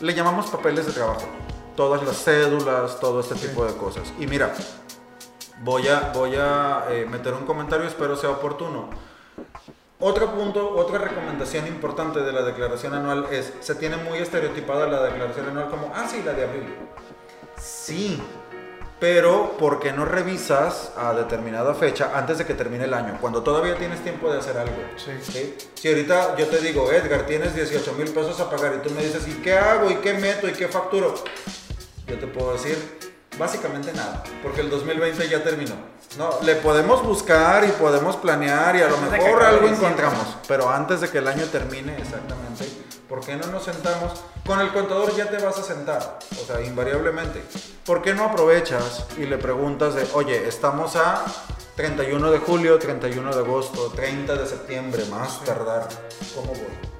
le 0.00 0.14
llamamos 0.14 0.46
papeles 0.46 0.86
de 0.86 0.92
trabajo. 0.92 1.22
Todas 1.74 2.02
las 2.04 2.22
cédulas, 2.22 3.00
todo 3.00 3.20
este 3.20 3.34
tipo 3.34 3.64
de 3.64 3.74
cosas. 3.74 4.12
Y 4.20 4.26
mira, 4.26 4.54
voy 5.62 5.88
a, 5.88 6.12
voy 6.14 6.34
a 6.36 6.86
eh, 6.90 7.06
meter 7.06 7.34
un 7.34 7.44
comentario, 7.44 7.86
espero 7.86 8.16
sea 8.16 8.30
oportuno. 8.30 8.90
Otro 9.98 10.34
punto, 10.34 10.76
otra 10.76 10.98
recomendación 10.98 11.66
importante 11.66 12.20
de 12.20 12.32
la 12.32 12.42
declaración 12.42 12.92
anual 12.92 13.26
es, 13.30 13.52
se 13.60 13.74
tiene 13.76 13.96
muy 13.96 14.18
estereotipada 14.18 14.86
la 14.86 15.02
declaración 15.02 15.48
anual 15.48 15.70
como, 15.70 15.90
ah, 15.94 16.06
sí, 16.08 16.22
la 16.24 16.34
de 16.34 16.44
abril. 16.44 16.74
Sí, 17.58 18.20
pero 19.00 19.56
¿por 19.58 19.80
qué 19.80 19.92
no 19.92 20.04
revisas 20.04 20.92
a 20.96 21.14
determinada 21.14 21.74
fecha 21.74 22.12
antes 22.14 22.38
de 22.38 22.44
que 22.44 22.52
termine 22.52 22.84
el 22.84 22.92
año? 22.94 23.18
Cuando 23.20 23.42
todavía 23.42 23.76
tienes 23.76 24.02
tiempo 24.02 24.30
de 24.30 24.38
hacer 24.38 24.58
algo. 24.58 24.76
Sí. 24.96 25.54
Si 25.74 25.88
ahorita 25.88 26.36
yo 26.36 26.46
te 26.46 26.58
digo, 26.58 26.90
Edgar, 26.92 27.26
tienes 27.26 27.54
18 27.54 27.92
mil 27.94 28.08
pesos 28.08 28.38
a 28.40 28.50
pagar 28.50 28.74
y 28.74 28.86
tú 28.86 28.94
me 28.94 29.02
dices, 29.02 29.26
¿y 29.28 29.34
qué 29.42 29.54
hago? 29.54 29.90
¿Y 29.90 29.96
qué 29.96 30.14
meto? 30.14 30.48
¿Y 30.48 30.52
qué 30.52 30.68
facturo? 30.68 31.14
Yo 32.06 32.18
te 32.18 32.26
puedo 32.26 32.52
decir, 32.52 32.76
básicamente 33.38 33.92
nada, 33.92 34.22
porque 34.42 34.60
el 34.60 34.70
2020 34.70 35.28
ya 35.28 35.42
terminó. 35.42 35.74
No, 36.16 36.30
le 36.42 36.54
podemos 36.56 37.02
buscar 37.04 37.64
y 37.64 37.68
podemos 37.72 38.16
planear 38.16 38.76
y 38.76 38.82
a 38.82 38.88
lo 38.88 38.96
Antes 38.96 39.12
mejor 39.12 39.42
algo 39.42 39.68
encontramos, 39.68 40.36
pero 40.48 40.70
antes 40.70 41.00
de 41.00 41.10
que 41.10 41.18
el 41.18 41.28
año 41.28 41.44
termine, 41.46 41.96
exactamente, 41.98 42.64
¿por 43.08 43.20
qué 43.20 43.36
no 43.36 43.46
nos 43.48 43.64
sentamos? 43.64 44.12
Con 44.46 44.60
el 44.60 44.72
contador 44.72 45.14
ya 45.14 45.28
te 45.28 45.38
vas 45.38 45.58
a 45.58 45.62
sentar, 45.62 46.18
o 46.40 46.46
sea, 46.46 46.62
invariablemente. 46.62 47.42
¿Por 47.84 48.02
qué 48.02 48.14
no 48.14 48.24
aprovechas 48.24 49.04
y 49.18 49.26
le 49.26 49.38
preguntas 49.38 49.94
de, 49.94 50.08
oye, 50.14 50.48
estamos 50.48 50.96
a 50.96 51.24
31 51.76 52.30
de 52.30 52.38
julio, 52.38 52.78
31 52.78 53.34
de 53.34 53.38
agosto, 53.38 53.92
30 53.94 54.36
de 54.36 54.46
septiembre, 54.46 55.04
más 55.10 55.44
tardar, 55.44 55.86
¿cómo 56.34 56.48
voy? 56.48 56.95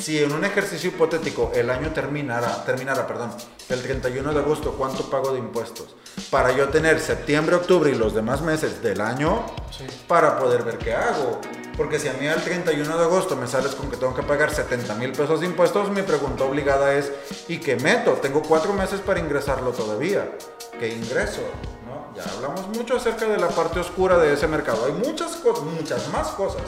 Si 0.00 0.18
en 0.22 0.32
un 0.32 0.44
ejercicio 0.44 0.88
hipotético 0.88 1.52
el 1.54 1.68
año 1.68 1.92
terminara, 1.92 2.64
terminara, 2.64 3.06
perdón, 3.06 3.32
el 3.68 3.82
31 3.82 4.32
de 4.32 4.40
agosto, 4.40 4.72
¿cuánto 4.78 5.10
pago 5.10 5.32
de 5.32 5.38
impuestos? 5.38 5.94
Para 6.30 6.52
yo 6.52 6.70
tener 6.70 6.98
septiembre, 7.00 7.56
octubre 7.56 7.90
y 7.90 7.94
los 7.94 8.14
demás 8.14 8.40
meses 8.40 8.82
del 8.82 9.00
año 9.00 9.44
Sí. 9.70 9.84
para 10.08 10.38
poder 10.38 10.62
ver 10.62 10.78
qué 10.78 10.94
hago. 10.94 11.40
Porque 11.76 11.98
si 11.98 12.08
a 12.08 12.14
mí 12.14 12.26
al 12.26 12.42
31 12.42 12.96
de 12.96 13.04
agosto 13.04 13.36
me 13.36 13.46
sales 13.46 13.74
con 13.74 13.90
que 13.90 13.96
tengo 13.96 14.14
que 14.14 14.22
pagar 14.22 14.54
70 14.54 14.94
mil 14.94 15.12
pesos 15.12 15.40
de 15.40 15.46
impuestos, 15.46 15.90
mi 15.90 16.02
pregunta 16.02 16.44
obligada 16.44 16.94
es, 16.94 17.12
¿y 17.48 17.58
qué 17.58 17.76
meto? 17.76 18.12
Tengo 18.14 18.42
cuatro 18.42 18.72
meses 18.72 19.00
para 19.00 19.20
ingresarlo 19.20 19.70
todavía. 19.72 20.30
¿Qué 20.78 20.88
ingreso? 20.88 21.42
¿No? 21.86 22.14
Ya 22.16 22.24
hablamos 22.36 22.68
mucho 22.68 22.96
acerca 22.96 23.26
de 23.26 23.36
la 23.38 23.48
parte 23.48 23.80
oscura 23.80 24.16
de 24.18 24.32
ese 24.32 24.46
mercado. 24.46 24.86
Hay 24.86 24.92
muchas 24.92 25.36
cosas, 25.36 25.64
muchas 25.64 26.08
más 26.08 26.28
cosas 26.28 26.62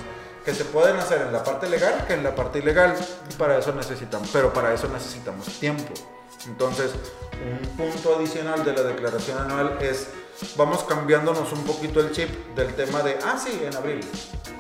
que 0.45 0.55
se 0.55 0.65
pueden 0.65 0.97
hacer 0.97 1.23
en 1.23 1.33
la 1.33 1.45
parte 1.45 1.69
legal 1.69 2.05
que 2.07 2.15
en 2.15 2.23
la 2.23 2.35
parte 2.35 2.59
ilegal. 2.59 2.95
Para 3.39 3.59
eso 3.59 3.73
necesitamos, 3.73 4.29
pero 4.33 4.53
para 4.53 4.73
eso 4.75 4.89
necesitamos 4.89 5.47
tiempo. 5.59 5.93
Entonces, 6.47 6.93
un 7.43 7.69
punto 7.77 8.17
adicional 8.17 8.65
de 8.65 8.73
la 8.73 8.83
declaración 8.83 9.39
anual 9.39 9.79
es, 9.81 10.09
vamos 10.57 10.83
cambiándonos 10.85 11.53
un 11.53 11.65
poquito 11.65 12.01
el 12.01 12.11
chip 12.13 12.29
del 12.57 12.75
tema 12.75 13.03
de, 13.03 13.19
ah, 13.25 13.39
sí, 13.39 13.63
en 13.65 13.75
abril, 13.77 14.01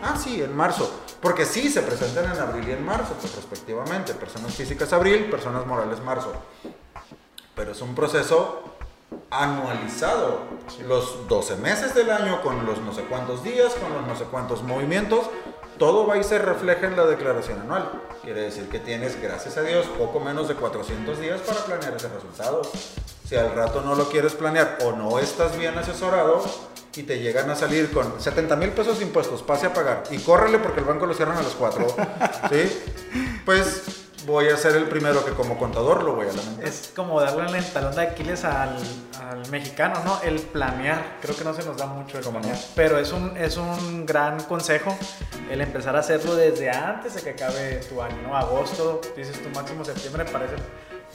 ah, 0.03 0.17
sí, 0.17 0.43
en 0.43 0.55
marzo, 0.55 0.91
porque 1.21 1.45
sí, 1.45 1.69
se 1.71 1.83
presentan 1.83 2.33
en 2.33 2.41
abril 2.41 2.69
y 2.69 2.73
en 2.73 2.85
marzo, 2.85 3.15
pues 3.21 3.35
respectivamente, 3.35 4.15
personas 4.15 4.55
físicas 4.55 4.93
abril, 4.93 5.29
personas 5.31 5.67
morales 5.67 6.01
marzo. 6.01 6.33
Pero 7.55 7.73
es 7.73 7.81
un 7.81 7.95
proceso 7.95 8.63
anualizado, 9.31 10.41
los 10.87 11.29
12 11.29 11.57
meses 11.57 11.95
del 11.95 12.11
año, 12.11 12.43
con 12.43 12.65
los 12.65 12.79
no 12.79 12.95
sé 12.95 13.03
cuántos 13.03 13.43
días, 13.43 13.75
con 13.75 13.93
los 13.93 14.07
no 14.07 14.17
sé 14.17 14.25
cuántos 14.25 14.63
movimientos, 14.63 15.27
todo 15.79 16.07
va 16.07 16.19
y 16.19 16.25
se 16.25 16.39
refleja 16.39 16.87
en 16.87 16.97
la 16.97 17.07
declaración 17.07 17.61
anual. 17.61 17.91
Quiere 18.23 18.43
decir 18.43 18.69
que 18.69 18.79
tienes, 18.79 19.21
gracias 19.21 19.57
a 19.57 19.63
Dios, 19.63 19.87
poco 19.99 20.21
menos 20.21 20.49
de 20.49 20.55
400 20.55 21.19
días 21.21 21.41
para 21.41 21.61
planear 21.65 21.95
ese 21.97 22.09
resultado. 22.09 22.63
Si 23.29 23.37
al 23.37 23.55
rato 23.55 23.81
no 23.81 23.95
lo 23.95 24.09
quieres 24.09 24.35
planear 24.35 24.79
o 24.85 24.93
no 24.93 25.19
estás 25.19 25.57
bien 25.57 25.77
asesorado 25.79 26.45
y 26.95 27.03
te 27.05 27.21
llegan 27.21 27.49
a 27.51 27.57
salir 27.57 27.91
con 27.91 28.21
70 28.21 28.55
mil 28.57 28.71
pesos 28.71 28.99
de 28.99 29.07
impuestos, 29.07 29.43
pase 29.43 29.67
a 29.67 29.73
pagar 29.73 30.05
y 30.11 30.19
córrele 30.19 30.59
porque 30.59 30.81
el 30.81 30.87
banco 30.87 31.07
lo 31.07 31.15
cierran 31.15 31.39
a 31.39 31.43
las 31.43 31.55
4, 31.55 31.87
¿sí? 32.51 32.83
Pues 33.45 33.83
voy 34.27 34.49
a 34.49 34.57
ser 34.57 34.77
el 34.77 34.85
primero 34.85 35.25
que 35.25 35.33
como 35.33 35.59
contador 35.59 36.03
lo 36.03 36.15
voy 36.15 36.29
a 36.29 36.33
lamentar. 36.33 36.65
Es 36.65 36.93
como 36.95 37.21
darle 37.21 37.49
en 37.49 37.57
el 37.57 37.65
talón 37.65 37.95
de 37.95 38.03
Aquiles 38.03 38.45
al, 38.45 38.77
al, 39.21 39.49
mexicano, 39.51 40.01
¿no? 40.05 40.21
El 40.23 40.41
planear. 40.41 41.19
Creo 41.21 41.37
que 41.37 41.45
no 41.45 41.55
se 41.55 41.65
nos 41.65 41.77
da 41.77 41.87
mucho 41.87 42.19
el 42.19 42.25
planear. 42.25 42.57
Pero 42.75 42.99
es 42.99 43.13
un, 43.13 43.37
es 43.37 43.57
un 43.57 44.07
gran 44.07 44.43
consejo 44.45 44.97
el 45.51 45.61
empezar 45.61 45.97
a 45.97 46.01
hacerlo 46.01 46.35
desde 46.35 46.71
antes 46.71 47.15
de 47.15 47.23
que 47.23 47.31
acabe 47.31 47.77
tu 47.89 48.01
año, 48.01 48.17
¿no? 48.23 48.37
Agosto, 48.37 49.01
dices 49.17 49.43
tu 49.43 49.49
máximo 49.51 49.85
septiembre, 49.85 50.25
parece 50.25 50.55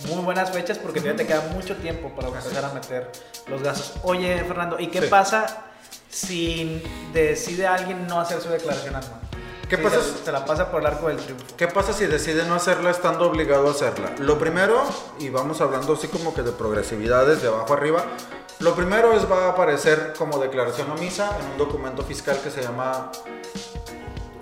muy 0.05 0.23
buenas 0.23 0.51
fechas 0.51 0.77
porque 0.77 0.99
todavía 0.99 1.23
te 1.23 1.27
queda 1.27 1.49
mucho 1.53 1.75
tiempo 1.77 2.09
para 2.15 2.27
empezar 2.27 2.63
a 2.63 2.73
meter 2.73 3.11
los 3.47 3.61
gastos. 3.61 3.93
Oye, 4.03 4.43
Fernando, 4.43 4.79
¿y 4.79 4.87
qué 4.87 5.01
sí. 5.01 5.07
pasa 5.07 5.65
si 6.09 6.83
decide 7.13 7.67
alguien 7.67 8.05
no 8.07 8.19
hacer 8.19 8.41
su 8.41 8.49
declaración 8.49 8.95
anual? 8.95 9.26
¿Qué 9.69 9.77
pasa? 9.77 9.97
Se, 10.01 10.31
la 10.31 10.45
pasa 10.45 10.71
por 10.71 10.79
el 10.79 10.87
arco 10.87 11.09
del 11.09 11.17
triunfo. 11.17 11.45
¿Qué 11.57 11.67
pasa 11.67 11.91
si 11.91 12.05
decide 12.05 12.45
no 12.45 12.55
hacerla 12.55 12.89
estando 12.89 13.27
obligado 13.27 13.67
a 13.67 13.71
hacerla? 13.71 14.15
Lo 14.19 14.39
primero, 14.39 14.81
y 15.19 15.29
vamos 15.29 15.59
hablando 15.59 15.93
así 15.93 16.07
como 16.07 16.33
que 16.33 16.41
de 16.41 16.53
progresividades 16.53 17.41
de 17.41 17.49
abajo 17.49 17.73
arriba, 17.73 18.05
lo 18.59 18.75
primero 18.75 19.11
es 19.11 19.29
va 19.29 19.47
a 19.47 19.49
aparecer 19.49 20.13
como 20.17 20.39
declaración 20.39 20.89
omisa 20.89 21.37
en 21.41 21.51
un 21.51 21.57
documento 21.57 22.03
fiscal 22.03 22.39
que 22.41 22.49
se 22.49 22.61
llama... 22.61 23.11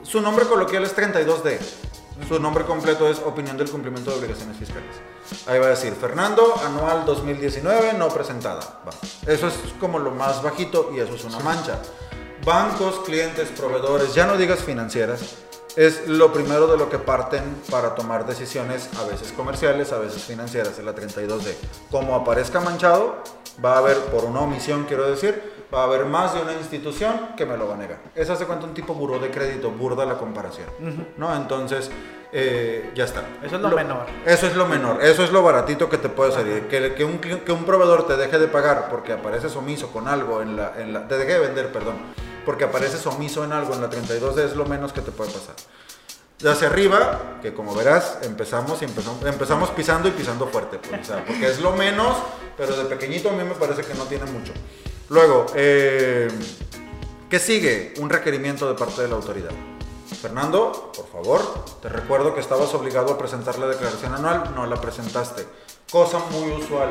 Su 0.03 0.21
nombre 0.21 0.45
coloquial 0.45 0.83
es 0.83 0.95
32D. 0.95 1.57
Su 2.27 2.39
nombre 2.39 2.63
completo 2.63 3.09
es 3.09 3.17
Opinión 3.19 3.57
del 3.57 3.69
Cumplimiento 3.69 4.11
de 4.11 4.19
Obligaciones 4.19 4.55
Fiscales. 4.57 4.95
Ahí 5.47 5.57
va 5.57 5.65
a 5.65 5.69
decir 5.69 5.93
Fernando, 5.93 6.53
anual 6.63 7.03
2019, 7.03 7.93
no 7.93 8.09
presentada. 8.09 8.81
Eso 9.25 9.47
es 9.47 9.55
como 9.79 9.97
lo 9.97 10.11
más 10.11 10.43
bajito 10.43 10.91
y 10.95 10.99
eso 10.99 11.15
es 11.15 11.23
una 11.25 11.39
mancha 11.39 11.79
bancos, 12.45 12.99
clientes, 12.99 13.49
proveedores, 13.49 14.13
ya 14.13 14.27
no 14.27 14.37
digas 14.37 14.59
financieras, 14.59 15.35
es 15.75 16.07
lo 16.07 16.31
primero 16.31 16.67
de 16.67 16.77
lo 16.77 16.89
que 16.89 16.99
parten 16.99 17.43
para 17.71 17.95
tomar 17.95 18.25
decisiones, 18.25 18.89
a 18.97 19.03
veces 19.03 19.33
comerciales, 19.33 19.91
a 19.91 19.97
veces 19.97 20.23
financieras, 20.23 20.77
en 20.77 20.85
la 20.85 20.93
32D. 20.95 21.55
Como 21.89 22.15
aparezca 22.15 22.61
manchado, 22.61 23.15
va 23.63 23.73
a 23.73 23.77
haber, 23.79 23.97
por 24.05 24.25
una 24.25 24.41
omisión 24.41 24.85
quiero 24.87 25.09
decir, 25.09 25.41
va 25.73 25.81
a 25.81 25.83
haber 25.85 26.05
más 26.05 26.35
de 26.35 26.43
una 26.43 26.53
institución 26.53 27.31
que 27.35 27.47
me 27.47 27.57
lo 27.57 27.67
va 27.67 27.73
a 27.73 27.77
negar. 27.77 27.97
Eso 28.13 28.33
hace 28.33 28.45
cuenta 28.45 28.67
un 28.67 28.75
tipo 28.75 28.93
buró 28.93 29.17
de 29.17 29.31
crédito, 29.31 29.71
burda 29.71 30.05
la 30.05 30.17
comparación, 30.17 30.67
uh 30.79 30.83
-huh. 30.83 31.05
¿no? 31.17 31.35
Entonces, 31.35 31.89
eh, 32.31 32.91
ya 32.95 33.05
está. 33.05 33.21
Eso 33.43 33.55
es 33.55 33.61
lo, 33.61 33.69
lo, 33.69 33.75
menor. 33.75 34.05
Eso 34.25 34.45
es 34.45 34.55
lo 34.55 34.67
menor, 34.67 35.03
eso 35.03 35.23
es 35.23 35.31
lo 35.31 35.41
baratito 35.41 35.89
que 35.89 35.97
te 35.97 36.09
puede 36.09 36.31
salir. 36.31 36.67
Que, 36.67 36.93
que, 36.93 37.03
un, 37.03 37.17
que 37.17 37.51
un 37.51 37.65
proveedor 37.65 38.05
te 38.05 38.15
deje 38.15 38.37
de 38.37 38.47
pagar 38.47 38.87
porque 38.89 39.13
apareces 39.13 39.55
omiso 39.55 39.89
con 39.91 40.07
algo 40.07 40.41
en 40.43 40.55
la, 40.55 40.73
en 40.77 40.93
la... 40.93 41.07
Te 41.07 41.17
deje 41.17 41.33
de 41.33 41.39
vender, 41.39 41.71
perdón 41.71 41.95
porque 42.45 42.63
apareces 42.63 43.05
omiso 43.07 43.43
en 43.43 43.51
algo 43.51 43.73
en 43.73 43.81
la 43.81 43.89
32D 43.89 44.45
es 44.45 44.55
lo 44.55 44.65
menos 44.65 44.93
que 44.93 45.01
te 45.01 45.11
puede 45.11 45.31
pasar. 45.31 45.55
De 46.39 46.51
hacia 46.51 46.67
arriba, 46.67 47.39
que 47.41 47.53
como 47.53 47.73
verás, 47.73 48.19
empezamos 48.23 48.81
y 48.81 48.85
empezamos, 48.85 49.25
empezamos 49.25 49.69
pisando 49.71 50.09
y 50.09 50.11
pisando 50.11 50.47
fuerte, 50.47 50.77
pues, 50.77 51.09
porque 51.25 51.47
es 51.47 51.61
lo 51.61 51.71
menos, 51.71 52.17
pero 52.57 52.75
de 52.75 52.85
pequeñito 52.85 53.29
a 53.29 53.31
mí 53.31 53.43
me 53.43 53.55
parece 53.55 53.83
que 53.83 53.93
no 53.93 54.03
tiene 54.03 54.25
mucho. 54.25 54.51
Luego, 55.09 55.45
eh, 55.55 56.27
¿qué 57.29 57.39
sigue? 57.39 57.93
Un 57.99 58.09
requerimiento 58.09 58.67
de 58.67 58.77
parte 58.77 59.01
de 59.01 59.07
la 59.07 59.15
autoridad. 59.15 59.51
Fernando, 60.21 60.91
por 60.95 61.07
favor, 61.07 61.41
te 61.81 61.89
recuerdo 61.89 62.33
que 62.33 62.41
estabas 62.41 62.73
obligado 62.73 63.13
a 63.13 63.17
presentar 63.17 63.57
la 63.57 63.67
declaración 63.67 64.13
anual, 64.13 64.51
no 64.55 64.65
la 64.65 64.75
presentaste. 64.75 65.45
Cosa 65.91 66.19
muy 66.31 66.51
usual. 66.51 66.89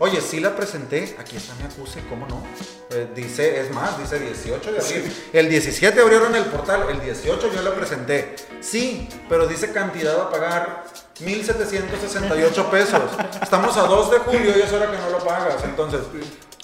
Oye, 0.00 0.20
sí 0.20 0.40
la 0.40 0.56
presenté, 0.56 1.16
aquí 1.18 1.36
está 1.36 1.54
mi 1.54 1.64
acuse, 1.64 2.00
¿cómo 2.08 2.26
no? 2.26 2.42
Eh, 2.90 3.08
dice, 3.14 3.60
es 3.60 3.70
más, 3.70 3.96
dice 3.98 4.18
18 4.18 4.72
de 4.72 4.78
abril. 4.78 5.02
Sí. 5.04 5.30
El 5.32 5.48
17 5.48 6.00
abrieron 6.00 6.34
el 6.34 6.44
portal, 6.46 6.86
el 6.90 7.00
18 7.00 7.52
yo 7.52 7.62
la 7.62 7.74
presenté. 7.74 8.34
Sí, 8.60 9.08
pero 9.28 9.46
dice 9.46 9.72
cantidad 9.72 10.20
a 10.20 10.30
pagar 10.30 10.84
1.768 11.20 12.70
pesos. 12.70 13.02
Estamos 13.40 13.76
a 13.76 13.82
2 13.82 14.10
de 14.10 14.18
julio 14.18 14.52
y 14.56 14.62
es 14.62 14.72
hora 14.72 14.90
que 14.90 14.98
no 14.98 15.10
lo 15.10 15.18
pagas. 15.24 15.62
Entonces, 15.62 16.00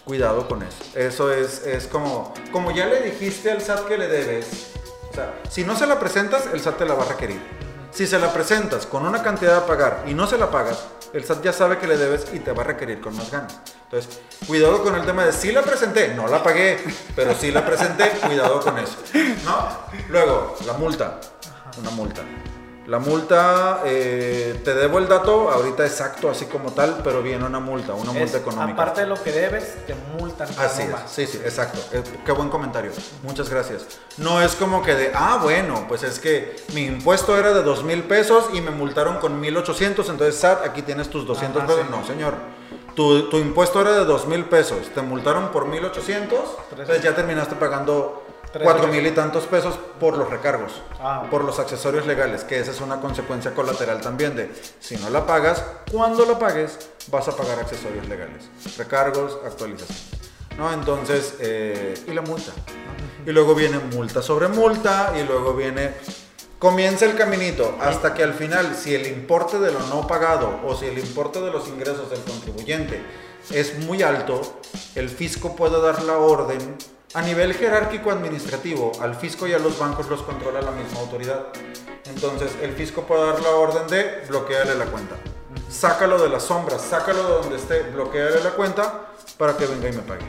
cuidado 0.05 0.49
con 0.49 0.63
eso. 0.65 0.79
Eso 0.97 1.33
es, 1.33 1.65
es 1.65 1.87
como, 1.87 2.35
como 2.51 2.73
ya 2.73 2.87
le 2.87 3.01
dijiste 3.03 3.53
al 3.53 3.63
SAT 3.63 3.87
que 3.87 3.97
le 3.97 4.09
debes. 4.09 4.73
O 5.09 5.15
sea, 5.15 5.41
si 5.49 5.63
no 5.63 5.77
se 5.77 5.87
la 5.87 6.01
presentas, 6.01 6.47
el 6.53 6.61
SAT 6.61 6.79
te 6.79 6.85
la 6.85 6.95
va 6.95 7.05
a 7.05 7.09
requerir. 7.09 7.41
Si 7.93 8.07
se 8.07 8.19
la 8.19 8.33
presentas 8.33 8.87
con 8.87 9.05
una 9.05 9.23
cantidad 9.23 9.57
a 9.57 9.67
pagar 9.67 10.05
y 10.07 10.15
no 10.15 10.27
se 10.27 10.39
la 10.39 10.51
pagas, 10.51 10.87
el 11.13 11.25
SAT 11.25 11.43
ya 11.43 11.53
sabe 11.53 11.79
que 11.79 11.89
le 11.89 11.97
debes 11.97 12.27
y 12.33 12.39
te 12.39 12.53
va 12.53 12.63
a 12.63 12.67
requerir 12.67 13.01
con 13.01 13.17
más 13.17 13.31
ganas. 13.31 13.59
Entonces, 13.85 14.21
cuidado 14.47 14.83
con 14.83 14.95
el 14.95 15.05
tema 15.05 15.25
de 15.25 15.33
si 15.33 15.51
la 15.51 15.63
presenté, 15.63 16.15
no 16.15 16.29
la 16.29 16.43
pagué, 16.43 16.79
pero 17.17 17.35
si 17.35 17.51
la 17.51 17.67
presenté, 17.67 18.11
cuidado 18.25 18.61
con 18.61 18.79
eso. 18.79 18.97
¿No? 19.45 19.69
Luego, 20.09 20.57
la 20.67 20.75
multa. 20.75 21.21
Una 21.79 21.91
multa. 21.91 22.23
La 22.91 22.99
multa, 22.99 23.83
eh, 23.85 24.63
te 24.65 24.75
debo 24.75 24.99
el 24.99 25.07
dato 25.07 25.49
ahorita 25.49 25.87
exacto, 25.87 26.29
así 26.29 26.47
como 26.47 26.73
tal, 26.73 27.03
pero 27.05 27.23
viene 27.23 27.45
una 27.45 27.61
multa, 27.61 27.95
una 27.95 28.11
multa 28.11 28.37
es, 28.37 28.43
económica. 28.43 28.73
Aparte 28.73 29.03
de 29.03 29.07
lo 29.07 29.23
que 29.23 29.31
debes, 29.31 29.87
te 29.87 29.95
multan. 30.19 30.49
Así 30.59 30.83
es, 30.83 30.89
sí, 31.07 31.25
sí, 31.25 31.39
exacto. 31.39 31.79
Eh, 31.93 32.03
qué 32.27 32.33
buen 32.33 32.49
comentario. 32.49 32.91
Muchas 33.23 33.49
gracias. 33.49 34.01
No 34.17 34.43
es 34.43 34.57
como 34.57 34.83
que 34.83 34.97
de, 34.97 35.13
ah, 35.15 35.39
bueno, 35.41 35.85
pues 35.87 36.03
es 36.03 36.19
que 36.19 36.57
mi 36.75 36.87
impuesto 36.87 37.39
era 37.39 37.55
de 37.55 37.63
dos 37.63 37.85
mil 37.85 38.03
pesos 38.03 38.47
y 38.55 38.61
me 38.61 38.73
multaron 38.73 39.19
con 39.19 39.39
1800, 39.39 40.09
entonces 40.09 40.35
SAT, 40.41 40.67
aquí 40.67 40.83
tienes 40.83 41.09
tus 41.09 41.25
200 41.25 41.63
Ajá, 41.63 41.69
pesos. 41.69 41.85
sí. 41.85 41.97
No, 41.97 42.05
señor. 42.05 42.35
Tu, 42.97 43.29
tu, 43.29 43.39
impuesto 43.39 43.81
era 43.83 43.93
de 43.93 44.05
dos 44.05 44.27
mil 44.27 44.47
pesos, 44.47 44.89
te 44.93 45.01
multaron 45.01 45.53
por 45.53 45.67
1800, 45.67 46.41
entonces 46.73 47.03
ya 47.05 47.15
terminaste 47.15 47.55
pagando 47.55 48.25
cuatro 48.53 48.89
mil 48.89 49.07
y 49.07 49.11
tantos 49.13 49.47
pesos 49.47 49.79
por 49.99 50.17
los 50.17 50.29
recargos, 50.31 50.83
Ah, 51.01 51.27
por 51.31 51.45
los 51.45 51.59
accesorios 51.59 52.07
legales, 52.07 52.45
que 52.45 52.59
esa 52.59 52.71
es 52.71 52.81
una 52.81 53.01
consecuencia 53.01 53.55
colateral 53.55 54.01
también 54.01 54.37
de 54.37 54.51
si 54.81 54.97
no 54.97 55.11
la 55.11 55.27
pagas, 55.27 55.65
cuando 55.91 56.25
la 56.27 56.39
pagues 56.39 56.79
vas 57.11 57.29
a 57.29 57.37
pagar 57.37 57.59
accesorios 57.61 58.09
legales, 58.09 58.49
recargos, 58.77 59.39
actualización. 59.45 59.99
¿no? 60.59 60.73
Entonces, 60.73 61.35
eh, 61.41 61.95
y 62.07 62.13
la 62.13 62.23
multa. 62.23 62.53
¿no? 62.57 63.31
Y 63.31 63.33
luego 63.33 63.55
viene 63.55 63.79
multa 63.79 64.23
sobre 64.23 64.49
multa 64.49 65.13
y 65.19 65.27
luego 65.27 65.55
viene, 65.55 65.93
comienza 66.59 67.05
el 67.05 67.17
caminito 67.17 67.77
hasta 67.81 68.15
que 68.15 68.23
al 68.23 68.35
final, 68.35 68.75
si 68.75 68.95
el 68.95 69.07
importe 69.07 69.59
de 69.59 69.73
lo 69.73 69.81
no 69.87 70.07
pagado 70.07 70.61
o 70.67 70.75
si 70.75 70.87
el 70.87 70.99
importe 70.99 71.41
de 71.41 71.51
los 71.51 71.69
ingresos 71.69 72.11
del 72.11 72.21
contribuyente 72.21 73.01
es 73.51 73.79
muy 73.81 74.03
alto, 74.03 74.41
el 74.95 75.09
fisco 75.09 75.57
puede 75.57 75.81
dar 75.81 76.03
la 76.03 76.19
orden 76.19 76.77
a 77.13 77.23
nivel 77.23 77.55
jerárquico 77.55 78.13
administrativo, 78.13 78.93
al 79.01 79.17
fisco 79.17 79.47
y 79.47 79.53
a 79.53 79.59
los 79.59 79.79
bancos 79.79 80.09
los 80.09 80.23
controla 80.23 80.63
la 80.63 80.71
misma 80.71 81.01
autoridad. 81.01 81.47
Entonces, 82.07 82.53
el 82.63 82.73
fisco 82.73 83.03
puede 83.03 83.27
dar 83.27 83.41
la 83.41 83.51
orden 83.51 83.87
de 83.89 84.25
bloquearle 84.29 84.77
la 84.77 84.87
cuenta. 84.87 85.17
Sácalo 85.69 86.23
de 86.23 86.29
las 86.29 86.45
sombras, 86.45 86.83
sácalo 86.83 87.23
de 87.23 87.29
donde 87.29 87.57
esté, 87.57 87.83
bloquearle 87.83 88.43
la 88.43 88.51
cuenta 88.51 89.11
para 89.37 89.57
que 89.57 89.67
venga 89.67 89.89
y 89.89 89.93
me 89.93 90.03
pague. 90.03 90.25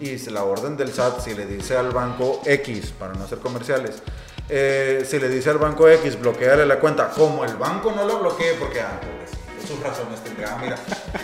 Y 0.00 0.18
la 0.30 0.42
orden 0.42 0.76
del 0.76 0.92
SAT, 0.92 1.20
si 1.20 1.34
le 1.34 1.46
dice 1.46 1.76
al 1.76 1.90
banco 1.90 2.40
X, 2.44 2.92
para 2.98 3.12
no 3.14 3.24
hacer 3.24 3.38
comerciales, 3.38 4.02
eh, 4.48 5.06
si 5.08 5.20
le 5.20 5.28
dice 5.28 5.50
al 5.50 5.58
banco 5.58 5.88
X, 5.88 6.18
bloquearle 6.18 6.66
la 6.66 6.80
cuenta, 6.80 7.10
como 7.10 7.44
el 7.44 7.56
banco 7.56 7.92
no 7.92 8.04
lo 8.04 8.18
bloquee, 8.18 8.54
porque, 8.54 8.80
ah, 8.80 9.00
pobrecito, 9.00 9.38
sus 9.68 9.80
razones 9.80 10.22
tendrá, 10.24 10.56
mira, 10.56 10.76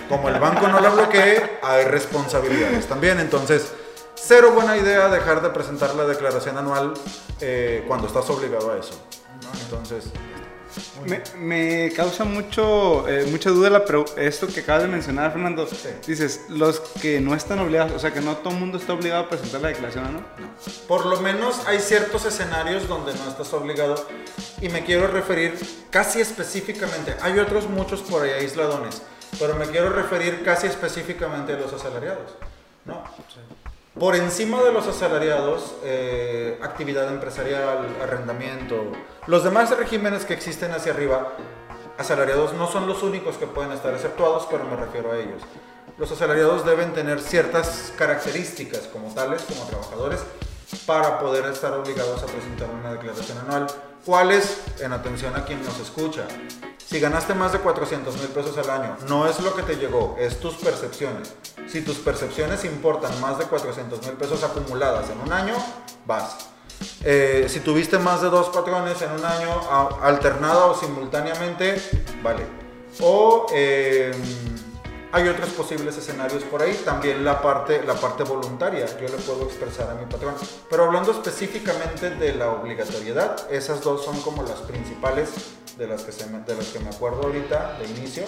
como 0.08 0.28
el 0.28 0.38
banco 0.38 0.68
no 0.68 0.78
la 0.78 0.90
bloquee, 0.90 1.58
hay 1.60 1.84
responsabilidades 1.86 2.86
también. 2.86 3.18
Entonces, 3.18 3.72
cero 4.20 4.52
buena 4.54 4.76
idea 4.76 5.08
dejar 5.08 5.42
de 5.42 5.50
presentar 5.50 5.94
la 5.94 6.04
declaración 6.04 6.58
anual 6.58 6.94
eh, 7.40 7.84
cuando 7.86 8.06
estás 8.06 8.28
obligado 8.30 8.72
a 8.72 8.78
eso. 8.78 9.00
Entonces, 9.64 10.10
Me, 11.06 11.22
me, 11.36 11.92
causa 11.92 12.24
mucho, 12.24 13.08
eh, 13.08 13.26
mucha 13.30 13.50
duda 13.50 13.70
la, 13.70 13.84
esto 14.16 14.46
que 14.46 14.60
acabas 14.60 14.82
de 14.82 14.88
mencionar, 14.88 15.32
Fernando. 15.32 15.66
Dices, 16.06 16.42
los 16.48 16.80
que 16.80 17.20
no 17.20 17.34
están 17.34 17.58
obligados, 17.60 17.92
o 17.92 17.98
sea, 17.98 18.12
que 18.12 18.20
no 18.20 18.36
todo 18.36 18.52
el 18.52 18.60
mundo 18.60 18.78
está 18.78 18.92
obligado 18.92 19.24
a 19.24 19.28
presentar 19.28 19.60
la 19.60 19.68
declaración, 19.68 20.04
¿no? 20.04 20.20
No. 20.20 20.26
Por 20.86 21.06
lo 21.06 21.20
menos 21.20 21.66
hay 21.66 21.78
ciertos 21.78 22.26
escenarios 22.26 22.86
donde 22.86 23.14
no 23.14 23.28
estás 23.28 23.52
obligado 23.54 24.06
y 24.60 24.68
me 24.68 24.84
quiero 24.84 25.06
referir 25.06 25.58
casi 25.90 26.20
específicamente. 26.20 27.16
Hay 27.22 27.38
otros 27.38 27.68
muchos 27.68 28.02
por 28.02 28.24
ahí 28.24 28.30
aisladones, 28.32 29.02
pero 29.38 29.54
me 29.54 29.66
quiero 29.66 29.90
referir 29.90 30.42
casi 30.44 30.66
específicamente 30.66 31.54
a 31.54 31.56
los 31.56 31.72
asalariados, 31.72 32.34
¿no? 32.84 33.02
Por 33.98 34.14
encima 34.14 34.62
de 34.62 34.72
los 34.72 34.86
asalariados, 34.86 35.74
eh, 35.82 36.56
actividad 36.62 37.08
empresarial, 37.08 37.84
arrendamiento, 38.00 38.92
los 39.26 39.42
demás 39.42 39.76
regímenes 39.76 40.24
que 40.24 40.34
existen 40.34 40.70
hacia 40.70 40.92
arriba, 40.92 41.32
asalariados 41.98 42.52
no 42.52 42.68
son 42.68 42.86
los 42.86 43.02
únicos 43.02 43.36
que 43.38 43.48
pueden 43.48 43.72
estar 43.72 43.92
exceptuados, 43.92 44.46
pero 44.48 44.62
me 44.64 44.76
refiero 44.76 45.10
a 45.10 45.18
ellos. 45.18 45.42
Los 45.98 46.12
asalariados 46.12 46.64
deben 46.64 46.92
tener 46.92 47.20
ciertas 47.20 47.92
características 47.98 48.82
como 48.82 49.12
tales, 49.12 49.42
como 49.42 49.68
trabajadores, 49.68 50.20
para 50.86 51.18
poder 51.18 51.46
estar 51.46 51.72
obligados 51.72 52.22
a 52.22 52.26
presentar 52.26 52.70
una 52.70 52.92
declaración 52.92 53.38
anual. 53.38 53.66
¿Cuáles? 54.04 54.58
En 54.80 54.92
atención 54.92 55.34
a 55.36 55.44
quien 55.44 55.62
nos 55.62 55.78
escucha. 55.80 56.26
Si 56.86 57.00
ganaste 57.00 57.34
más 57.34 57.52
de 57.52 57.58
400 57.58 58.14
mil 58.16 58.28
pesos 58.28 58.56
al 58.56 58.70
año, 58.70 58.96
no 59.08 59.26
es 59.26 59.40
lo 59.40 59.54
que 59.54 59.62
te 59.62 59.76
llegó, 59.76 60.16
es 60.18 60.40
tus 60.40 60.54
percepciones. 60.54 61.34
Si 61.66 61.82
tus 61.82 61.98
percepciones 61.98 62.64
importan 62.64 63.20
más 63.20 63.38
de 63.38 63.44
400 63.44 64.06
mil 64.06 64.14
pesos 64.14 64.42
acumuladas 64.42 65.10
en 65.10 65.20
un 65.20 65.30
año, 65.30 65.54
vas. 66.06 66.48
Eh, 67.04 67.46
si 67.48 67.60
tuviste 67.60 67.98
más 67.98 68.22
de 68.22 68.30
dos 68.30 68.48
patrones 68.48 69.02
en 69.02 69.10
un 69.10 69.24
año 69.24 69.50
alternada 70.02 70.66
o 70.66 70.74
simultáneamente, 70.74 71.80
vale. 72.22 72.46
O 73.00 73.46
em, 73.52 74.12
hay 75.10 75.28
otros 75.28 75.48
posibles 75.50 75.96
escenarios 75.96 76.42
por 76.44 76.62
ahí, 76.62 76.74
también 76.84 77.24
la 77.24 77.40
parte, 77.40 77.82
la 77.84 77.94
parte 77.94 78.24
voluntaria, 78.24 78.86
yo 79.00 79.08
le 79.08 79.16
puedo 79.16 79.44
expresar 79.44 79.90
a 79.90 79.94
mi 79.94 80.04
patrón. 80.06 80.34
Pero 80.68 80.84
hablando 80.84 81.12
específicamente 81.12 82.10
de 82.10 82.34
la 82.34 82.50
obligatoriedad, 82.50 83.50
esas 83.50 83.82
dos 83.82 84.04
son 84.04 84.20
como 84.20 84.42
las 84.42 84.60
principales 84.60 85.30
de 85.78 85.86
las 85.86 86.02
que, 86.02 86.12
se 86.12 86.26
me, 86.26 86.40
de 86.40 86.54
las 86.54 86.66
que 86.66 86.80
me 86.80 86.90
acuerdo 86.90 87.22
ahorita 87.22 87.78
de 87.78 87.86
inicio, 87.86 88.24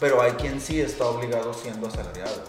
pero 0.00 0.20
hay 0.20 0.32
quien 0.32 0.60
sí 0.60 0.80
está 0.80 1.06
obligado 1.06 1.54
siendo 1.54 1.86
asalariado. 1.86 2.42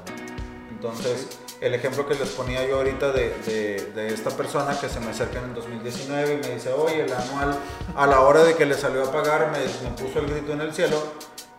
Entonces, 0.72 1.28
el 1.62 1.74
ejemplo 1.76 2.08
que 2.08 2.16
les 2.16 2.30
ponía 2.30 2.66
yo 2.66 2.78
ahorita 2.78 3.12
de, 3.12 3.92
de, 3.94 4.08
esta 4.14 4.30
persona 4.32 4.80
que 4.80 4.88
se 4.88 5.00
me 5.02 5.12
acerca 5.12 5.40
en 5.40 5.46
el 5.50 5.56
2019 5.56 6.36
y 6.36 6.38
me 6.38 6.56
dice, 6.56 6.72
oye, 6.72 7.04
el 7.04 7.12
anual, 7.12 7.60
a 7.96 8.08
la 8.08 8.22
hora 8.22 8.44
de 8.44 8.56
que 8.56 8.66
le 8.66 8.76
salió 8.76 9.04
a 9.04 9.12
pagar, 9.12 9.52
me, 9.52 9.60
me 9.60 9.96
puso 9.96 10.20
el 10.20 10.28
grito 10.28 10.54
en 10.54 10.62
el 10.62 10.74
cielo, 10.74 10.98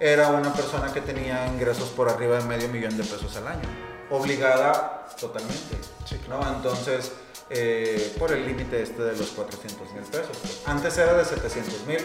era 0.01 0.31
una 0.31 0.53
persona 0.55 0.91
que 0.93 1.03
tenía 1.03 1.47
ingresos 1.47 1.91
por 1.91 2.09
arriba 2.09 2.39
de 2.39 2.45
medio 2.45 2.69
millón 2.69 2.97
de 2.97 3.05
pesos 3.05 3.37
al 3.37 3.47
año, 3.47 3.69
obligada 4.09 5.07
totalmente. 5.21 5.77
¿no? 6.27 6.41
Entonces, 6.57 7.13
eh, 7.51 8.15
por 8.19 8.33
el 8.33 8.47
límite 8.47 8.83
este 8.83 9.03
de 9.03 9.17
los 9.17 9.29
400 9.31 9.93
mil 9.93 10.03
pesos. 10.05 10.63
Antes 10.65 10.97
era 10.97 11.15
de 11.15 11.25
700 11.25 11.87
mil, 11.87 11.99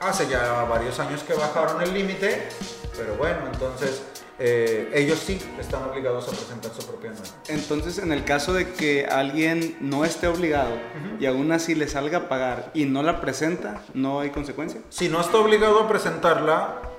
hace 0.00 0.26
ya 0.28 0.64
varios 0.64 0.98
años 0.98 1.22
que 1.22 1.34
bajaron 1.34 1.80
el 1.80 1.94
límite, 1.94 2.48
pero 2.96 3.14
bueno, 3.16 3.38
entonces 3.52 4.02
eh, 4.38 4.90
ellos 4.92 5.20
sí 5.20 5.40
están 5.60 5.84
obligados 5.84 6.26
a 6.26 6.30
presentar 6.30 6.72
su 6.74 6.84
propia 6.86 7.10
nueva. 7.10 7.26
Entonces, 7.46 7.98
en 7.98 8.12
el 8.12 8.24
caso 8.24 8.52
de 8.52 8.72
que 8.72 9.06
alguien 9.06 9.76
no 9.80 10.04
esté 10.04 10.26
obligado 10.26 10.72
y 11.20 11.26
aún 11.26 11.52
así 11.52 11.76
le 11.76 11.86
salga 11.86 12.18
a 12.18 12.28
pagar 12.28 12.70
y 12.74 12.86
no 12.86 13.04
la 13.04 13.20
presenta, 13.20 13.82
¿no 13.94 14.18
hay 14.18 14.30
consecuencia? 14.30 14.80
Si 14.88 15.08
no 15.08 15.20
está 15.20 15.36
obligado 15.36 15.80
a 15.80 15.88
presentarla, 15.88 16.91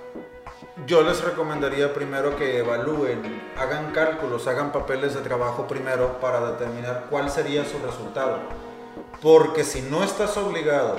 yo 0.87 1.03
les 1.03 1.21
recomendaría 1.21 1.93
primero 1.93 2.35
que 2.35 2.59
evalúen, 2.59 3.41
hagan 3.57 3.91
cálculos, 3.91 4.47
hagan 4.47 4.71
papeles 4.71 5.13
de 5.13 5.21
trabajo 5.21 5.67
primero 5.67 6.19
para 6.19 6.51
determinar 6.51 7.05
cuál 7.09 7.29
sería 7.29 7.63
su 7.63 7.77
resultado. 7.79 8.39
Porque 9.21 9.63
si 9.63 9.81
no 9.81 10.03
estás 10.03 10.35
obligado, 10.37 10.97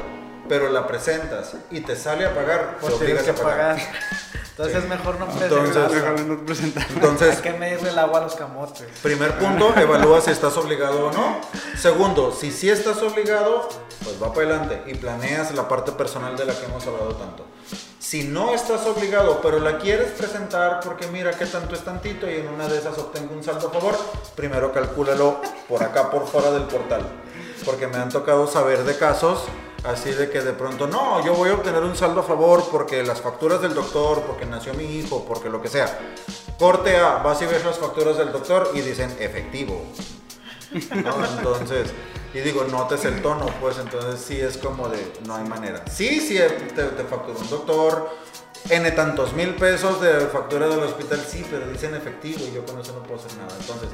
pero 0.49 0.71
la 0.71 0.87
presentas 0.87 1.57
y 1.71 1.81
te 1.81 1.97
sale 1.97 2.25
a 2.25 2.35
pagar, 2.35 2.79
pues 2.81 2.97
te 2.99 3.05
obligas 3.05 3.29
a 3.29 3.35
pagar. 3.35 3.79
Entonces 4.57 4.85
es 4.85 4.89
mejor 4.89 5.19
no 5.19 5.27
presentar. 5.27 6.87
Entonces, 6.95 7.37
Hay 7.37 7.43
que 7.43 7.59
medirle 7.59 7.91
el 7.91 7.99
agua 7.99 8.21
a 8.21 8.23
los 8.23 8.37
camotes. 8.37 8.87
Primer 9.03 9.37
punto, 9.37 9.75
evalúa 9.81 10.21
si 10.21 10.31
estás 10.31 10.57
obligado 10.57 11.09
o 11.09 11.13
no. 11.13 11.41
Segundo, 11.77 12.31
si 12.31 12.53
sí 12.53 12.71
estás 12.71 13.03
obligado, 13.03 13.69
pues 14.05 14.23
va 14.23 14.33
para 14.33 14.47
adelante 14.47 14.83
y 14.87 14.95
planeas 14.95 15.53
la 15.57 15.67
parte 15.67 15.91
personal 15.91 16.37
de 16.37 16.45
la 16.45 16.55
que 16.55 16.67
hemos 16.67 16.87
hablado 16.87 17.17
tanto. 17.17 17.45
Si 17.99 18.25
no 18.25 18.55
estás 18.55 18.87
obligado, 18.87 19.41
pero 19.43 19.59
la 19.59 19.79
quieres 19.79 20.13
presentar 20.13 20.81
porque 20.85 21.07
mira 21.07 21.33
que 21.33 21.47
tanto 21.47 21.75
es 21.75 21.83
tantito 21.83 22.31
y 22.31 22.37
en 22.37 22.49
una 22.49 22.69
de 22.69 22.79
esas 22.79 22.99
obtengo 22.99 23.35
un 23.35 23.43
saldo 23.43 23.69
a 23.69 23.71
favor, 23.71 23.97
primero 24.37 24.73
calcúlalo 24.73 25.41
por 25.69 25.83
acá, 25.83 26.11
por 26.11 26.27
fuera 26.27 26.51
del 26.51 26.65
portal. 26.65 27.03
Porque 27.65 27.87
me 27.87 27.97
han 27.97 28.11
tocado 28.11 28.47
saber 28.47 28.85
de 28.85 28.97
casos 28.97 29.45
Así 29.85 30.13
de 30.13 30.31
que 30.31 30.41
de 30.41 30.55
pronto, 30.55 30.87
no, 30.87 31.23
yo 31.23 31.35
voy 31.35 31.51
a 31.51 31.55
obtener 31.55 31.83
un 31.83 31.95
saldo 31.95 32.21
a 32.21 32.23
favor 32.23 32.65
porque 32.71 33.03
las 33.03 33.21
facturas 33.21 33.61
del 33.61 33.75
doctor, 33.75 34.23
porque 34.23 34.47
nació 34.47 34.73
mi 34.73 34.85
hijo, 34.85 35.27
porque 35.29 35.51
lo 35.51 35.61
que 35.61 35.69
sea. 35.69 35.99
Corte 36.59 36.97
A, 36.97 37.17
vas 37.19 37.43
y 37.43 37.47
ves 37.47 37.63
las 37.67 37.79
facturas 37.79 38.17
del 38.17 38.33
doctor 38.33 38.71
y 38.73 38.81
dicen 38.81 39.15
efectivo. 39.21 39.83
Entonces, 40.73 41.93
y 42.35 42.41
digo, 42.41 42.65
notes 42.65 43.05
el 43.05 43.23
tono, 43.23 43.47
pues 43.61 43.79
entonces 43.79 44.21
sí 44.21 44.41
es 44.41 44.59
como 44.59 44.89
de, 44.89 45.13
no 45.25 45.37
hay 45.37 45.45
manera. 45.45 45.85
Sí, 45.89 46.21
sí, 46.21 46.37
te, 46.75 46.83
te 46.83 47.05
factura 47.05 47.39
un 47.39 47.49
doctor, 47.49 48.11
N 48.71 48.91
tantos 48.93 49.35
mil 49.35 49.55
pesos 49.55 50.01
de 50.01 50.21
factura 50.27 50.67
del 50.67 50.81
hospital, 50.81 51.21
sí, 51.27 51.47
pero 51.49 51.69
dicen 51.69 51.95
efectivo 51.95 52.41
y 52.41 52.53
yo 52.53 52.65
con 52.67 52.81
eso 52.81 52.93
no 52.93 53.03
puedo 53.05 53.21
hacer 53.21 53.39
nada. 53.39 53.55
Entonces, 53.61 53.89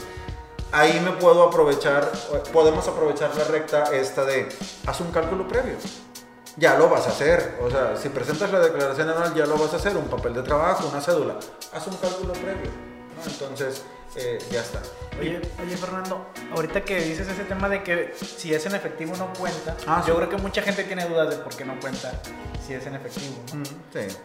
ahí 0.72 1.00
me 1.04 1.12
puedo 1.12 1.42
aprovechar, 1.42 2.10
podemos 2.52 2.88
aprovechar 2.88 3.34
la 3.36 3.44
recta 3.44 3.94
esta 3.94 4.24
de, 4.24 4.48
haz 4.86 5.00
un 5.00 5.10
cálculo 5.10 5.46
previo. 5.46 5.74
Ya 6.56 6.78
lo 6.78 6.88
vas 6.88 7.06
a 7.06 7.10
hacer, 7.10 7.58
o 7.62 7.70
sea, 7.70 7.96
si 7.96 8.08
presentas 8.08 8.50
la 8.50 8.60
declaración 8.60 9.08
anual 9.08 9.34
ya 9.34 9.46
lo 9.46 9.56
vas 9.58 9.72
a 9.74 9.76
hacer, 9.76 9.96
un 9.96 10.08
papel 10.08 10.34
de 10.34 10.42
trabajo, 10.42 10.88
una 10.88 11.00
cédula, 11.00 11.36
haz 11.72 11.86
un 11.86 11.96
cálculo 11.96 12.32
previo. 12.32 12.70
Entonces, 13.26 13.82
eh, 14.16 14.38
ya 14.50 14.60
está. 14.60 14.80
Oye, 15.18 15.40
oye, 15.62 15.76
Fernando, 15.76 16.26
ahorita 16.52 16.82
que 16.82 17.00
dices 17.00 17.28
ese 17.28 17.44
tema 17.44 17.68
de 17.68 17.82
que 17.82 18.14
si 18.14 18.54
es 18.54 18.64
en 18.66 18.74
efectivo 18.74 19.14
no 19.16 19.32
cuenta, 19.34 19.76
ah, 19.86 20.02
yo 20.06 20.16
creo 20.16 20.28
que 20.28 20.36
mucha 20.38 20.62
gente 20.62 20.84
tiene 20.84 21.04
dudas 21.06 21.30
de 21.30 21.36
por 21.36 21.54
qué 21.54 21.64
no 21.64 21.78
cuenta 21.78 22.12
si 22.66 22.74
es 22.74 22.86
en 22.86 22.94
efectivo. 22.94 23.36
sí. 23.92 24.16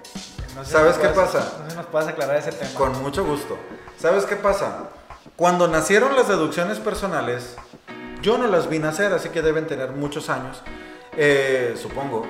¿Sabes 0.64 0.98
qué 0.98 1.10
pasa? 1.10 1.58
No 1.64 1.70
sé 1.70 1.76
nos 1.76 1.86
puedes 1.88 2.08
aclarar 2.08 2.38
ese 2.38 2.52
tema. 2.52 2.72
Con 2.76 3.02
mucho 3.02 3.26
gusto. 3.26 3.58
¿Sabes 3.98 4.26
qué 4.26 4.38
pasa? 4.38 4.90
Cuando 5.36 5.68
nacieron 5.68 6.16
las 6.16 6.30
deducciones 6.30 6.80
personales, 6.80 7.56
yo 8.22 8.38
no 8.38 8.48
las 8.48 8.70
vi 8.70 8.80
nacer, 8.80 9.12
así 9.12 9.30
que 9.30 9.42
deben 9.42 9.68
tener 9.68 9.92
muchos 9.92 10.30
años, 10.30 10.62
eh, 11.18 11.76
supongo. 11.80 12.26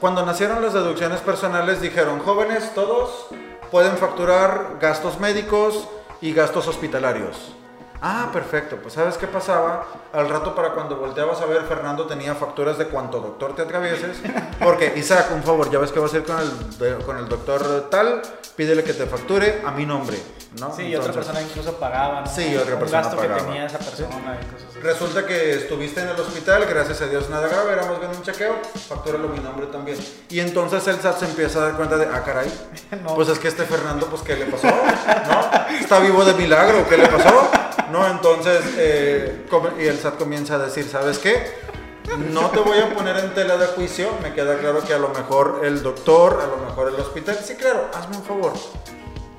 Cuando 0.00 0.24
nacieron 0.24 0.62
las 0.62 0.72
deducciones 0.72 1.20
personales 1.20 1.80
dijeron, 1.80 2.20
jóvenes 2.20 2.72
todos 2.74 3.26
pueden 3.70 3.96
facturar 3.96 4.78
gastos 4.80 5.18
médicos 5.20 5.88
y 6.20 6.32
gastos 6.32 6.66
hospitalarios. 6.66 7.59
Ah, 8.02 8.30
perfecto. 8.32 8.76
Pues 8.76 8.94
¿sabes 8.94 9.16
qué 9.18 9.26
pasaba? 9.26 9.86
Al 10.12 10.28
rato 10.28 10.54
para 10.54 10.72
cuando 10.72 10.96
volteabas 10.96 11.40
a 11.40 11.46
ver, 11.46 11.62
Fernando 11.62 12.06
tenía 12.06 12.34
facturas 12.34 12.78
de 12.78 12.86
cuánto 12.86 13.20
doctor 13.20 13.54
te 13.54 13.62
atravieses. 13.62 14.18
Porque, 14.58 14.94
Isaac, 14.96 15.30
un 15.34 15.42
favor, 15.42 15.70
ya 15.70 15.78
ves 15.78 15.92
que 15.92 16.00
vas 16.00 16.12
a 16.14 16.16
ir 16.16 16.24
con 16.24 16.36
el, 16.38 16.98
con 17.04 17.18
el 17.18 17.28
doctor 17.28 17.88
tal, 17.90 18.22
pídele 18.56 18.82
que 18.82 18.94
te 18.94 19.06
facture 19.06 19.62
a 19.64 19.70
mi 19.70 19.84
nombre. 19.84 20.18
¿no? 20.58 20.74
Sí, 20.74 20.82
y 20.82 20.96
otra 20.96 21.12
persona 21.12 21.40
incluso 21.40 21.74
pagaba, 21.74 22.22
¿no? 22.22 22.26
Sí, 22.26 22.56
otra 22.56 22.78
persona 22.78 23.02
gasto 23.02 23.16
pagaba. 23.16 23.38
que 23.38 23.44
tenía 23.44 23.66
esa 23.66 23.78
persona. 23.78 24.38
Resulta 24.82 25.26
que 25.26 25.52
estuviste 25.54 26.00
en 26.00 26.08
el 26.08 26.18
hospital, 26.18 26.66
gracias 26.68 27.02
a 27.02 27.06
Dios 27.06 27.30
nada 27.30 27.46
grave, 27.46 27.72
éramos 27.72 28.00
viendo 28.00 28.18
un 28.18 28.24
chequeo, 28.24 28.56
factúralo 28.88 29.28
mi 29.28 29.38
nombre 29.38 29.66
también. 29.66 29.98
Y 30.28 30.40
entonces 30.40 30.86
el 30.88 31.00
SAT 31.00 31.18
se 31.18 31.24
empieza 31.26 31.60
a 31.60 31.62
dar 31.66 31.76
cuenta 31.76 31.96
de, 31.96 32.06
ah, 32.06 32.22
caray, 32.24 32.50
pues 33.14 33.28
es 33.28 33.38
que 33.38 33.48
este 33.48 33.64
Fernando, 33.64 34.06
pues, 34.06 34.22
¿qué 34.22 34.36
le 34.36 34.46
pasó? 34.46 34.66
¿No? 34.66 35.76
¿Está 35.78 36.00
vivo 36.00 36.24
de 36.24 36.34
milagro? 36.34 36.88
¿Qué 36.88 36.96
le 36.96 37.06
pasó? 37.06 37.50
¿No? 37.90 38.06
Entonces, 38.06 38.62
eh, 38.76 39.46
y 39.78 39.86
el 39.86 39.98
SAT 39.98 40.16
comienza 40.16 40.54
a 40.54 40.58
decir, 40.58 40.88
¿sabes 40.88 41.18
qué? 41.18 41.70
No 42.18 42.50
te 42.50 42.58
voy 42.58 42.78
a 42.78 42.92
poner 42.94 43.16
en 43.18 43.32
tela 43.34 43.56
de 43.56 43.66
juicio, 43.68 44.10
me 44.22 44.32
queda 44.34 44.58
claro 44.58 44.82
que 44.82 44.94
a 44.94 44.98
lo 44.98 45.10
mejor 45.10 45.60
el 45.64 45.82
doctor, 45.82 46.40
a 46.42 46.46
lo 46.46 46.56
mejor 46.56 46.88
el 46.88 46.94
hospital, 46.96 47.38
sí, 47.44 47.54
claro, 47.54 47.88
hazme 47.94 48.16
un 48.16 48.24
favor, 48.24 48.52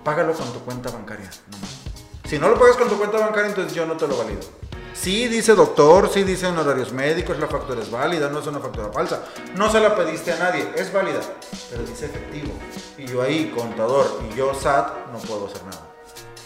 págalo 0.03 0.33
con 0.33 0.51
tu 0.53 0.59
cuenta 0.59 0.89
bancaria. 0.89 1.29
Si 2.25 2.39
no 2.39 2.47
lo 2.47 2.57
pagas 2.57 2.77
con 2.77 2.87
tu 2.87 2.97
cuenta 2.97 3.17
bancaria, 3.17 3.49
entonces 3.49 3.73
yo 3.73 3.85
no 3.85 3.97
te 3.97 4.07
lo 4.07 4.15
valido. 4.15 4.39
Sí 4.93 5.27
dice 5.27 5.55
doctor, 5.55 6.09
sí 6.13 6.23
dice 6.23 6.47
honorarios 6.47 6.93
médicos, 6.93 7.37
la 7.39 7.47
factura 7.47 7.81
es 7.81 7.91
válida, 7.91 8.29
no 8.29 8.39
es 8.39 8.47
una 8.47 8.59
factura 8.59 8.89
falsa. 8.91 9.23
No 9.55 9.69
se 9.71 9.79
la 9.79 9.95
pediste 9.95 10.31
a 10.31 10.37
nadie, 10.37 10.71
es 10.75 10.93
válida, 10.93 11.19
pero 11.69 11.83
dice 11.83 12.05
efectivo. 12.05 12.53
Y 12.97 13.05
yo 13.05 13.21
ahí, 13.21 13.51
contador, 13.55 14.21
y 14.29 14.35
yo 14.35 14.53
SAT, 14.53 15.07
no 15.11 15.17
puedo 15.19 15.47
hacer 15.47 15.63
nada. 15.63 15.90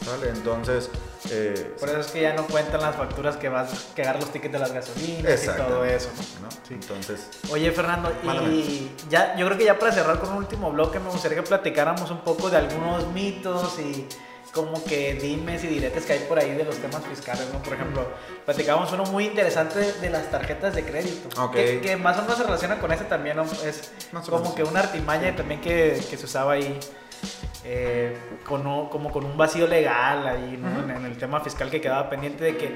¿Vale? 0.05 0.29
Entonces, 0.29 0.89
Eh, 1.31 1.75
Por 1.79 1.89
eso 1.89 2.01
es 2.01 2.07
que 2.07 2.21
ya 2.21 2.33
no 2.33 2.45
cuentan 2.45 2.81
las 2.81 2.95
facturas 2.95 3.35
que 3.37 3.49
vas 3.49 3.71
a 3.91 3.95
quedar 3.95 4.17
los 4.19 4.31
tickets 4.31 4.53
de 4.53 4.59
las 4.59 4.71
gasolinas 4.71 5.43
y 5.43 5.47
todo 5.47 5.83
eso. 5.83 6.09
¿no? 6.39 6.47
Entonces, 6.75 7.27
Oye, 7.49 7.71
Fernando, 7.71 8.11
Mándame. 8.23 8.49
y 8.53 8.95
ya, 9.09 9.35
yo 9.35 9.47
creo 9.47 9.57
que 9.57 9.65
ya 9.65 9.79
para 9.79 9.91
cerrar 9.91 10.19
con 10.19 10.29
un 10.29 10.37
último 10.37 10.71
bloque, 10.71 10.99
me 10.99 11.09
gustaría 11.09 11.35
que 11.37 11.41
platicáramos 11.43 12.11
un 12.11 12.19
poco 12.19 12.51
de 12.51 12.57
algunos 12.57 13.07
mitos 13.07 13.79
y 13.79 14.07
como 14.53 14.83
que 14.85 15.15
dimes 15.15 15.63
y 15.63 15.67
diretes 15.67 16.05
que 16.05 16.13
hay 16.13 16.19
por 16.19 16.37
ahí 16.37 16.51
de 16.53 16.63
los 16.63 16.75
temas 16.77 17.01
fiscales, 17.05 17.47
¿no? 17.51 17.57
Por 17.63 17.73
ejemplo, 17.73 18.07
platicábamos 18.45 18.91
uno 18.93 19.03
muy 19.05 19.25
interesante 19.25 19.93
de 19.93 20.09
las 20.11 20.29
tarjetas 20.29 20.75
de 20.75 20.85
crédito, 20.85 21.27
que, 21.51 21.81
que 21.81 21.97
más 21.97 22.19
o 22.19 22.21
menos 22.21 22.37
se 22.37 22.43
relaciona 22.43 22.77
con 22.79 22.91
ese 22.93 23.05
también, 23.05 23.35
¿no? 23.37 23.45
Es 23.65 23.91
como 24.29 24.53
que 24.53 24.63
una 24.63 24.81
artimaña 24.81 25.35
también 25.35 25.59
que, 25.59 25.99
que 26.07 26.17
se 26.17 26.25
usaba 26.25 26.53
ahí. 26.53 26.79
Eh, 27.65 28.15
con, 28.45 28.63
como 28.89 29.11
con 29.11 29.25
un 29.25 29.35
vacío 29.35 29.67
legal 29.67 30.27
ahí, 30.27 30.57
¿no? 30.61 30.83
En, 30.83 30.91
en 30.91 31.05
el 31.05 31.17
tema 31.17 31.39
fiscal 31.41 31.69
que 31.69 31.81
quedaba 31.81 32.09
pendiente 32.09 32.43
de 32.43 32.57
que 32.57 32.75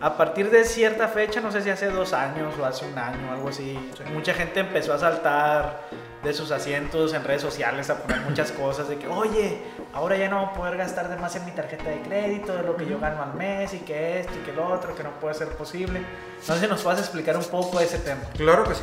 a 0.00 0.16
partir 0.16 0.50
de 0.50 0.64
cierta 0.64 1.08
fecha, 1.08 1.40
no 1.40 1.50
sé 1.50 1.62
si 1.62 1.70
hace 1.70 1.86
dos 1.90 2.12
años 2.12 2.54
o 2.60 2.64
hace 2.64 2.86
un 2.86 2.96
año 2.96 3.32
algo 3.32 3.48
así, 3.48 3.78
mucha 4.12 4.34
gente 4.34 4.60
empezó 4.60 4.92
a 4.92 4.98
saltar 4.98 5.80
de 6.22 6.32
sus 6.34 6.50
asientos 6.50 7.14
en 7.14 7.24
redes 7.24 7.42
sociales 7.42 7.90
a 7.90 8.02
poner 8.02 8.20
muchas 8.20 8.52
cosas 8.52 8.88
de 8.88 8.96
que, 8.96 9.08
oye, 9.08 9.58
ahora 9.94 10.16
ya 10.16 10.28
no 10.28 10.40
voy 10.40 10.48
a 10.50 10.52
poder 10.52 10.76
gastar 10.76 11.08
de 11.08 11.16
más 11.16 11.34
en 11.36 11.44
mi 11.44 11.52
tarjeta 11.52 11.90
de 11.90 12.00
crédito, 12.02 12.54
de 12.54 12.62
lo 12.64 12.76
que 12.76 12.86
yo 12.86 12.98
gano 12.98 13.22
al 13.22 13.34
mes 13.34 13.72
y 13.74 13.78
que 13.78 14.20
esto 14.20 14.32
y 14.40 14.44
que 14.44 14.52
lo 14.52 14.66
otro, 14.66 14.94
que 14.94 15.02
no 15.02 15.10
puede 15.20 15.34
ser 15.34 15.48
posible. 15.48 16.00
No 16.46 16.54
sé 16.54 16.60
si 16.60 16.66
nos 16.66 16.82
puedes 16.82 17.00
explicar 17.00 17.36
un 17.36 17.44
poco 17.44 17.80
ese 17.80 17.98
tema. 17.98 18.20
Claro 18.36 18.64
que 18.64 18.74
sí. 18.74 18.82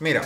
Mira, 0.00 0.22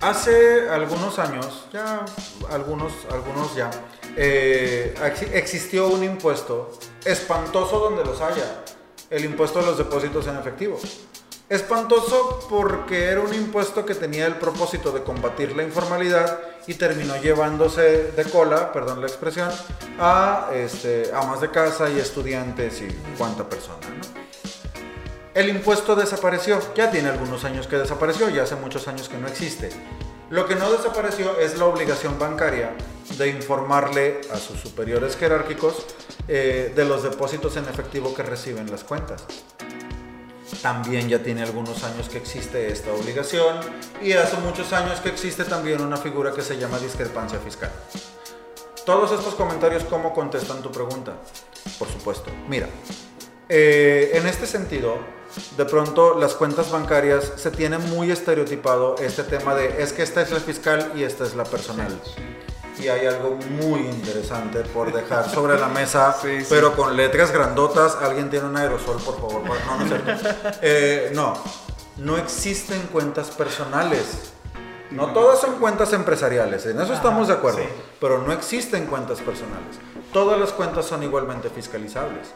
hace 0.00 0.68
algunos 0.70 1.18
años, 1.18 1.66
ya 1.72 2.04
algunos, 2.50 2.92
algunos 3.10 3.54
ya, 3.54 3.70
eh, 4.16 4.94
ex- 5.04 5.32
existió 5.34 5.88
un 5.88 6.04
impuesto 6.04 6.70
espantoso 7.04 7.78
donde 7.78 8.04
los 8.04 8.20
haya, 8.20 8.64
el 9.10 9.24
impuesto 9.24 9.60
a 9.60 9.62
los 9.62 9.78
depósitos 9.78 10.26
en 10.26 10.36
efectivo. 10.36 10.78
Espantoso 11.48 12.46
porque 12.50 13.06
era 13.06 13.20
un 13.20 13.32
impuesto 13.32 13.86
que 13.86 13.94
tenía 13.94 14.26
el 14.26 14.34
propósito 14.34 14.92
de 14.92 15.02
combatir 15.02 15.56
la 15.56 15.62
informalidad 15.62 16.40
y 16.66 16.74
terminó 16.74 17.16
llevándose 17.16 18.12
de 18.12 18.24
cola, 18.24 18.70
perdón 18.70 19.00
la 19.00 19.06
expresión, 19.06 19.48
a 19.98 20.50
este, 20.52 21.10
amas 21.14 21.40
de 21.40 21.50
casa 21.50 21.88
y 21.88 21.98
estudiantes 21.98 22.82
y 22.82 22.88
cuánta 23.16 23.48
persona, 23.48 23.78
¿no? 23.88 24.28
El 25.38 25.48
impuesto 25.50 25.94
desapareció, 25.94 26.58
ya 26.74 26.90
tiene 26.90 27.10
algunos 27.10 27.44
años 27.44 27.68
que 27.68 27.76
desapareció, 27.76 28.28
ya 28.28 28.42
hace 28.42 28.56
muchos 28.56 28.88
años 28.88 29.08
que 29.08 29.18
no 29.18 29.28
existe. 29.28 29.70
Lo 30.30 30.48
que 30.48 30.56
no 30.56 30.68
desapareció 30.72 31.38
es 31.38 31.56
la 31.56 31.66
obligación 31.66 32.18
bancaria 32.18 32.72
de 33.16 33.28
informarle 33.28 34.20
a 34.32 34.36
sus 34.38 34.58
superiores 34.58 35.16
jerárquicos 35.16 35.86
eh, 36.26 36.72
de 36.74 36.84
los 36.84 37.04
depósitos 37.04 37.56
en 37.56 37.66
efectivo 37.66 38.12
que 38.16 38.24
reciben 38.24 38.68
las 38.68 38.82
cuentas. 38.82 39.26
También 40.60 41.08
ya 41.08 41.22
tiene 41.22 41.44
algunos 41.44 41.84
años 41.84 42.08
que 42.08 42.18
existe 42.18 42.72
esta 42.72 42.92
obligación 42.92 43.60
y 44.02 44.14
hace 44.14 44.38
muchos 44.38 44.72
años 44.72 44.98
que 44.98 45.10
existe 45.10 45.44
también 45.44 45.80
una 45.80 45.98
figura 45.98 46.32
que 46.32 46.42
se 46.42 46.58
llama 46.58 46.80
discrepancia 46.80 47.38
fiscal. 47.38 47.70
Todos 48.84 49.12
estos 49.12 49.36
comentarios, 49.36 49.84
¿cómo 49.84 50.12
contestan 50.12 50.62
tu 50.62 50.72
pregunta? 50.72 51.12
Por 51.78 51.86
supuesto. 51.86 52.28
Mira, 52.48 52.66
eh, 53.48 54.10
en 54.14 54.26
este 54.26 54.44
sentido, 54.44 55.17
de 55.56 55.64
pronto 55.64 56.18
las 56.18 56.34
cuentas 56.34 56.70
bancarias 56.70 57.32
se 57.36 57.50
tiene 57.50 57.78
muy 57.78 58.10
estereotipado 58.10 58.96
este 58.98 59.22
tema 59.24 59.54
de 59.54 59.82
es 59.82 59.92
que 59.92 60.02
esta 60.02 60.22
es 60.22 60.30
la 60.30 60.40
fiscal 60.40 60.92
y 60.96 61.02
esta 61.02 61.24
es 61.24 61.34
la 61.34 61.44
personal. 61.44 61.92
Y 62.80 62.86
hay 62.88 63.06
algo 63.06 63.36
muy 63.50 63.80
interesante 63.80 64.60
por 64.60 64.92
dejar 64.92 65.28
sobre 65.28 65.58
la 65.58 65.66
mesa, 65.68 66.16
Sí, 66.22 66.40
sí. 66.40 66.46
pero 66.48 66.76
con 66.76 66.96
letras 66.96 67.32
grandotas. 67.32 67.96
Alguien 68.00 68.30
tiene 68.30 68.46
un 68.46 68.56
aerosol, 68.56 69.02
por 69.02 69.16
favor. 69.16 69.42
No, 69.66 69.78
no 69.78 69.84
es 69.84 69.88
cierto. 69.88 70.58
Eh, 70.62 71.10
no, 71.12 71.34
no 71.96 72.16
existen 72.16 72.80
cuentas 72.92 73.28
personales. 73.30 74.32
No 74.90 75.12
todas 75.12 75.40
son 75.40 75.56
cuentas 75.58 75.92
empresariales, 75.92 76.64
en 76.66 76.80
eso 76.80 76.94
estamos 76.94 77.28
de 77.28 77.34
acuerdo, 77.34 77.58
sí. 77.58 77.64
pero 78.00 78.22
no 78.22 78.32
existen 78.32 78.86
cuentas 78.86 79.20
personales. 79.20 79.76
Todas 80.12 80.38
las 80.40 80.52
cuentas 80.52 80.86
son 80.86 81.02
igualmente 81.02 81.50
fiscalizables. 81.50 82.28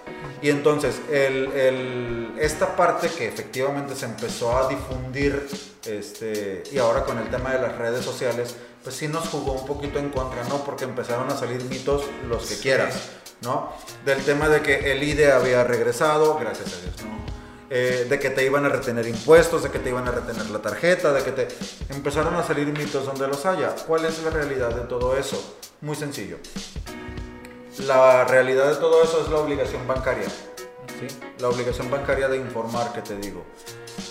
Y 0.43 0.51
entonces, 0.51 1.01
el- 1.11 1.51
el- 1.53 2.35
esta 2.39 2.77
parte 2.77 3.09
que 3.09 3.27
efectivamente 3.27 3.95
se 3.97 4.05
empezó 4.05 4.57
a 4.59 4.69
difundir, 4.69 5.49
este, 5.87 6.63
y 6.71 6.79
ahora 6.79 7.05
con 7.05 7.19
el 7.19 7.29
tema 7.31 7.53
de 7.53 7.61
las 7.61 7.77
redes 7.79 8.05
sociales, 8.05 8.55
pues 8.85 8.97
sí 8.97 9.09
nos 9.09 9.29
jugó 9.29 9.53
un 9.53 9.67
poquito 9.67 9.99
en 9.99 10.11
contra, 10.11 10.45
¿no? 10.45 10.59
Porque 10.65 10.85
empezaron 10.85 11.31
a 11.31 11.37
salir 11.37 11.63
mitos 11.65 12.03
los 12.29 12.45
que 12.47 12.57
quieras, 12.59 12.95
¿no? 13.43 13.73
Del 14.05 14.23
tema 14.25 14.49
de 14.49 14.61
que 14.61 14.93
el 14.93 15.03
IDE 15.03 15.33
había 15.33 15.65
regresado, 15.65 16.37
gracias 16.39 16.69
a 16.75 16.81
Dios, 16.83 16.95
¿no? 17.05 17.32
Eh, 17.75 18.07
de 18.07 18.19
que 18.19 18.29
te 18.29 18.45
iban 18.45 18.67
a 18.67 18.69
retener 18.69 19.07
impuestos, 19.07 19.63
de 19.63 19.71
que 19.71 19.79
te 19.79 19.89
iban 19.89 20.07
a 20.07 20.11
retener 20.11 20.51
la 20.51 20.59
tarjeta, 20.59 21.11
de 21.11 21.23
que 21.23 21.33
te... 21.33 21.49
Empezaron 21.89 22.35
a 22.35 22.43
salir 22.43 22.67
mitos 22.67 23.07
donde 23.07 23.27
los 23.27 23.47
haya. 23.47 23.75
¿Cuál 23.87 24.05
es 24.05 24.23
la 24.23 24.29
realidad 24.29 24.75
de 24.75 24.83
todo 24.83 25.17
eso? 25.17 25.57
Muy 25.81 25.97
sencillo. 25.97 26.37
La 27.87 28.25
realidad 28.25 28.69
de 28.69 28.77
todo 28.77 29.03
eso 29.03 29.23
es 29.25 29.31
la 29.31 29.39
obligación 29.39 29.89
bancaria. 29.89 30.29
¿sí? 30.29 31.07
La 31.39 31.49
obligación 31.49 31.91
bancaria 31.91 32.29
de 32.29 32.37
informar, 32.37 32.93
que 32.93 33.01
te 33.01 33.17
digo. 33.17 33.43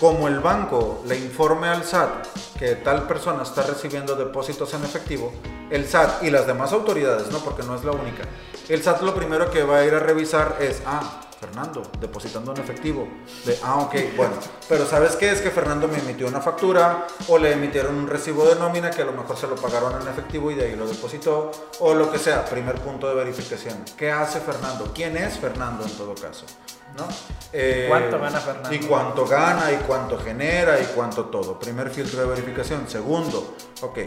Como 0.00 0.26
el 0.26 0.40
banco 0.40 1.04
le 1.06 1.16
informe 1.16 1.68
al 1.68 1.84
SAT 1.84 2.26
que 2.58 2.74
tal 2.74 3.06
persona 3.06 3.44
está 3.44 3.62
recibiendo 3.62 4.16
depósitos 4.16 4.74
en 4.74 4.82
efectivo, 4.82 5.32
el 5.70 5.86
SAT 5.86 6.24
y 6.24 6.30
las 6.30 6.48
demás 6.48 6.72
autoridades, 6.72 7.30
no 7.30 7.38
porque 7.38 7.62
no 7.62 7.76
es 7.76 7.84
la 7.84 7.92
única, 7.92 8.24
el 8.68 8.82
SAT 8.82 9.02
lo 9.02 9.14
primero 9.14 9.52
que 9.52 9.62
va 9.62 9.78
a 9.78 9.84
ir 9.84 9.94
a 9.94 10.00
revisar 10.00 10.56
es, 10.60 10.82
ah, 10.84 11.21
Fernando, 11.42 11.82
depositando 12.00 12.52
en 12.52 12.60
efectivo. 12.60 13.08
De, 13.44 13.58
ah, 13.64 13.80
ok, 13.80 14.16
bueno. 14.16 14.34
Pero 14.68 14.86
¿sabes 14.86 15.16
qué? 15.16 15.32
Es 15.32 15.40
que 15.40 15.50
Fernando 15.50 15.88
me 15.88 15.98
emitió 15.98 16.28
una 16.28 16.40
factura 16.40 17.08
o 17.26 17.36
le 17.36 17.52
emitieron 17.52 17.96
un 17.96 18.06
recibo 18.06 18.44
de 18.44 18.54
nómina 18.54 18.92
que 18.92 19.02
a 19.02 19.04
lo 19.04 19.12
mejor 19.12 19.36
se 19.36 19.48
lo 19.48 19.56
pagaron 19.56 20.00
en 20.00 20.06
efectivo 20.06 20.52
y 20.52 20.54
de 20.54 20.66
ahí 20.66 20.76
lo 20.76 20.86
depositó 20.86 21.50
o 21.80 21.94
lo 21.94 22.12
que 22.12 22.18
sea. 22.18 22.44
Primer 22.44 22.76
punto 22.76 23.08
de 23.08 23.16
verificación. 23.16 23.84
¿Qué 23.96 24.12
hace 24.12 24.38
Fernando? 24.38 24.92
¿Quién 24.94 25.16
es 25.16 25.36
Fernando 25.36 25.84
en 25.84 25.90
todo 25.90 26.14
caso? 26.14 26.46
¿No? 26.96 27.08
Eh, 27.52 27.86
¿Cuánto 27.88 28.20
gana 28.20 28.38
Fernando? 28.38 28.74
Y 28.74 28.78
cuánto 28.78 29.26
gana 29.26 29.72
y 29.72 29.76
cuánto 29.84 30.18
genera 30.18 30.80
y 30.80 30.84
cuánto 30.94 31.24
todo. 31.24 31.58
Primer 31.58 31.90
filtro 31.90 32.20
de 32.20 32.26
verificación. 32.26 32.88
Segundo, 32.88 33.56
ok. 33.80 33.98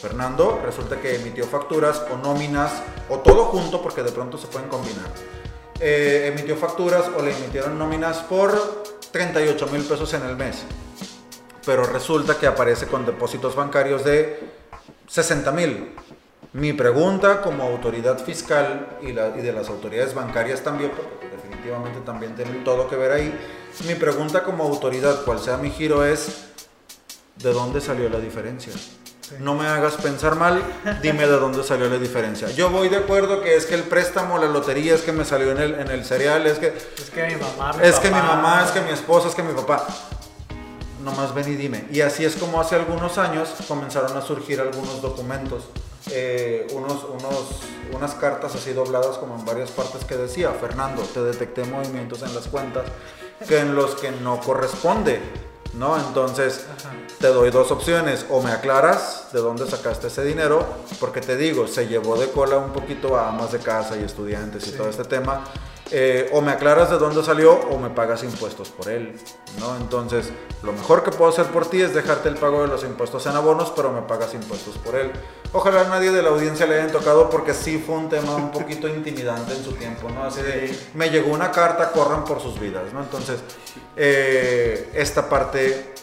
Fernando 0.00 0.60
resulta 0.64 1.00
que 1.00 1.16
emitió 1.16 1.44
facturas 1.44 2.04
o 2.12 2.16
nóminas 2.18 2.70
o 3.08 3.18
todo 3.18 3.46
junto 3.46 3.82
porque 3.82 4.04
de 4.04 4.12
pronto 4.12 4.38
se 4.38 4.46
pueden 4.46 4.68
combinar 4.68 5.08
eh, 5.80 6.32
emitió 6.32 6.56
facturas 6.56 7.04
o 7.16 7.22
le 7.22 7.36
emitieron 7.36 7.78
nóminas 7.78 8.18
por 8.18 8.84
38 9.10 9.66
mil 9.68 9.82
pesos 9.82 10.12
en 10.14 10.24
el 10.24 10.36
mes. 10.36 10.64
Pero 11.64 11.84
resulta 11.84 12.38
que 12.38 12.46
aparece 12.46 12.86
con 12.86 13.04
depósitos 13.04 13.54
bancarios 13.54 14.04
de 14.04 14.40
60 15.06 15.52
mil. 15.52 15.94
Mi 16.52 16.72
pregunta 16.72 17.42
como 17.42 17.62
autoridad 17.64 18.18
fiscal 18.24 18.98
y, 19.02 19.08
y 19.08 19.42
de 19.42 19.52
las 19.52 19.68
autoridades 19.68 20.14
bancarias 20.14 20.62
también, 20.62 20.90
porque 20.90 21.28
definitivamente 21.28 22.00
también 22.00 22.34
tiene 22.34 22.64
todo 22.64 22.88
que 22.88 22.96
ver 22.96 23.12
ahí, 23.12 23.38
mi 23.86 23.94
pregunta 23.94 24.42
como 24.42 24.64
autoridad, 24.64 25.24
cual 25.24 25.38
sea 25.38 25.56
mi 25.56 25.70
giro, 25.70 26.04
es 26.04 26.46
¿de 27.36 27.52
dónde 27.52 27.80
salió 27.80 28.08
la 28.08 28.18
diferencia? 28.18 28.72
No 29.40 29.54
me 29.54 29.66
hagas 29.66 29.94
pensar 29.94 30.36
mal, 30.36 30.62
dime 31.02 31.26
de 31.26 31.38
dónde 31.38 31.62
salió 31.62 31.88
la 31.88 31.98
diferencia. 31.98 32.50
Yo 32.50 32.70
voy 32.70 32.88
de 32.88 32.96
acuerdo 32.96 33.42
que 33.42 33.56
es 33.56 33.66
que 33.66 33.74
el 33.74 33.82
préstamo, 33.82 34.38
la 34.38 34.46
lotería, 34.46 34.94
es 34.94 35.02
que 35.02 35.12
me 35.12 35.24
salió 35.24 35.52
en 35.52 35.58
el, 35.58 35.74
en 35.74 35.90
el 35.90 36.04
cereal, 36.04 36.46
es 36.46 36.58
que, 36.58 36.68
Es 36.68 37.10
que 37.10 37.26
mi 37.26 37.36
mamá, 37.36 37.72
mi 37.74 37.86
es 37.86 37.98
que 37.98 38.08
mi 38.08 38.20
mamá, 38.20 38.64
es 38.64 38.70
que 38.70 38.80
mi 38.80 38.90
esposa, 38.90 39.28
es 39.28 39.34
que 39.34 39.42
mi 39.42 39.52
papá. 39.52 39.86
Nomás 41.02 41.34
ven 41.34 41.52
y 41.52 41.56
dime. 41.56 41.86
Y 41.90 42.00
así 42.00 42.24
es 42.24 42.36
como 42.36 42.60
hace 42.60 42.74
algunos 42.74 43.18
años 43.18 43.50
comenzaron 43.66 44.16
a 44.16 44.20
surgir 44.20 44.60
algunos 44.60 45.00
documentos, 45.00 45.64
eh, 46.10 46.66
unos, 46.72 47.04
unos, 47.04 47.60
unas 47.94 48.14
cartas 48.14 48.54
así 48.54 48.72
dobladas 48.72 49.18
como 49.18 49.36
en 49.36 49.44
varias 49.44 49.70
partes 49.70 50.04
que 50.04 50.16
decía, 50.16 50.50
Fernando, 50.52 51.02
te 51.02 51.22
detecté 51.22 51.64
movimientos 51.64 52.22
en 52.22 52.34
las 52.34 52.48
cuentas 52.48 52.84
que 53.46 53.58
en 53.60 53.74
los 53.74 53.94
que 53.94 54.10
no 54.10 54.40
corresponde, 54.40 55.20
¿no? 55.74 55.96
Entonces 55.96 56.66
Ajá. 56.78 56.90
te 57.18 57.28
doy 57.28 57.50
dos 57.50 57.70
opciones, 57.70 58.26
o 58.30 58.42
me 58.42 58.50
aclaras 58.50 59.28
de 59.32 59.40
dónde 59.40 59.68
sacaste 59.68 60.08
ese 60.08 60.24
dinero, 60.24 60.66
porque 61.00 61.20
te 61.20 61.36
digo, 61.36 61.66
se 61.66 61.86
llevó 61.86 62.16
de 62.16 62.30
cola 62.30 62.56
un 62.58 62.72
poquito 62.72 63.16
a 63.16 63.28
amas 63.28 63.52
de 63.52 63.58
casa 63.58 63.96
y 63.96 64.04
estudiantes 64.04 64.66
y 64.68 64.72
todo 64.72 64.88
este 64.88 65.04
tema, 65.04 65.44
eh, 65.90 66.28
o 66.32 66.40
me 66.40 66.52
aclaras 66.52 66.90
de 66.90 66.98
dónde 66.98 67.24
salió 67.24 67.54
o 67.54 67.78
me 67.78 67.90
pagas 67.90 68.22
impuestos 68.22 68.68
por 68.68 68.88
él, 68.88 69.14
¿no? 69.58 69.76
Entonces, 69.76 70.30
lo 70.62 70.72
mejor 70.72 71.02
que 71.02 71.10
puedo 71.10 71.30
hacer 71.30 71.46
por 71.46 71.66
ti 71.66 71.80
es 71.80 71.94
dejarte 71.94 72.28
el 72.28 72.36
pago 72.36 72.62
de 72.62 72.68
los 72.68 72.84
impuestos 72.84 73.24
en 73.26 73.36
abonos, 73.36 73.72
pero 73.74 73.90
me 73.90 74.02
pagas 74.02 74.34
impuestos 74.34 74.76
por 74.78 74.96
él. 74.96 75.10
Ojalá 75.52 75.82
a 75.82 75.88
nadie 75.88 76.10
de 76.10 76.22
la 76.22 76.28
audiencia 76.28 76.66
le 76.66 76.74
hayan 76.74 76.92
tocado 76.92 77.30
porque 77.30 77.54
sí 77.54 77.82
fue 77.84 77.96
un 77.96 78.08
tema 78.08 78.36
un 78.36 78.50
poquito 78.50 78.86
intimidante 78.88 79.54
en 79.54 79.64
su 79.64 79.72
tiempo, 79.72 80.10
¿no? 80.10 80.24
Así 80.24 80.42
de, 80.42 80.78
me 80.94 81.10
llegó 81.10 81.32
una 81.32 81.50
carta, 81.50 81.90
corran 81.92 82.24
por 82.24 82.40
sus 82.40 82.60
vidas, 82.60 82.92
¿no? 82.92 83.00
Entonces, 83.00 83.40
eh, 83.96 84.90
esta 84.94 85.28
parte 85.28 85.94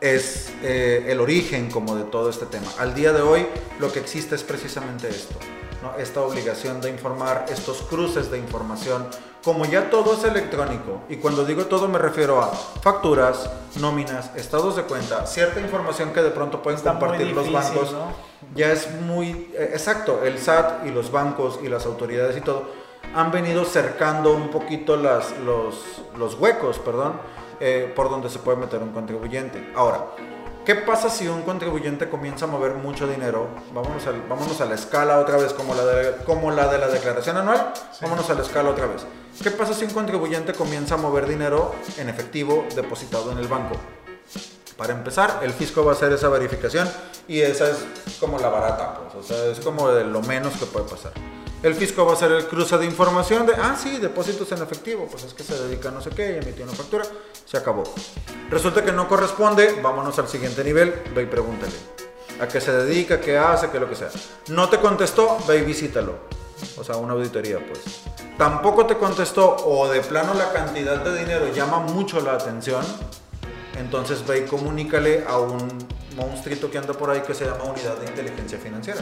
es 0.00 0.52
eh, 0.62 1.06
el 1.08 1.20
origen 1.20 1.70
como 1.70 1.96
de 1.96 2.04
todo 2.04 2.30
este 2.30 2.46
tema. 2.46 2.66
Al 2.78 2.94
día 2.94 3.12
de 3.12 3.22
hoy 3.22 3.46
lo 3.78 3.92
que 3.92 4.00
existe 4.00 4.34
es 4.34 4.42
precisamente 4.42 5.08
esto. 5.08 5.34
¿no? 5.82 5.98
esta 5.98 6.22
obligación 6.22 6.80
de 6.80 6.90
informar, 6.90 7.46
estos 7.50 7.82
cruces 7.82 8.30
de 8.30 8.38
información, 8.38 9.06
como 9.44 9.66
ya 9.66 9.90
todo 9.90 10.14
es 10.14 10.24
electrónico, 10.24 11.02
y 11.10 11.16
cuando 11.16 11.44
digo 11.44 11.66
todo 11.66 11.88
me 11.88 11.98
refiero 11.98 12.40
a 12.40 12.48
facturas, 12.48 13.50
nóminas, 13.78 14.30
estados 14.34 14.76
de 14.76 14.84
cuenta, 14.84 15.26
cierta 15.26 15.60
información 15.60 16.14
que 16.14 16.22
de 16.22 16.30
pronto 16.30 16.62
pueden 16.62 16.78
Está 16.78 16.92
compartir 16.92 17.32
los 17.32 17.52
bancos, 17.52 17.92
¿no? 17.92 18.14
ya 18.54 18.72
es 18.72 18.90
muy 19.02 19.50
eh, 19.52 19.72
exacto, 19.74 20.22
el 20.24 20.38
SAT 20.38 20.86
y 20.86 20.90
los 20.90 21.12
bancos 21.12 21.60
y 21.62 21.68
las 21.68 21.84
autoridades 21.84 22.36
y 22.38 22.40
todo 22.40 22.64
han 23.14 23.30
venido 23.30 23.64
cercando 23.64 24.32
un 24.32 24.50
poquito 24.50 24.96
las, 24.96 25.38
los, 25.40 26.02
los 26.16 26.34
huecos, 26.34 26.78
perdón, 26.78 27.12
eh, 27.60 27.92
por 27.94 28.10
donde 28.10 28.28
se 28.30 28.38
puede 28.38 28.56
meter 28.58 28.82
un 28.82 28.92
contribuyente. 28.92 29.72
Ahora, 29.74 30.06
¿qué 30.64 30.74
pasa 30.74 31.08
si 31.10 31.28
un 31.28 31.42
contribuyente 31.42 32.08
comienza 32.08 32.44
a 32.44 32.48
mover 32.48 32.74
mucho 32.74 33.06
dinero? 33.06 33.48
Vámonos, 33.72 34.06
al- 34.06 34.22
vámonos 34.28 34.60
a 34.60 34.64
la 34.66 34.74
escala 34.74 35.18
otra 35.18 35.36
vez, 35.36 35.52
como 35.52 35.74
la, 35.74 35.84
de, 35.84 36.16
como 36.24 36.50
la 36.50 36.68
de 36.68 36.78
la 36.78 36.88
declaración 36.88 37.36
anual, 37.36 37.72
vámonos 38.00 38.28
a 38.30 38.34
la 38.34 38.42
escala 38.42 38.70
otra 38.70 38.86
vez. 38.86 39.04
¿Qué 39.42 39.50
pasa 39.50 39.74
si 39.74 39.84
un 39.84 39.90
contribuyente 39.90 40.52
comienza 40.52 40.94
a 40.94 40.98
mover 40.98 41.26
dinero 41.26 41.74
en 41.98 42.08
efectivo 42.08 42.64
depositado 42.74 43.32
en 43.32 43.38
el 43.38 43.48
banco? 43.48 43.74
Para 44.76 44.92
empezar, 44.92 45.40
el 45.42 45.52
fisco 45.52 45.84
va 45.84 45.92
a 45.92 45.94
hacer 45.94 46.12
esa 46.12 46.28
verificación 46.28 46.88
y 47.28 47.40
esa 47.40 47.70
es 47.70 47.76
como 48.18 48.38
la 48.38 48.48
barata, 48.48 48.98
pues, 49.12 49.24
o 49.24 49.26
sea, 49.26 49.44
es 49.46 49.60
como 49.60 49.88
de 49.90 50.04
lo 50.04 50.20
menos 50.22 50.52
que 50.54 50.66
puede 50.66 50.86
pasar. 50.88 51.12
El 51.64 51.74
fisco 51.74 52.04
va 52.04 52.10
a 52.12 52.14
hacer 52.14 52.30
el 52.30 52.46
cruce 52.46 52.76
de 52.76 52.84
información 52.84 53.46
de, 53.46 53.54
ah, 53.54 53.74
sí, 53.74 53.96
depósitos 53.96 54.52
en 54.52 54.62
efectivo, 54.62 55.08
pues 55.10 55.24
es 55.24 55.32
que 55.32 55.42
se 55.42 55.56
dedica 55.62 55.88
a 55.88 55.92
no 55.92 56.02
sé 56.02 56.10
qué 56.10 56.32
y 56.32 56.44
emitió 56.44 56.62
una 56.62 56.74
factura, 56.74 57.06
se 57.46 57.56
acabó. 57.56 57.84
Resulta 58.50 58.84
que 58.84 58.92
no 58.92 59.08
corresponde, 59.08 59.80
vámonos 59.80 60.18
al 60.18 60.28
siguiente 60.28 60.62
nivel, 60.62 60.92
ve 61.14 61.22
y 61.22 61.26
pregúntale. 61.26 61.72
¿A 62.38 62.46
qué 62.48 62.60
se 62.60 62.70
dedica? 62.70 63.18
¿Qué 63.18 63.38
hace? 63.38 63.70
¿Qué 63.70 63.80
lo 63.80 63.88
que 63.88 63.96
sea? 63.96 64.10
No 64.48 64.68
te 64.68 64.78
contestó, 64.78 65.38
ve 65.48 65.60
y 65.60 65.62
visítalo. 65.62 66.18
O 66.76 66.84
sea, 66.84 66.98
una 66.98 67.14
auditoría, 67.14 67.58
pues. 67.66 68.02
Tampoco 68.36 68.84
te 68.84 68.98
contestó 68.98 69.56
o 69.64 69.88
de 69.88 70.02
plano 70.02 70.34
la 70.34 70.52
cantidad 70.52 70.98
de 70.98 71.18
dinero 71.18 71.50
llama 71.50 71.78
mucho 71.78 72.20
la 72.20 72.34
atención, 72.34 72.84
entonces 73.78 74.26
ve 74.26 74.40
y 74.40 74.42
comunícale 74.42 75.24
a 75.26 75.38
un 75.38 75.66
monstruito 76.14 76.70
que 76.70 76.76
anda 76.76 76.92
por 76.92 77.08
ahí 77.08 77.22
que 77.22 77.32
se 77.32 77.46
llama 77.46 77.64
Unidad 77.64 77.96
de 77.96 78.04
Inteligencia 78.04 78.58
Financiera. 78.58 79.00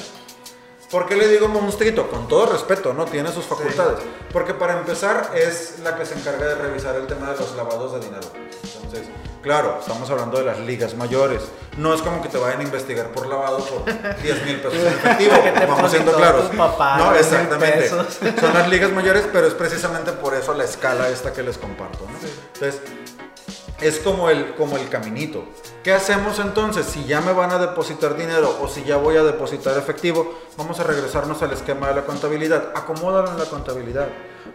¿Por 0.93 1.07
qué 1.07 1.17
le 1.17 1.27
digo 1.27 1.49
monstruito? 1.49 2.07
Con 2.11 2.29
todo 2.29 2.45
respeto, 2.53 2.93
¿no? 2.93 3.07
Tiene 3.07 3.33
sus 3.33 3.47
facultades. 3.47 4.01
Porque 4.31 4.53
para 4.53 4.79
empezar 4.79 5.31
es 5.35 5.79
la 5.83 5.97
que 5.97 6.05
se 6.05 6.15
encarga 6.15 6.45
de 6.45 6.55
revisar 6.55 6.95
el 6.97 7.07
tema 7.07 7.31
de 7.31 7.39
los 7.39 7.57
lavados 7.57 7.95
de 7.95 8.01
dinero. 8.01 8.29
Entonces, 8.63 9.09
claro, 9.43 9.79
estamos 9.81 10.11
hablando 10.11 10.37
de 10.37 10.45
las 10.45 10.59
ligas 10.59 10.95
mayores. 10.95 11.45
No 11.79 11.95
es 11.95 12.03
como 12.03 12.21
que 12.21 12.29
te 12.29 12.37
vayan 12.37 12.61
a 12.61 12.65
investigar 12.65 13.07
por 13.11 13.27
lavado 13.27 13.65
por 13.65 13.85
10 14.23 14.45
mil 14.45 14.57
pesos 14.61 14.75
en 14.81 14.87
efectivo. 14.89 15.33
Vamos 15.67 15.91
siendo 15.91 16.13
claros. 16.13 16.51
tu 16.51 16.57
papá, 16.59 16.99
no, 16.99 17.13
10,000 17.15 17.41
exactamente. 17.41 17.89
Son 17.89 18.53
las 18.53 18.69
ligas 18.69 18.93
mayores, 18.93 19.25
pero 19.33 19.47
es 19.47 19.55
precisamente 19.55 20.13
por 20.13 20.35
eso 20.35 20.53
la 20.53 20.65
escala 20.65 21.09
esta 21.09 21.33
que 21.33 21.43
les 21.43 21.57
comparto. 21.57 22.05
¿no? 22.05 22.19
Entonces, 22.53 22.83
es 23.83 23.99
como 23.99 24.31
el, 24.31 24.55
como 24.55 24.77
el 24.77 24.89
caminito. 24.89 25.45
¿Qué 25.83 25.93
hacemos 25.93 26.39
entonces? 26.39 26.87
Si 26.87 27.05
ya 27.05 27.21
me 27.21 27.33
van 27.33 27.51
a 27.51 27.59
depositar 27.59 28.17
dinero 28.17 28.57
o 28.63 28.69
si 28.69 28.85
ya 28.85 28.97
voy 28.97 29.17
a 29.17 29.23
depositar 29.23 29.77
efectivo, 29.77 30.39
vamos 30.57 30.79
a 30.81 30.85
regresarnos 30.85 31.43
al 31.43 31.53
esquema 31.53 31.89
de 31.89 31.97
la 31.97 32.05
contabilidad. 32.05 32.73
Acomódalo 32.75 33.31
en 33.31 33.39
la 33.39 33.47
contabilidad. 33.47 34.09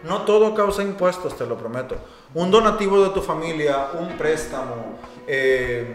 No 0.04 0.22
todo 0.22 0.54
causa 0.54 0.82
impuestos, 0.82 1.36
te 1.36 1.46
lo 1.46 1.58
prometo. 1.58 1.96
Un 2.34 2.50
donativo 2.50 3.02
de 3.02 3.10
tu 3.10 3.20
familia, 3.20 3.88
un 3.98 4.16
préstamo, 4.16 4.98
eh, 5.26 5.94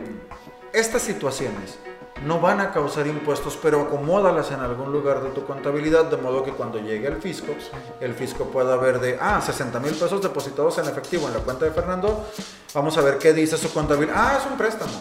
estas 0.71 1.01
situaciones 1.01 1.79
no 2.21 2.39
van 2.39 2.61
a 2.61 2.71
causar 2.71 3.07
impuestos, 3.07 3.57
pero 3.61 3.81
acomódalas 3.81 4.51
en 4.51 4.59
algún 4.59 4.91
lugar 4.91 5.21
de 5.21 5.29
tu 5.29 5.45
contabilidad, 5.45 6.05
de 6.05 6.17
modo 6.17 6.43
que 6.43 6.51
cuando 6.51 6.79
llegue 6.79 7.07
el 7.07 7.21
fisco, 7.21 7.53
el 7.99 8.13
fisco 8.13 8.45
pueda 8.45 8.75
ver 8.77 8.99
de, 8.99 9.17
ah, 9.19 9.41
60 9.41 9.79
mil 9.79 9.93
pesos 9.93 10.21
depositados 10.21 10.77
en 10.77 10.85
efectivo 10.85 11.27
en 11.27 11.33
la 11.33 11.39
cuenta 11.39 11.65
de 11.65 11.71
Fernando, 11.71 12.25
vamos 12.73 12.97
a 12.97 13.01
ver 13.01 13.17
qué 13.17 13.33
dice 13.33 13.57
su 13.57 13.73
contabilidad. 13.73 14.15
Ah, 14.17 14.37
es 14.39 14.49
un 14.49 14.57
préstamo. 14.57 14.93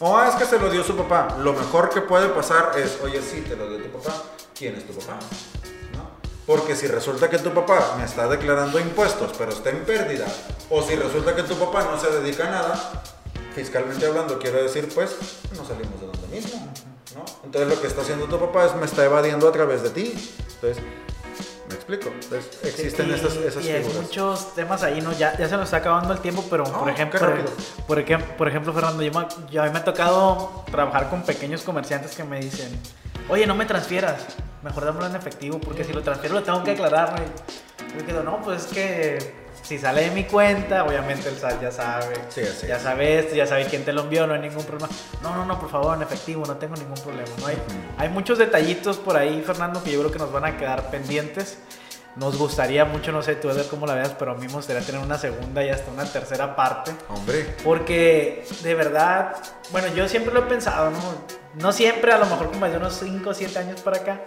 O 0.00 0.16
ah, 0.16 0.28
es 0.28 0.34
que 0.34 0.46
se 0.46 0.58
lo 0.58 0.70
dio 0.70 0.82
su 0.82 0.96
papá. 0.96 1.36
Lo 1.40 1.52
mejor 1.52 1.90
que 1.90 2.00
puede 2.00 2.28
pasar 2.30 2.72
es, 2.76 2.98
oye, 3.04 3.20
sí, 3.20 3.42
te 3.42 3.54
lo 3.54 3.68
dio 3.68 3.82
tu 3.82 3.98
papá. 3.98 4.14
¿Quién 4.56 4.74
es 4.76 4.86
tu 4.86 4.94
papá? 4.94 5.18
Porque 6.46 6.74
si 6.74 6.88
resulta 6.88 7.30
que 7.30 7.38
tu 7.38 7.50
papá 7.50 7.94
me 7.96 8.04
está 8.04 8.26
declarando 8.26 8.80
impuestos, 8.80 9.30
pero 9.38 9.52
está 9.52 9.70
en 9.70 9.84
pérdida, 9.84 10.26
o 10.68 10.82
si 10.82 10.96
resulta 10.96 11.36
que 11.36 11.44
tu 11.44 11.54
papá 11.54 11.84
no 11.84 12.00
se 12.00 12.10
dedica 12.10 12.48
a 12.48 12.50
nada, 12.50 13.02
fiscalmente 13.54 14.04
hablando, 14.06 14.38
quiero 14.38 14.60
decir, 14.60 14.88
pues, 14.92 15.16
no 15.56 15.64
salimos 15.64 16.00
de 16.00 16.06
donde 16.06 16.19
mismo, 16.30 16.66
¿no? 17.14 17.24
Entonces 17.44 17.68
lo 17.74 17.80
que 17.80 17.86
está 17.86 18.02
haciendo 18.02 18.26
tu 18.26 18.38
papá 18.38 18.66
es 18.66 18.74
me 18.76 18.86
está 18.86 19.04
evadiendo 19.04 19.48
a 19.48 19.52
través 19.52 19.82
de 19.82 19.90
ti. 19.90 20.32
Entonces, 20.54 20.82
me 21.68 21.74
explico. 21.74 22.08
Entonces, 22.08 22.58
existen 22.64 23.08
y, 23.10 23.12
esas, 23.12 23.34
esas 23.36 23.64
y 23.64 23.70
hay 23.70 23.82
figuras. 23.82 24.02
muchos 24.02 24.54
temas 24.54 24.82
ahí, 24.82 25.00
¿no? 25.00 25.12
Ya, 25.12 25.36
ya 25.38 25.48
se 25.48 25.56
nos 25.56 25.64
está 25.64 25.78
acabando 25.78 26.12
el 26.12 26.18
tiempo, 26.20 26.44
pero 26.50 26.64
No, 26.64 26.80
por 26.80 26.90
ejemplo, 26.90 27.20
por, 27.86 27.98
ejemplo, 27.98 28.36
por 28.36 28.48
ejemplo, 28.48 28.72
Fernando, 28.72 29.02
yo, 29.02 29.12
me- 29.12 29.26
yo 29.50 29.62
a 29.62 29.66
mí 29.66 29.72
me 29.72 29.78
ha 29.78 29.84
tocado 29.84 30.64
trabajar 30.70 31.08
con 31.10 31.22
pequeños 31.22 31.62
comerciantes 31.62 32.14
que 32.16 32.24
me 32.24 32.40
dicen, 32.40 32.68
oye, 33.28 33.46
no 33.46 33.54
me 33.54 33.66
transfieras, 33.66 34.22
mejor 34.62 34.84
dámelo 34.84 35.06
en 35.06 35.16
efectivo, 35.16 35.58
porque 35.60 35.84
si 35.84 35.92
lo 35.92 36.02
transfiero 36.02 36.34
lo 36.34 36.42
tengo 36.42 36.62
que 36.64 36.72
aclarar. 36.72 37.12
¿no?". 37.20 37.24
Y 37.94 38.00
yo 38.00 38.06
quedo, 38.06 38.22
no, 38.24 38.40
pues 38.42 38.66
es 38.66 38.66
que 38.72 39.39
si 39.70 39.78
sale 39.78 40.00
de 40.02 40.10
mi 40.10 40.24
cuenta, 40.24 40.82
obviamente 40.84 41.28
el 41.28 41.36
SAT 41.38 41.62
ya 41.62 41.70
sabe, 41.70 42.16
Sí, 42.28 42.40
así 42.40 42.66
ya 42.66 42.74
es. 42.74 42.82
sabe 42.82 43.20
esto, 43.20 43.36
ya 43.36 43.46
sabe 43.46 43.66
quién 43.66 43.84
te 43.84 43.92
lo 43.92 44.00
envió, 44.02 44.26
no 44.26 44.34
hay 44.34 44.40
ningún 44.40 44.64
problema. 44.64 44.88
No, 45.22 45.32
no, 45.36 45.44
no, 45.44 45.60
por 45.60 45.70
favor, 45.70 45.96
en 45.96 46.02
efectivo, 46.02 46.44
no 46.44 46.56
tengo 46.56 46.74
ningún 46.74 47.00
problema. 47.00 47.28
¿no? 47.38 47.46
Hay, 47.46 47.56
hay 47.96 48.08
muchos 48.08 48.36
detallitos 48.38 48.96
por 48.96 49.16
ahí, 49.16 49.40
Fernando, 49.46 49.80
que 49.80 49.92
yo 49.92 50.00
creo 50.00 50.10
que 50.10 50.18
nos 50.18 50.32
van 50.32 50.44
a 50.44 50.56
quedar 50.56 50.90
pendientes. 50.90 51.58
Nos 52.16 52.36
gustaría 52.36 52.84
mucho, 52.84 53.12
no 53.12 53.22
sé 53.22 53.36
tú, 53.36 53.46
ver 53.46 53.66
cómo 53.70 53.86
la 53.86 53.94
veas, 53.94 54.10
pero 54.18 54.32
a 54.32 54.34
mí 54.34 54.48
me 54.48 54.52
gustaría 54.54 54.82
tener 54.82 55.00
una 55.00 55.16
segunda 55.18 55.62
y 55.64 55.68
hasta 55.68 55.88
una 55.92 56.04
tercera 56.04 56.56
parte. 56.56 56.90
Hombre, 57.08 57.54
Porque 57.62 58.44
de 58.64 58.74
verdad, 58.74 59.36
bueno, 59.70 59.86
yo 59.94 60.08
siempre 60.08 60.34
lo 60.34 60.40
he 60.40 60.46
pensado, 60.48 60.90
¿no? 60.90 60.98
No 61.54 61.72
siempre, 61.72 62.10
a 62.12 62.18
lo 62.18 62.26
mejor 62.26 62.50
como 62.50 62.66
de 62.68 62.76
unos 62.76 62.94
5 62.98 63.30
o 63.30 63.34
7 63.34 63.56
años 63.60 63.80
para 63.82 63.98
acá, 63.98 64.20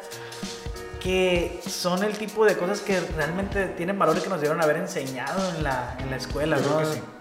que 1.04 1.60
son 1.68 2.02
el 2.04 2.18
tipo 2.18 2.46
de 2.46 2.56
cosas 2.56 2.80
que 2.80 2.98
realmente 3.18 3.66
tienen 3.68 4.00
valor 4.00 4.18
y 4.18 4.22
que 4.22 4.30
nos 4.30 4.40
dieron 4.40 4.62
haber 4.62 4.78
enseñado 4.78 5.54
en 5.54 5.62
la, 5.62 5.98
en 6.00 6.10
la 6.10 6.16
escuela. 6.16 6.58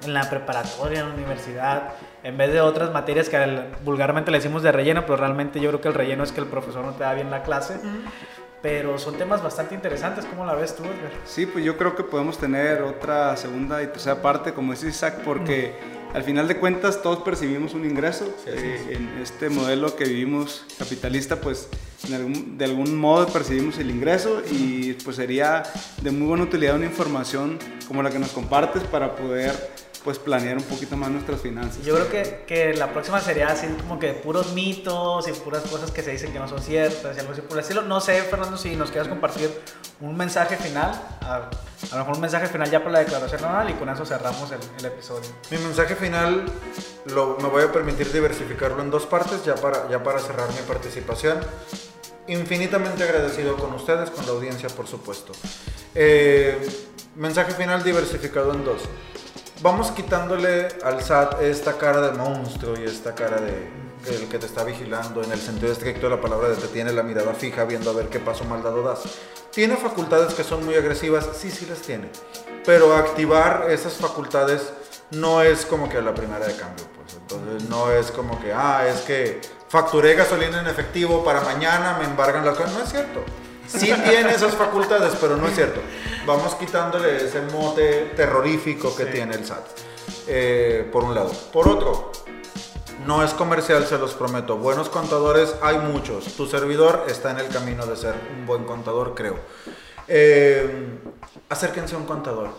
En 0.05 0.15
la 0.15 0.31
preparatoria, 0.31 1.01
en 1.01 1.09
la 1.09 1.15
universidad, 1.15 1.95
en 2.23 2.37
vez 2.37 2.53
de 2.53 2.61
otras 2.61 2.93
materias 2.93 3.29
que 3.29 3.65
vulgarmente 3.85 4.31
le 4.31 4.39
decimos 4.39 4.63
de 4.63 4.71
relleno, 4.71 5.03
pero 5.03 5.17
realmente 5.17 5.61
yo 5.61 5.71
creo 5.71 5.81
que 5.81 5.89
el 5.89 5.95
relleno 5.95 6.23
es 6.23 6.31
que 6.31 6.41
el 6.41 6.47
profesor 6.47 6.85
no 6.85 6.93
te 6.93 7.03
da 7.03 7.13
bien 7.15 7.31
la 7.31 7.43
clase. 7.43 7.81
Pero 8.63 8.97
son 8.97 9.17
temas 9.17 9.43
bastante 9.43 9.75
interesantes, 9.75 10.25
¿cómo 10.27 10.47
la 10.47 10.55
ves 10.55 10.77
tú, 10.77 10.85
Edgar? 10.85 11.11
Sí, 11.25 11.47
pues 11.47 11.65
yo 11.65 11.77
creo 11.77 11.97
que 11.97 12.05
podemos 12.05 12.39
tener 12.39 12.83
otra 12.83 13.37
segunda 13.37 13.83
y 13.83 13.89
tercera 13.89 14.23
parte, 14.23 14.55
como 14.55 14.71
dice 14.71 14.87
Isaac, 14.87 15.23
porque 15.25 15.77
al 16.15 16.23
final 16.25 16.47
de 16.49 16.57
cuentas 16.57 17.03
todos 17.03 17.21
percibimos 17.21 17.75
un 17.75 17.85
ingreso. 17.85 18.27
Sí, 18.45 18.51
Eh, 18.53 18.97
en 18.99 19.23
este 19.23 19.49
modelo 19.49 19.97
que 19.97 20.05
vivimos 20.05 20.65
capitalista, 20.79 21.41
pues 21.41 21.69
algún- 22.13 22.59
de 22.59 22.65
algún 22.65 22.97
modo 22.97 23.27
percibimos 23.29 23.79
el 23.79 23.91
ingreso 23.91 24.43
y 24.51 24.95
pues 25.05 25.17
sería 25.17 25.63
de 26.03 26.11
muy 26.11 26.27
buena 26.29 26.45
utilidad 26.45 26.75
una 26.77 26.87
información 26.87 27.59
como 27.89 28.03
la 28.03 28.11
que 28.11 28.19
nos 28.19 28.31
compartes 28.31 28.83
para 28.85 29.15
poder 29.17 29.53
pues 30.05 30.19
planear 30.19 30.57
un 30.57 30.65
poquito 30.65 30.97
más 30.97 31.11
nuestras 31.11 31.41
finanzas. 31.41 31.85
Yo 31.85 31.95
creo 31.95 32.11
que, 32.11 32.45
que 32.47 32.75
la 32.75 32.93
próxima 32.93 33.21
sería 33.21 33.49
así 33.49 33.67
como 33.81 33.99
que 33.99 34.13
puros 34.13 34.53
mitos 34.53 35.29
y 35.29 35.33
puras 35.33 35.63
cosas 35.65 35.91
que 35.91 36.03
se 36.03 36.11
dicen 36.11 36.33
que 36.33 36.39
no 36.39 36.49
son 36.49 36.61
ciertas 36.61 37.17
y 37.17 37.21
algo 37.21 37.33
así 37.33 37.41
por 37.43 37.53
el 37.53 37.61
estilo. 37.61 37.83
No 37.83 38.01
sé, 38.01 38.21
Fernando, 38.23 38.57
si 38.57 38.75
nos 38.75 38.91
quieras 38.91 39.09
compartir 39.09 39.51
un 40.01 40.17
mensaje 40.17 40.57
final, 40.57 40.91
a, 41.21 41.37
a 41.37 41.51
lo 41.93 41.99
mejor 41.99 42.15
un 42.17 42.21
mensaje 42.21 42.49
final 42.49 42.71
ya 42.71 42.81
para 42.81 42.93
la 42.93 42.99
declaración 43.01 43.45
anual 43.45 43.71
y 43.71 43.75
con 43.75 43.89
eso 43.89 44.05
cerramos 44.05 44.51
el, 44.51 44.61
el 44.79 44.85
episodio. 44.85 45.31
Mi 45.51 45.59
mensaje 45.59 45.95
final 45.95 46.47
lo, 47.07 47.37
me 47.39 47.49
voy 47.49 47.63
a 47.63 47.71
permitir 47.73 48.11
diversificarlo 48.13 48.83
en 48.83 48.91
dos 48.91 49.07
partes 49.07 49.45
ya 49.45 49.55
para, 49.55 49.89
ya 49.89 50.03
para 50.03 50.19
cerrar 50.19 50.49
mi 50.49 50.61
participación. 50.67 51.39
Infinitamente 52.27 53.03
agradecido 53.03 53.57
con 53.57 53.73
ustedes, 53.75 54.11
con 54.11 54.25
la 54.27 54.33
audiencia 54.33 54.69
por 54.69 54.87
supuesto. 54.87 55.33
Eh, 55.95 56.57
mensaje 57.17 57.53
final 57.53 57.85
diversificado 57.85 58.53
en 58.53 58.65
dos. 58.65 58.83
Vamos 59.61 59.91
quitándole 59.93 60.69
al 60.83 61.03
SAT 61.03 61.43
esta 61.43 61.79
cara 61.79 62.01
de 62.01 62.19
monstruo 62.19 62.75
y 62.79 62.85
esta 62.85 63.15
cara 63.15 63.41
de 63.41 63.83
el 64.09 64.29
que 64.29 64.39
te 64.39 64.47
está 64.47 64.65
vigilando 64.65 65.23
en 65.23 65.31
el 65.31 65.39
sentido 65.39 65.73
estricto 65.73 66.09
de 66.09 66.17
la 66.17 66.21
palabra 66.21 66.49
de 66.49 66.57
te 66.57 66.67
tiene 66.69 66.93
la 66.93 67.03
mirada 67.03 67.35
fija 67.35 67.65
viendo 67.65 67.91
a 67.91 67.93
ver 67.93 68.09
qué 68.09 68.19
paso 68.19 68.45
mal 68.45 68.63
dado 68.63 68.83
das. 68.83 69.03
Tiene 69.53 69.77
facultades 69.77 70.35
que 70.35 70.43
son 70.43 70.65
muy 70.65 70.75
agresivas, 70.75 71.29
sí, 71.37 71.51
sí 71.51 71.67
las 71.67 71.79
tiene. 71.79 72.09
Pero 72.65 72.97
activar 72.97 73.67
esas 73.71 73.95
facultades 73.95 74.73
no 75.11 75.43
es 75.43 75.67
como 75.67 75.89
que 75.89 76.01
la 76.01 76.15
primera 76.15 76.47
de 76.47 76.57
cambio, 76.57 76.85
pues. 76.97 77.15
Entonces 77.15 77.69
no 77.69 77.93
es 77.93 78.11
como 78.11 78.41
que, 78.41 78.53
ah, 78.53 78.87
es 78.89 79.03
que 79.03 79.41
facturé 79.69 80.15
gasolina 80.15 80.61
en 80.61 80.67
efectivo 80.67 81.25
para 81.25 81.43
mañana, 81.43 81.99
me 81.99 82.07
embargan 82.07 82.45
las 82.45 82.57
cosas. 82.57 82.73
No 82.73 82.83
es 82.83 82.91
cierto. 82.91 83.23
Sí 83.67 83.93
tiene 84.05 84.31
esas 84.33 84.55
facultades, 84.55 85.15
pero 85.21 85.37
no 85.37 85.47
es 85.49 85.55
cierto. 85.55 85.81
Vamos 86.27 86.55
quitándole 86.57 87.17
ese 87.25 87.41
mote 87.53 88.13
terrorífico 88.17 88.95
que 88.95 89.07
tiene 89.07 89.35
el 89.35 89.45
SAT. 89.47 89.65
eh, 90.29 90.89
por 90.93 91.05
un 91.05 91.15
lado. 91.15 91.31
Por 91.53 91.69
otro, 91.69 92.13
No 93.07 93.25
es 93.25 93.33
comercial, 93.33 93.85
se 93.87 93.99
los 93.99 94.15
prometo. 94.15 94.57
Buenos 94.59 94.89
contadores 94.89 95.57
hay 95.61 95.77
muchos. 95.79 96.25
Tu 96.37 96.47
servidor 96.47 97.05
está 97.09 97.33
en 97.33 97.39
el 97.41 97.49
camino 97.49 97.85
de 97.85 97.97
ser 97.97 98.15
un 98.39 98.47
buen 98.47 98.65
contador, 98.65 99.15
creo. 99.17 99.35
Eh, 100.07 100.99
acérquense 101.49 101.97
a 101.97 101.99
un 101.99 102.05
contador. 102.07 102.51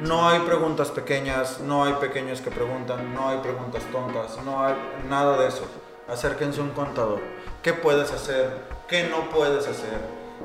No 0.00 0.26
hay 0.26 0.40
preguntas 0.40 0.88
pequeñas, 0.90 1.60
no 1.60 1.84
hay 1.84 1.92
pequeños 1.94 2.40
que 2.40 2.50
preguntan, 2.50 3.12
no 3.12 3.28
hay 3.28 3.38
preguntas 3.40 3.82
tontas, 3.92 4.38
no 4.42 4.64
hay 4.64 4.74
nada 5.10 5.36
de 5.36 5.48
eso. 5.48 5.64
Acérquense 6.08 6.60
a 6.60 6.62
un 6.62 6.70
contador. 6.70 7.20
¿Qué 7.62 7.74
puedes 7.74 8.10
hacer? 8.10 8.50
¿Qué 8.88 9.04
no 9.04 9.28
puedes 9.28 9.66
hacer? 9.68 10.00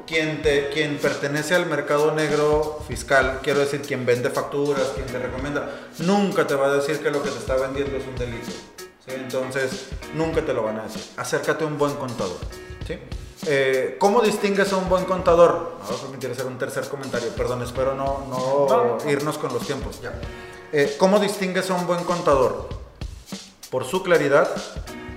Quien, 0.08 0.42
te, 0.42 0.70
quien 0.70 0.98
pertenece 0.98 1.56
al 1.56 1.66
mercado 1.66 2.12
negro 2.12 2.80
fiscal, 2.88 3.40
quiero 3.42 3.60
decir, 3.60 3.82
quien 3.82 4.06
vende 4.06 4.30
facturas, 4.30 4.90
quien 4.94 5.08
te 5.08 5.18
recomienda, 5.18 5.88
nunca 6.00 6.46
te 6.46 6.54
va 6.54 6.68
a 6.68 6.74
decir 6.74 7.00
que 7.00 7.10
lo 7.10 7.24
que 7.24 7.32
te 7.32 7.40
está 7.40 7.56
vendiendo 7.56 7.98
es 7.98 8.06
un 8.06 8.16
delito. 8.16 8.52
Entonces, 9.08 9.88
nunca 10.14 10.42
te 10.46 10.54
lo 10.54 10.64
van 10.64 10.80
a 10.80 10.84
decir. 10.84 11.02
Acércate 11.18 11.64
a 11.64 11.68
un 11.68 11.78
buen 11.78 11.94
contador. 11.96 12.38
¿sí? 12.86 12.98
Eh, 13.48 13.98
¿Cómo 14.00 14.22
distingues 14.22 14.72
a 14.74 14.78
un 14.78 14.90
buen 14.90 15.06
contador? 15.06 15.78
Me 15.82 15.88
voy 15.88 15.96
a 15.96 16.02
permitir 16.02 16.32
hacer 16.32 16.46
un 16.46 16.58
tercer 16.58 16.88
comentario, 16.88 17.30
perdón, 17.30 17.62
espero 17.62 17.94
no, 17.94 18.26
no, 18.30 19.10
irnos 19.10 19.38
con 19.38 19.54
los 19.54 19.66
tiempos. 19.66 20.02
Ya. 20.02 20.14
Eh, 20.72 20.96
¿Cómo 20.98 21.20
distingues 21.20 21.70
a 21.70 21.76
un 21.76 21.86
buen 21.86 22.04
contador? 22.04 22.70
Por 23.70 23.86
su 23.86 24.04
claridad, 24.04 24.50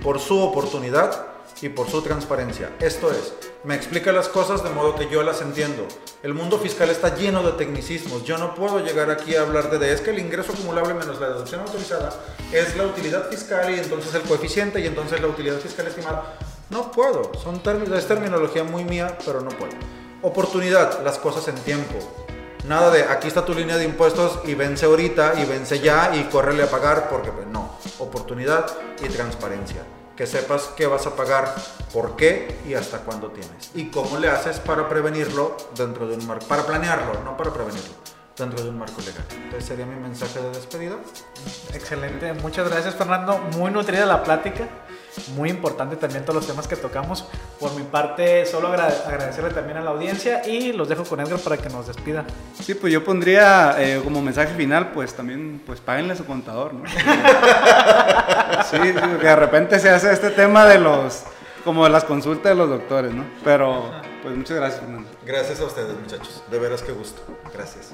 por 0.03 0.19
su 0.19 0.39
oportunidad 0.39 1.28
y 1.61 1.69
por 1.69 1.89
su 1.89 2.01
transparencia. 2.01 2.71
Esto 2.79 3.11
es, 3.11 3.33
me 3.63 3.75
explica 3.75 4.11
las 4.11 4.29
cosas 4.29 4.63
de 4.63 4.69
modo 4.69 4.95
que 4.95 5.09
yo 5.09 5.23
las 5.23 5.41
entiendo. 5.41 5.87
El 6.23 6.33
mundo 6.33 6.57
fiscal 6.59 6.89
está 6.89 7.15
lleno 7.15 7.43
de 7.43 7.53
tecnicismos. 7.53 8.23
Yo 8.23 8.37
no 8.37 8.55
puedo 8.55 8.79
llegar 8.79 9.09
aquí 9.09 9.35
a 9.35 9.41
hablar 9.41 9.69
de, 9.69 9.93
es 9.93 10.01
que 10.01 10.11
el 10.11 10.19
ingreso 10.19 10.53
acumulable 10.53 10.93
menos 10.93 11.19
la 11.19 11.29
deducción 11.29 11.61
autorizada 11.61 12.13
es 12.51 12.75
la 12.77 12.85
utilidad 12.85 13.29
fiscal 13.29 13.73
y 13.73 13.79
entonces 13.79 14.13
el 14.15 14.21
coeficiente 14.21 14.79
y 14.79 14.87
entonces 14.87 15.21
la 15.21 15.27
utilidad 15.27 15.57
fiscal 15.59 15.87
estimada. 15.87 16.37
No 16.69 16.91
puedo, 16.91 17.31
Son 17.41 17.61
es 17.95 18.07
terminología 18.07 18.63
muy 18.63 18.83
mía, 18.83 19.17
pero 19.25 19.41
no 19.41 19.49
puedo. 19.49 19.73
Oportunidad, 20.21 21.03
las 21.03 21.17
cosas 21.17 21.47
en 21.47 21.55
tiempo. 21.55 21.95
Nada 22.67 22.91
de 22.91 23.03
aquí 23.03 23.27
está 23.27 23.45
tu 23.45 23.53
línea 23.53 23.77
de 23.77 23.85
impuestos 23.85 24.39
y 24.45 24.53
vence 24.53 24.85
ahorita 24.85 25.41
y 25.41 25.45
vence 25.45 25.79
ya 25.79 26.13
y 26.13 26.25
córrele 26.25 26.63
a 26.63 26.69
pagar 26.69 27.09
porque 27.09 27.31
pues, 27.31 27.47
no. 27.47 27.77
Oportunidad 27.99 28.67
y 29.01 29.07
transparencia. 29.07 29.81
Que 30.19 30.27
sepas 30.27 30.73
qué 30.75 30.85
vas 30.85 31.07
a 31.07 31.15
pagar, 31.15 31.55
por 31.93 32.17
qué 32.17 32.59
y 32.67 32.73
hasta 32.73 32.97
cuándo 33.05 33.31
tienes. 33.31 33.71
Y 33.73 33.85
cómo 33.85 34.19
le 34.19 34.27
haces 34.27 34.59
para 34.59 34.89
prevenirlo 34.89 35.55
dentro 35.77 36.09
de 36.09 36.17
un 36.17 36.27
marco, 36.27 36.45
para 36.45 36.65
planearlo, 36.65 37.23
no 37.23 37.37
para 37.37 37.53
prevenirlo 37.53 37.93
dentro 38.37 38.61
de 38.61 38.69
un 38.69 38.79
marco 38.79 38.99
legal. 38.99 39.23
Entonces 39.31 39.63
sería 39.63 39.85
mi 39.85 39.95
mensaje 39.95 40.41
de 40.41 40.49
despedida. 40.49 40.97
Excelente, 41.73 42.33
muchas 42.33 42.69
gracias 42.69 42.95
Fernando, 42.95 43.37
muy 43.55 43.71
nutrida 43.71 44.05
la 44.05 44.21
plática 44.21 44.67
muy 45.35 45.49
importante 45.49 45.95
también 45.95 46.23
todos 46.23 46.35
los 46.35 46.47
temas 46.47 46.67
que 46.67 46.75
tocamos. 46.75 47.25
Por 47.59 47.75
mi 47.75 47.83
parte, 47.83 48.45
solo 48.45 48.69
agradecerle 48.69 49.51
también 49.51 49.77
a 49.77 49.81
la 49.81 49.91
audiencia 49.91 50.47
y 50.47 50.71
los 50.73 50.87
dejo 50.87 51.03
con 51.03 51.19
Edgar 51.19 51.39
para 51.39 51.57
que 51.57 51.69
nos 51.69 51.87
despida. 51.87 52.25
Sí, 52.61 52.73
pues 52.75 52.93
yo 52.93 53.03
pondría 53.03 53.75
eh, 53.79 54.01
como 54.03 54.21
mensaje 54.21 54.53
final, 54.55 54.91
pues 54.91 55.13
también, 55.13 55.61
pues 55.65 55.79
páguenle 55.79 56.13
a 56.13 56.15
su 56.15 56.25
contador, 56.25 56.73
¿no? 56.73 56.83
sí, 58.69 58.77
que 58.79 59.27
de 59.27 59.35
repente 59.35 59.79
se 59.79 59.89
hace 59.89 60.11
este 60.13 60.31
tema 60.31 60.65
de 60.65 60.79
los, 60.79 61.23
como 61.63 61.83
de 61.83 61.89
las 61.89 62.03
consultas 62.03 62.51
de 62.51 62.55
los 62.55 62.69
doctores, 62.69 63.13
¿no? 63.13 63.25
Pero, 63.43 63.91
pues 64.23 64.35
muchas 64.35 64.57
gracias, 64.57 64.81
Fernando. 64.81 65.09
Gracias 65.25 65.59
a 65.59 65.65
ustedes, 65.65 65.99
muchachos. 65.99 66.43
De 66.49 66.59
veras 66.59 66.81
que 66.81 66.91
gusto. 66.91 67.21
Gracias. 67.53 67.93